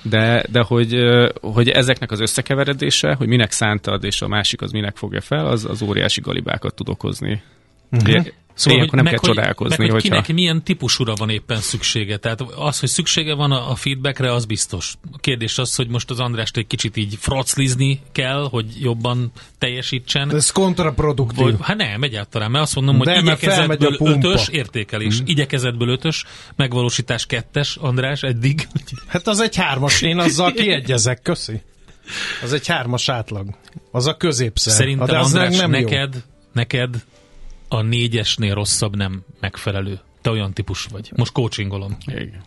de, 0.02 0.44
de 0.50 0.60
hogy, 0.60 0.96
hogy 1.40 1.68
ezeknek 1.68 2.10
az 2.10 2.20
összekeveredése, 2.20 3.14
hogy 3.14 3.28
minek 3.28 3.50
szántad, 3.50 4.04
és 4.04 4.22
a 4.22 4.28
másik 4.28 4.60
az 4.60 4.70
minek 4.70 4.96
fogja 4.96 5.20
fel, 5.20 5.46
az, 5.46 5.64
az 5.64 5.82
óriási 5.82 6.20
galibákat 6.20 6.74
tud 6.74 6.88
okozni. 6.88 7.42
Uh-huh. 7.90 8.26
Szóval, 8.56 8.80
hogy 8.80 8.92
nem 8.92 9.04
meg, 9.04 9.12
kell 9.12 9.22
hogy, 9.22 9.36
csodálkozni. 9.36 9.76
Meg, 9.78 9.90
hogy 9.90 10.02
hogyha... 10.02 10.08
kinek 10.08 10.34
milyen 10.34 10.62
típusúra 10.62 11.14
van 11.14 11.30
éppen 11.30 11.60
szüksége. 11.60 12.16
Tehát 12.16 12.40
az, 12.40 12.80
hogy 12.80 12.88
szüksége 12.88 13.34
van 13.34 13.52
a, 13.52 13.70
a 13.70 13.74
feedbackre, 13.74 14.32
az 14.32 14.44
biztos. 14.44 14.94
A 15.12 15.18
kérdés 15.18 15.58
az, 15.58 15.74
hogy 15.74 15.88
most 15.88 16.10
az 16.10 16.20
Andrást 16.20 16.56
egy 16.56 16.66
kicsit 16.66 16.96
így 16.96 17.16
froclizni 17.20 18.00
kell, 18.12 18.48
hogy 18.50 18.66
jobban 18.80 19.32
teljesítsen. 19.58 20.28
De 20.28 20.34
ez 20.34 20.50
kontraproduktív. 20.50 21.44
Vagy, 21.44 21.54
hát 21.60 21.76
nem, 21.76 22.02
egyáltalán, 22.02 22.50
mert 22.50 22.64
azt 22.64 22.74
mondom, 22.74 22.96
hogy 22.96 23.06
De, 23.06 23.18
igyekezetből 23.18 23.96
ötös 24.00 24.48
értékelés, 24.48 25.20
mm. 25.20 25.24
igyekezetből 25.26 25.88
ötös, 25.88 26.24
megvalósítás 26.56 27.26
kettes, 27.26 27.76
András, 27.76 28.22
eddig. 28.22 28.68
Hát 29.06 29.26
az 29.26 29.40
egy 29.40 29.56
hármas, 29.56 30.02
én 30.02 30.18
azzal 30.18 30.52
kiegyezek, 30.52 31.22
köszi. 31.22 31.60
Az 32.42 32.52
egy 32.52 32.66
hármas 32.66 33.08
átlag. 33.08 33.46
Az 33.90 34.06
a 34.06 34.16
középszer. 34.16 34.72
Szerintem, 34.72 35.06
De 35.06 35.18
az 35.18 35.26
András, 35.26 35.56
nem 35.56 35.70
neked, 35.70 36.14
jó. 36.14 36.20
neked 36.52 37.04
a 37.68 37.82
négyesnél 37.82 38.54
rosszabb 38.54 38.96
nem 38.96 39.24
megfelelő. 39.40 40.00
Te 40.22 40.30
olyan 40.30 40.52
típus 40.52 40.84
vagy. 40.84 41.12
Most 41.16 41.32
coachingolom. 41.32 41.96
Igen. 42.06 42.42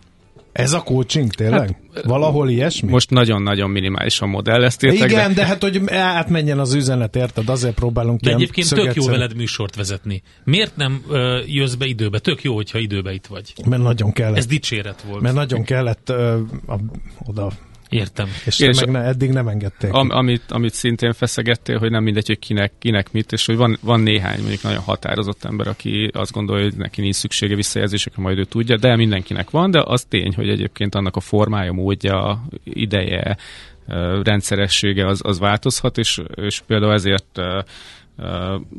Ez 0.52 0.74
a 0.74 0.84
coaching 0.84 1.34
tényleg? 1.34 1.80
Hát, 1.94 2.04
Valahol 2.04 2.50
ilyesmi? 2.50 2.90
Most 2.90 3.10
nagyon-nagyon 3.10 3.70
minimális 3.70 4.22
a 4.22 4.26
modell, 4.26 4.64
ezt 4.64 4.84
értek, 4.84 5.10
Igen, 5.10 5.28
de... 5.28 5.34
de 5.34 5.46
hát 5.46 5.62
hogy 5.62 5.82
átmenjen 5.88 6.60
az 6.60 6.74
üzenet, 6.74 7.16
érted? 7.16 7.50
Azért 7.50 7.74
próbálunk 7.74 8.20
De 8.20 8.32
egyébként 8.32 8.70
tök 8.70 8.96
jó 8.96 9.06
veled 9.06 9.36
műsort 9.36 9.76
vezetni. 9.76 10.22
Miért 10.44 10.76
nem 10.76 11.04
ö, 11.10 11.42
jössz 11.46 11.74
be 11.74 11.86
időbe? 11.86 12.20
Tök 12.20 12.44
jó, 12.44 12.56
hogyha 12.56 12.78
időbe 12.78 13.14
itt 13.14 13.26
vagy. 13.26 13.54
Mert 13.66 13.82
nagyon 13.82 14.12
kellett. 14.12 14.38
Ez 14.38 14.46
dicséret 14.46 15.02
volt. 15.02 15.22
Mert 15.22 15.36
nagyon 15.36 15.64
kellett 15.64 16.10
ö, 16.10 16.40
a, 16.68 16.76
oda 17.26 17.52
Értem. 17.90 18.28
És, 18.46 18.60
és 18.60 18.80
meg 18.80 18.90
ne, 18.90 19.04
eddig 19.04 19.30
nem 19.30 19.48
engedték. 19.48 19.94
Am, 19.94 20.10
amit, 20.10 20.52
amit 20.52 20.74
szintén 20.74 21.14
feszegettél, 21.14 21.78
hogy 21.78 21.92
nem 21.92 22.04
mindegy, 22.04 22.28
hogy 22.28 22.40
kinek, 22.40 22.72
kinek 22.80 23.12
mit, 23.12 23.32
és 23.32 23.46
hogy 23.46 23.56
van, 23.56 23.78
van 23.82 24.00
néhány 24.00 24.40
mondjuk 24.40 24.62
nagyon 24.62 24.82
határozott 24.82 25.44
ember, 25.44 25.68
aki 25.68 26.10
azt 26.14 26.32
gondolja, 26.32 26.64
hogy 26.64 26.76
neki 26.76 27.02
nincs 27.02 27.16
szüksége 27.16 27.56
visszajelzésekre, 27.56 28.22
majd 28.22 28.38
ő 28.38 28.44
tudja, 28.44 28.78
de 28.78 28.96
mindenkinek 28.96 29.50
van, 29.50 29.72
de 29.72 29.84
az 29.86 30.04
tény, 30.04 30.34
hogy 30.36 30.50
egyébként 30.50 30.96
annak 30.96 31.16
a 31.16 31.20
formája, 31.20 31.72
módja, 31.72 32.44
ideje, 32.64 33.38
rendszeressége 34.24 35.08
az, 35.08 35.22
az 35.24 35.40
változhat, 35.40 35.98
és, 35.98 36.22
és 36.36 36.62
például 36.68 36.94
ezért 36.94 37.40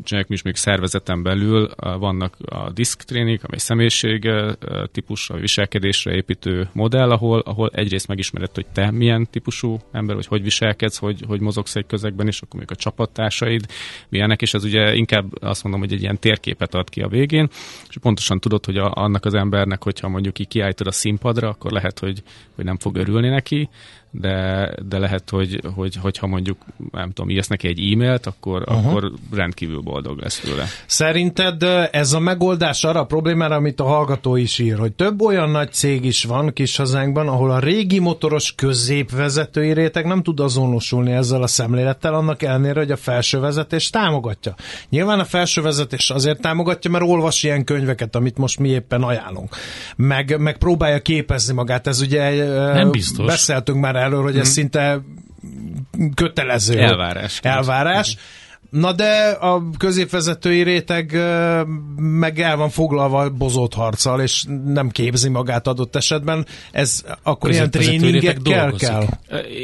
csináljuk 0.03 0.28
mi 0.28 0.34
is 0.34 0.43
még 0.43 0.57
szervezeten 0.57 1.22
belül, 1.22 1.70
vannak 1.76 2.36
a 2.45 2.70
disk 2.70 3.03
tréning, 3.03 3.38
amely 3.43 3.59
személyiség 3.59 4.26
a 4.26 5.34
viselkedésre 5.41 6.14
építő 6.14 6.68
modell, 6.72 7.11
ahol, 7.11 7.38
ahol 7.38 7.70
egyrészt 7.74 8.09
megismered, 8.09 8.55
hogy 8.55 8.66
te 8.72 8.91
milyen 8.91 9.26
típusú 9.30 9.78
ember, 9.93 10.14
vagy 10.14 10.26
hogy 10.26 10.43
viselkedsz, 10.43 10.99
hogy, 10.99 11.24
hogy 11.26 11.41
mozogsz 11.41 11.76
egy 11.76 11.86
közegben, 11.86 12.26
és 12.26 12.41
akkor 12.41 12.61
még 12.61 12.70
a 12.70 12.74
csapattársaid 12.74 13.66
milyenek, 14.09 14.43
és 14.43 14.55
ez 14.55 14.64
ugye 14.64 14.95
inkább 14.95 15.43
azt 15.43 15.62
mondom, 15.62 15.80
hogy 15.80 15.93
egy 15.93 16.03
ilyen 16.03 16.18
térképet 16.18 16.74
ad 16.74 16.88
ki 16.88 17.01
a 17.01 17.09
végén, 17.09 17.49
és 17.88 17.97
pontosan 18.01 18.41
tudod, 18.41 18.64
hogy 18.64 18.76
a, 18.76 18.93
annak 18.95 19.24
az 19.24 19.34
embernek, 19.34 19.82
hogyha 19.82 20.09
mondjuk 20.09 20.34
ki 20.34 20.45
kiállítod 20.45 20.86
a 20.86 20.93
színpadra, 20.93 21.49
akkor 21.49 21.72
lehet, 21.72 21.99
hogy, 21.99 22.22
hogy 22.55 22.64
nem 22.64 22.78
fog 22.78 22.97
örülni 22.97 23.28
neki, 23.28 23.68
de, 24.11 24.69
de 24.89 24.99
lehet, 24.99 25.31
hogy, 25.31 25.61
hogy, 25.75 25.97
hogyha 25.97 26.27
mondjuk, 26.27 26.59
nem 26.93 27.11
tudom, 27.11 27.31
írsz 27.31 27.49
neki 27.49 27.69
egy 27.69 27.93
e-mailt, 27.93 28.27
akkor, 28.27 28.63
uh-huh. 28.63 28.87
akkor 28.87 29.13
rendkívül 29.33 29.81
boldog 29.81 30.19
lesz 30.19 30.41
tőle. 30.41 30.65
Szerinted 30.87 31.63
ez 31.91 32.13
a 32.13 32.19
megoldás 32.19 32.85
arra 32.85 33.01
a 33.01 33.05
problémára, 33.05 33.55
amit 33.55 33.81
a 33.81 33.85
hallgató 33.85 34.37
is 34.37 34.59
ír, 34.59 34.79
hogy 34.79 34.93
több 34.93 35.23
olyan 35.23 35.51
nagy 35.51 35.73
cég 35.73 36.05
is 36.05 36.25
van 36.25 36.53
kis 36.53 36.77
hazánkban, 36.77 37.29
ahol 37.29 37.51
a 37.51 37.59
régi 37.59 37.99
motoros 37.99 38.55
középvezetői 38.55 39.73
réteg 39.73 40.07
nem 40.07 40.23
tud 40.23 40.41
azonosulni 40.41 41.13
ezzel 41.13 41.43
a 41.43 41.47
szemlélettel, 41.47 42.15
annak 42.15 42.43
ellenére, 42.43 42.79
hogy 42.79 42.91
a 42.91 42.97
felső 42.97 43.39
vezetés 43.39 43.91
támogatja. 43.91 44.55
Nyilván 44.89 45.19
a 45.19 45.25
felső 45.25 45.63
vezetés 45.63 46.11
azért 46.11 46.41
támogatja, 46.41 46.91
mert 46.91 47.05
olvas 47.05 47.43
ilyen 47.43 47.65
könyveket, 47.65 48.17
amit 48.17 48.39
most 48.39 48.59
mi 48.59 48.69
éppen 48.69 49.03
ajánlunk. 49.03 49.57
Meg, 49.97 50.39
meg 50.39 50.59
próbálja 50.59 51.01
képezni 51.01 51.55
magát. 51.55 51.87
Ez 51.87 52.01
ugye 52.01 52.45
nem 52.73 52.91
biztos. 52.91 53.27
beszéltünk 53.27 53.81
már 53.81 53.97
erről, 54.01 54.22
hogy 54.22 54.38
ez 54.38 54.42
hmm. 54.42 54.53
szinte 54.53 55.01
kötelező. 56.14 56.78
Elvárás. 56.78 57.38
Elvárás. 57.42 58.16
Na 58.70 58.92
de 58.92 59.28
a 59.30 59.62
középvezetői 59.78 60.62
réteg 60.62 61.12
meg 61.96 62.40
el 62.40 62.57
van 62.57 62.70
foglalva 62.70 63.30
bozott 63.30 63.74
harccal, 63.74 64.20
és 64.20 64.44
nem 64.64 64.88
képzi 64.88 65.28
magát 65.28 65.66
adott 65.66 65.96
esetben. 65.96 66.46
Ez 66.70 67.05
akkor 67.22 67.51
ilyen 67.51 67.70
tréningekkel 67.70 68.72
kell? 68.72 69.07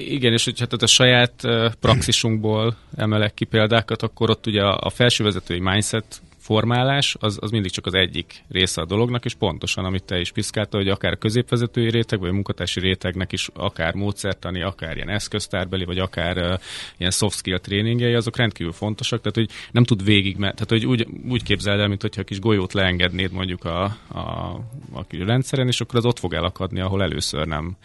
Igen, 0.09 0.33
és 0.33 0.45
hogyha 0.45 0.67
hát 0.71 0.83
a 0.83 0.87
saját 0.87 1.33
praxisunkból 1.81 2.77
emelek 2.97 3.35
ki 3.35 3.45
példákat, 3.45 4.03
akkor 4.03 4.31
ott 4.31 4.47
ugye 4.47 4.63
a 4.63 4.91
felsővezetői 4.91 5.61
mindset 5.61 6.21
formálás 6.47 7.17
az, 7.21 7.39
az 7.41 7.51
mindig 7.51 7.71
csak 7.71 7.87
az 7.87 7.95
egyik 7.95 8.45
része 8.49 8.81
a 8.81 8.85
dolognak, 8.85 9.25
és 9.25 9.35
pontosan, 9.35 9.85
amit 9.85 10.05
te 10.05 10.21
is 10.21 10.33
piszkálta, 10.33 10.77
hogy 10.77 10.89
akár 10.89 11.13
a 11.13 11.17
középvezetői 11.17 11.91
réteg, 11.91 12.19
vagy 12.19 12.29
a 12.29 12.33
munkatársi 12.33 12.81
rétegnek 12.81 13.33
is 13.33 13.49
akár 13.55 13.95
módszertani, 13.95 14.63
akár 14.63 14.97
ilyen 14.97 15.09
eszköztárbeli, 15.09 15.85
vagy 15.85 15.99
akár 15.99 16.37
uh, 16.37 16.59
ilyen 16.97 17.11
soft 17.11 17.37
skill 17.37 17.59
tréningjei, 17.59 18.15
azok 18.15 18.37
rendkívül 18.37 18.73
fontosak, 18.73 19.21
tehát 19.21 19.37
hogy 19.37 19.51
nem 19.71 19.85
tud 19.85 20.05
végig, 20.05 20.37
mert 20.37 20.55
tehát 20.55 20.71
hogy 20.71 20.87
úgy, 20.87 21.07
úgy 21.29 21.43
képzeld 21.43 21.81
el, 21.81 21.89
mint 21.89 22.03
hogyha 22.03 22.21
a 22.21 22.25
kis 22.25 22.41
golyót 22.41 22.73
leengednéd 22.73 23.33
mondjuk 23.33 23.65
a, 23.65 23.83
a, 24.09 24.21
a 24.93 25.05
rendszeren, 25.09 25.67
és 25.67 25.81
akkor 25.81 25.97
az 25.97 26.05
ott 26.05 26.19
fog 26.19 26.35
elakadni, 26.35 26.81
ahol 26.81 27.03
először 27.03 27.47
nem, 27.47 27.77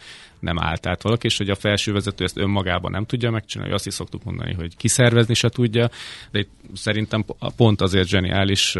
nem 0.42 0.58
állt 0.58 0.86
át 0.86 1.02
valaki, 1.02 1.26
és 1.26 1.36
hogy 1.36 1.50
a 1.50 1.54
felső 1.54 1.92
vezető 1.92 2.24
ezt 2.24 2.38
önmagában 2.38 2.90
nem 2.90 3.04
tudja 3.04 3.30
megcsinálni, 3.30 3.72
azt 3.72 3.86
is 3.86 3.94
szoktuk 3.94 4.24
mondani, 4.24 4.54
hogy 4.54 4.76
kiszervezni 4.76 5.34
se 5.34 5.48
tudja, 5.48 5.90
de 6.30 6.38
itt 6.38 6.50
szerintem 6.74 7.24
pont 7.56 7.80
azért 7.80 8.08
zseniális 8.08 8.76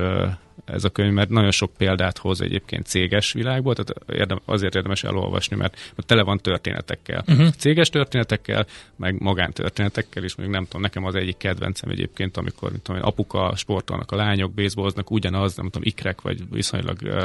ez 0.65 0.85
a 0.85 0.91
könyv, 0.91 1.13
mert 1.13 1.29
nagyon 1.29 1.51
sok 1.51 1.73
példát 1.77 2.19
hoz 2.19 2.41
egyébként 2.41 2.87
céges 2.87 3.33
világból, 3.33 3.75
tehát 3.75 4.21
érdem, 4.21 4.41
azért 4.45 4.75
érdemes 4.75 5.05
elolvasni, 5.05 5.57
mert, 5.57 5.93
mert 5.95 6.07
tele 6.07 6.23
van 6.23 6.39
történetekkel. 6.39 7.25
Uh-huh. 7.27 7.49
Céges 7.49 7.89
történetekkel, 7.89 8.67
meg 8.97 9.21
magántörténetekkel 9.21 10.25
is, 10.25 10.35
még 10.35 10.49
nem 10.49 10.65
tudom, 10.65 10.81
nekem 10.81 11.05
az 11.05 11.15
egyik 11.15 11.37
kedvencem 11.37 11.91
egyébként, 11.91 12.37
amikor 12.37 12.71
mint 12.71 12.83
tudom, 12.83 13.03
apuka 13.05 13.57
sportolnak, 13.57 14.11
a 14.11 14.17
lányok 14.17 14.53
baseballoznak, 14.53 15.11
ugyanaz, 15.11 15.57
nem 15.57 15.65
tudom, 15.65 15.83
ikrek, 15.87 16.21
vagy 16.21 16.51
viszonylag 16.51 16.99
uh, 17.03 17.25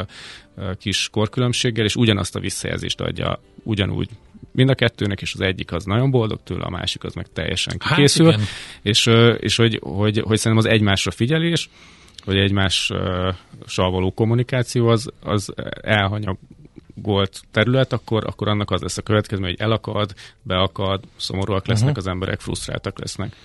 uh, 0.56 0.76
kis 0.78 1.10
korkülönbséggel, 1.12 1.86
és 1.86 1.96
ugyanazt 1.96 2.36
a 2.36 2.40
visszajelzést 2.40 3.02
adja 3.02 3.40
ugyanúgy 3.64 4.10
mind 4.52 4.70
a 4.70 4.76
kettőnek, 4.76 5.22
és 5.22 5.34
az 5.34 5.42
egyik 5.42 5.72
az 5.72 5.84
nagyon 5.84 6.12
boldog 6.12 6.40
tőle, 6.44 6.66
a 6.66 6.70
másik 6.70 7.04
az 7.04 7.14
meg 7.14 7.28
teljesen 7.34 7.78
készül. 7.96 8.32
Hát 8.32 8.42
és, 8.82 9.10
és 9.40 9.56
hogy, 9.56 9.80
hogy, 9.84 10.20
hogy 10.20 10.38
szerintem 10.38 10.66
az 10.68 10.74
egymásra 10.74 11.12
figyelés, 11.12 11.70
vagy 12.26 12.38
egymással 12.38 13.36
való 13.92 14.12
kommunikáció 14.12 14.88
az, 14.88 15.12
az 15.20 15.54
elhanyagolt 15.82 17.42
terület, 17.52 17.94
akkor, 17.94 18.26
akkor 18.26 18.48
annak 18.48 18.72
az 18.72 18.82
lesz 18.82 18.98
a 18.98 19.02
következő, 19.02 19.42
hogy 19.42 19.56
elakad, 19.60 20.14
beakad, 20.42 21.04
szomorúak 21.16 21.68
lesznek 21.68 21.90
uh-huh. 21.90 22.06
az 22.06 22.12
emberek, 22.12 22.40
frusztráltak 22.40 23.00
lesznek. 23.00 23.36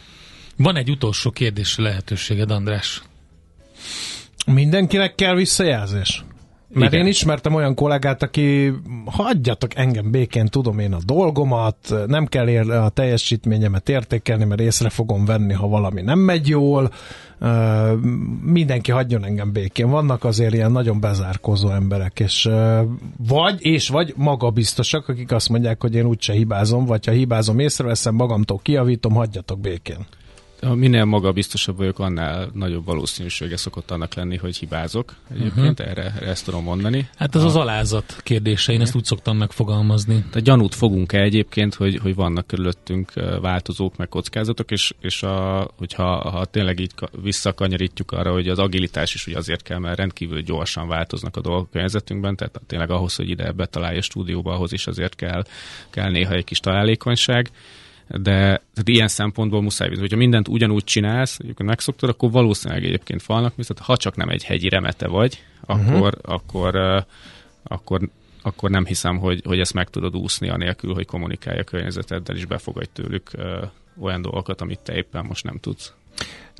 Van 0.56 0.76
egy 0.76 0.90
utolsó 0.90 1.30
kérdés 1.30 1.76
lehetőséged, 1.76 2.50
András. 2.50 3.02
Mindenkinek 4.46 5.14
kell 5.14 5.34
visszajelzés? 5.34 6.24
Mert 6.74 6.92
Igen. 6.92 7.04
én 7.04 7.10
ismertem 7.10 7.54
olyan 7.54 7.74
kollégát, 7.74 8.22
aki 8.22 8.72
hagyjatok 9.04 9.76
engem 9.76 10.10
békén, 10.10 10.46
tudom 10.46 10.78
én 10.78 10.92
a 10.92 10.98
dolgomat, 11.06 11.94
nem 12.06 12.26
kell 12.26 12.48
ér 12.48 12.70
a 12.70 12.88
teljesítményemet 12.88 13.88
értékelni, 13.88 14.44
mert 14.44 14.60
észre 14.60 14.88
fogom 14.88 15.24
venni, 15.24 15.52
ha 15.52 15.68
valami 15.68 16.02
nem 16.02 16.18
megy 16.18 16.48
jól, 16.48 16.90
mindenki 18.42 18.90
hagyjon 18.90 19.24
engem 19.24 19.52
békén. 19.52 19.90
Vannak 19.90 20.24
azért 20.24 20.54
ilyen 20.54 20.72
nagyon 20.72 21.00
bezárkozó 21.00 21.70
emberek, 21.70 22.20
és 22.20 22.48
vagy, 23.16 23.66
és 23.66 23.88
vagy 23.88 24.14
magabiztosak, 24.16 25.08
akik 25.08 25.32
azt 25.32 25.48
mondják, 25.48 25.80
hogy 25.80 25.94
én 25.94 26.06
úgyse 26.06 26.32
hibázom, 26.32 26.84
vagy 26.84 27.06
ha 27.06 27.12
hibázom, 27.12 27.58
észreveszem, 27.58 28.14
magamtól 28.14 28.60
kiavítom, 28.62 29.14
hagyjatok 29.14 29.60
békén 29.60 30.06
ha 30.66 30.74
minél 30.74 31.04
magabiztosabb 31.04 31.76
vagyok, 31.76 31.98
annál 31.98 32.50
nagyobb 32.54 32.84
valószínűsége 32.84 33.56
szokott 33.56 33.90
annak 33.90 34.14
lenni, 34.14 34.36
hogy 34.36 34.56
hibázok. 34.56 35.14
Egyébként 35.30 35.80
uh-huh. 35.80 35.90
erre, 35.90 36.02
erre 36.16 36.26
ezt 36.26 36.44
tudom 36.44 36.62
mondani. 36.62 37.08
Hát 37.16 37.34
ez 37.34 37.42
a... 37.42 37.46
az 37.46 37.56
alázat 37.56 38.20
kérdése, 38.22 38.72
én 38.72 38.80
ezt 38.80 38.94
úgy 38.94 39.04
szoktam 39.04 39.36
megfogalmazni. 39.36 40.14
Tehát 40.14 40.42
gyanút 40.42 40.74
fogunk-e 40.74 41.20
egyébként, 41.20 41.74
hogy, 41.74 41.98
hogy 41.98 42.14
vannak 42.14 42.46
körülöttünk 42.46 43.12
változók, 43.40 43.96
meg 43.96 44.08
kockázatok, 44.08 44.70
és, 44.70 44.92
és 45.00 45.22
a, 45.22 45.68
hogyha 45.76 46.30
ha 46.30 46.44
tényleg 46.44 46.80
így 46.80 46.92
visszakanyarítjuk 47.22 48.12
arra, 48.12 48.32
hogy 48.32 48.48
az 48.48 48.58
agilitás 48.58 49.14
is 49.14 49.26
ugye 49.26 49.36
azért 49.36 49.62
kell, 49.62 49.78
mert 49.78 49.96
rendkívül 49.96 50.40
gyorsan 50.40 50.88
változnak 50.88 51.36
a 51.36 51.40
dolgok 51.40 51.70
környezetünkben, 51.70 52.36
tehát 52.36 52.60
tényleg 52.66 52.90
ahhoz, 52.90 53.14
hogy 53.14 53.28
ide 53.28 53.52
betalálja 53.52 53.98
a 53.98 54.02
stúdióba, 54.02 54.52
ahhoz 54.52 54.72
is 54.72 54.86
azért 54.86 55.14
kell, 55.14 55.44
kell 55.90 56.10
néha 56.10 56.34
egy 56.34 56.44
kis 56.44 56.58
találékonyság 56.58 57.50
de 58.20 58.40
tehát 58.40 58.88
ilyen 58.88 59.08
szempontból 59.08 59.62
muszáj 59.62 59.88
bízni. 59.88 60.02
Hogyha 60.02 60.18
mindent 60.18 60.48
ugyanúgy 60.48 60.84
csinálsz, 60.84 61.36
hogy 61.36 61.66
megszoktad, 61.66 62.08
akkor 62.08 62.30
valószínűleg 62.30 62.84
egyébként 62.84 63.22
falnak 63.22 63.56
viszont 63.56 63.80
ha 63.80 63.96
csak 63.96 64.16
nem 64.16 64.28
egy 64.28 64.44
hegyi 64.44 64.68
remete 64.68 65.08
vagy, 65.08 65.42
uh-huh. 65.66 65.94
akkor, 65.94 66.18
akkor, 66.22 66.76
uh, 66.76 67.02
akkor, 67.62 68.08
akkor 68.42 68.70
nem 68.70 68.86
hiszem, 68.86 69.18
hogy, 69.18 69.42
hogy 69.44 69.60
ezt 69.60 69.74
meg 69.74 69.88
tudod 69.88 70.16
úszni 70.16 70.48
anélkül, 70.48 70.94
hogy 70.94 71.06
kommunikálj 71.06 71.58
a 71.58 71.64
környezeteddel, 71.64 72.36
és 72.36 72.44
befogadj 72.44 72.88
tőlük 72.92 73.30
uh, 73.38 73.44
olyan 74.00 74.22
dolgokat, 74.22 74.60
amit 74.60 74.78
te 74.78 74.94
éppen 74.94 75.24
most 75.24 75.44
nem 75.44 75.58
tudsz. 75.60 75.92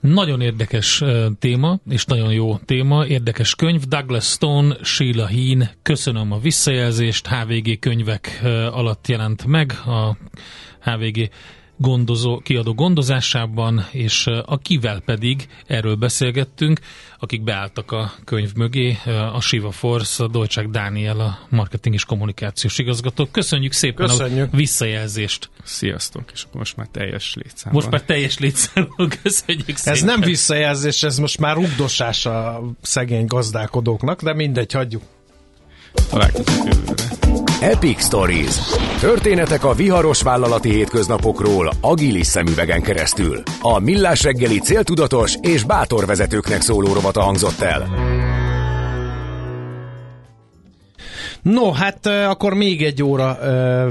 Nagyon 0.00 0.40
érdekes 0.40 1.02
téma, 1.38 1.78
és 1.88 2.04
nagyon 2.04 2.32
jó 2.32 2.56
téma, 2.56 3.06
érdekes 3.06 3.54
könyv. 3.54 3.82
Douglas 3.82 4.24
Stone, 4.24 4.76
Sheila 4.82 5.26
Heen, 5.26 5.70
köszönöm 5.82 6.32
a 6.32 6.38
visszajelzést, 6.38 7.28
HVG 7.28 7.78
könyvek 7.78 8.40
alatt 8.70 9.08
jelent 9.08 9.46
meg 9.46 9.72
a 9.86 10.16
HVG 10.82 11.30
gondozó, 11.76 12.38
kiadó 12.38 12.74
gondozásában, 12.74 13.86
és 13.90 14.26
akivel 14.44 15.00
pedig 15.00 15.48
erről 15.66 15.94
beszélgettünk, 15.94 16.80
akik 17.18 17.42
beálltak 17.42 17.92
a 17.92 18.12
könyv 18.24 18.54
mögé, 18.54 18.96
a 19.32 19.40
Shiva 19.40 19.70
Force, 19.70 20.24
a 20.24 20.28
Dolcsák 20.28 20.68
Dániel, 20.68 21.20
a 21.20 21.38
marketing 21.48 21.94
és 21.94 22.04
kommunikációs 22.04 22.78
igazgató. 22.78 23.26
Köszönjük 23.30 23.72
szépen 23.72 24.06
Köszönjük. 24.06 24.52
a 24.52 24.56
visszajelzést. 24.56 25.50
Sziasztok, 25.64 26.30
és 26.32 26.42
akkor 26.42 26.56
most 26.56 26.76
már 26.76 26.86
teljes 26.86 27.34
létszámban. 27.34 27.82
Most 27.82 27.90
már 27.90 28.02
teljes 28.02 28.38
létszámban, 28.38 29.08
köszönjük 29.22 29.76
szépen. 29.76 29.92
Ez 29.92 30.02
nem 30.02 30.20
visszajelzés, 30.20 31.02
ez 31.02 31.18
most 31.18 31.38
már 31.38 31.56
rugdosás 31.56 32.26
a 32.26 32.62
szegény 32.80 33.26
gazdálkodóknak, 33.26 34.22
de 34.22 34.34
mindegy, 34.34 34.72
hagyjuk. 34.72 35.02
Találkozunk 36.10 36.64
jövőre. 36.64 36.92
Epic 37.60 38.04
Stories. 38.04 38.56
Történetek 39.00 39.64
a 39.64 39.72
viharos 39.72 40.22
vállalati 40.22 40.70
hétköznapokról 40.70 41.72
agilis 41.80 42.26
szemüvegen 42.26 42.82
keresztül. 42.82 43.42
A 43.60 43.78
Millás 43.78 44.22
reggeli 44.22 44.58
céltudatos 44.58 45.34
és 45.40 45.64
bátor 45.64 46.06
vezetőknek 46.06 46.60
szóló 46.60 46.92
rovata 46.92 47.20
hangzott 47.20 47.60
el. 47.60 47.88
No, 51.42 51.72
hát 51.72 52.06
akkor 52.06 52.54
még 52.54 52.82
egy 52.82 53.02
óra 53.02 53.38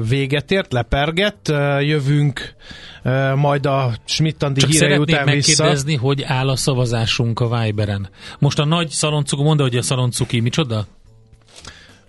véget 0.10 0.52
ért, 0.52 0.74
lepergett, 0.74 1.54
jövünk 1.80 2.54
majd 3.36 3.66
a 3.66 3.94
Schmidt-Andi 4.06 4.62
hírei 4.68 4.98
után 4.98 5.26
vissza. 5.26 5.64
megkérdezni, 5.64 5.96
hogy 5.96 6.24
áll 6.24 6.50
a 6.50 6.56
szavazásunk 6.56 7.40
a 7.40 7.62
Viberen. 7.64 8.10
Most 8.40 8.60
a 8.60 8.66
nagy 8.66 8.90
szaloncuk, 8.90 9.40
mondta, 9.40 9.64
hogy 9.64 9.78
a 9.78 9.82
szaloncuki 9.82 10.40
micsoda? 10.40 10.86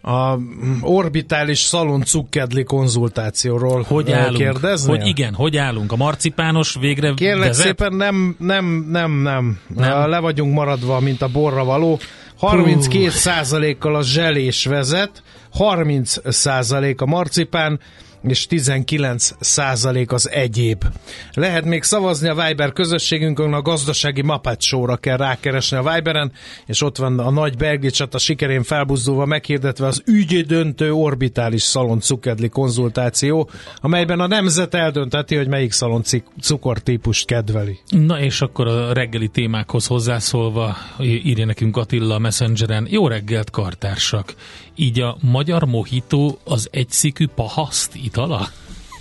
A 0.03 0.39
orbitális 0.81 1.59
szalon 1.59 2.03
cukkedli 2.03 2.65
konzultációról 2.65 3.85
hogy 3.89 4.13
állunk? 4.13 4.37
kérdezni? 4.37 4.91
Hogy 4.91 5.07
igen, 5.07 5.35
hogy 5.35 5.57
állunk? 5.57 5.93
A 5.93 5.97
marcipános 5.97 6.77
végre 6.81 7.13
Kérlek 7.15 7.47
vezet? 7.47 7.65
szépen 7.65 7.95
nem, 7.95 8.37
nem, 8.39 8.87
nem, 8.91 9.13
nem, 9.13 9.59
nem. 9.77 10.09
Le 10.09 10.19
vagyunk 10.19 10.55
maradva, 10.55 11.01
mint 11.01 11.23
a 11.23 11.29
borra 11.29 11.65
való. 11.65 11.99
32 12.39 13.09
százalékkal 13.11 13.95
a 13.95 14.03
zselés 14.03 14.65
vezet, 14.65 15.23
30 15.53 16.17
százalék 16.25 17.01
a 17.01 17.07
marcipán, 17.07 17.81
és 18.23 18.47
19 18.47 19.31
százalék 19.41 20.12
az 20.12 20.31
egyéb. 20.31 20.85
Lehet 21.33 21.64
még 21.64 21.83
szavazni 21.83 22.29
a 22.29 22.35
Viber 22.35 22.73
közösségünkön, 22.73 23.53
a 23.53 23.62
gazdasági 23.62 24.23
Muppet 24.23 24.62
Show-ra 24.62 24.97
kell 24.97 25.16
rákeresni 25.16 25.77
a 25.77 25.93
Viberen, 25.93 26.33
és 26.66 26.83
ott 26.83 26.97
van 26.97 27.18
a 27.18 27.31
nagy 27.31 27.57
belgi 27.57 27.91
csata 27.91 28.18
sikerén 28.18 28.62
felbuzdulva 28.62 29.25
meghirdetve 29.27 29.87
az 29.87 30.03
ügy 30.07 30.47
döntő 30.47 30.93
orbitális 30.93 31.62
szalon 31.62 32.01
cukedli 32.01 32.49
konzultáció, 32.49 33.51
amelyben 33.77 34.20
a 34.20 34.27
nemzet 34.27 34.75
eldönteti, 34.75 35.37
hogy 35.37 35.49
melyik 35.49 35.73
szalon 35.73 36.03
cukortípust 36.41 37.27
kedveli. 37.27 37.79
Na 37.89 38.20
és 38.20 38.41
akkor 38.41 38.66
a 38.66 38.93
reggeli 38.93 39.29
témákhoz 39.29 39.87
hozzászólva 39.87 40.77
írja 41.01 41.45
nekünk 41.45 41.77
Attila 41.77 42.14
a 42.14 42.18
Messengeren. 42.18 42.87
Jó 42.91 43.09
reggelt, 43.09 43.51
kartársak! 43.51 44.35
Így 44.75 45.01
a 45.01 45.16
magyar 45.20 45.64
mohító 45.64 46.39
az 46.45 46.68
egyszikű 46.70 47.27
pahaszt 47.27 47.95
itala? 47.95 48.49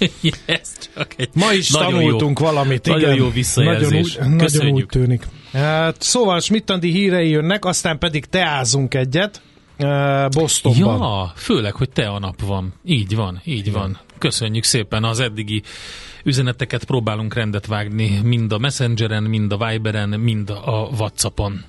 Ez 0.46 0.90
csak 0.96 1.14
egy 1.18 1.30
Ma 1.34 1.54
is 1.54 1.68
tanultunk 1.68 2.40
jó, 2.40 2.46
valamit, 2.46 2.88
igen. 2.88 3.00
Nagyon 3.00 3.16
jó 3.16 3.30
visszajelzés. 3.30 4.16
Nagyon 4.16 4.34
úgy, 4.34 4.36
nagyon 4.36 4.72
úgy 4.72 4.86
tűnik. 4.86 5.28
Hát, 5.52 6.02
szóval 6.02 6.40
Schmidt-Andi 6.40 6.92
hírei 6.92 7.30
jönnek, 7.30 7.66
aztán 7.66 7.98
pedig 7.98 8.26
teázunk 8.26 8.94
egyet. 8.94 9.42
Uh, 9.80 10.30
Bostonban. 10.30 11.00
Ja, 11.00 11.32
főleg, 11.36 11.74
hogy 11.74 11.90
te 11.90 12.08
a 12.08 12.20
nap 12.20 12.42
van. 12.42 12.74
Így 12.86 13.16
van, 13.16 13.42
így 13.46 13.68
Igen. 13.68 13.74
van. 13.74 14.00
Köszönjük 14.18 14.64
szépen 14.64 15.04
az 15.04 15.20
eddigi 15.20 15.62
üzeneteket, 16.24 16.84
próbálunk 16.84 17.34
rendet 17.34 17.66
vágni 17.66 18.20
mind 18.24 18.52
a 18.52 18.58
Messengeren, 18.58 19.24
mind 19.24 19.52
a 19.52 19.68
Viberen, 19.68 20.10
mind 20.10 20.50
a 20.50 20.90
Whatsappon. 20.98 21.64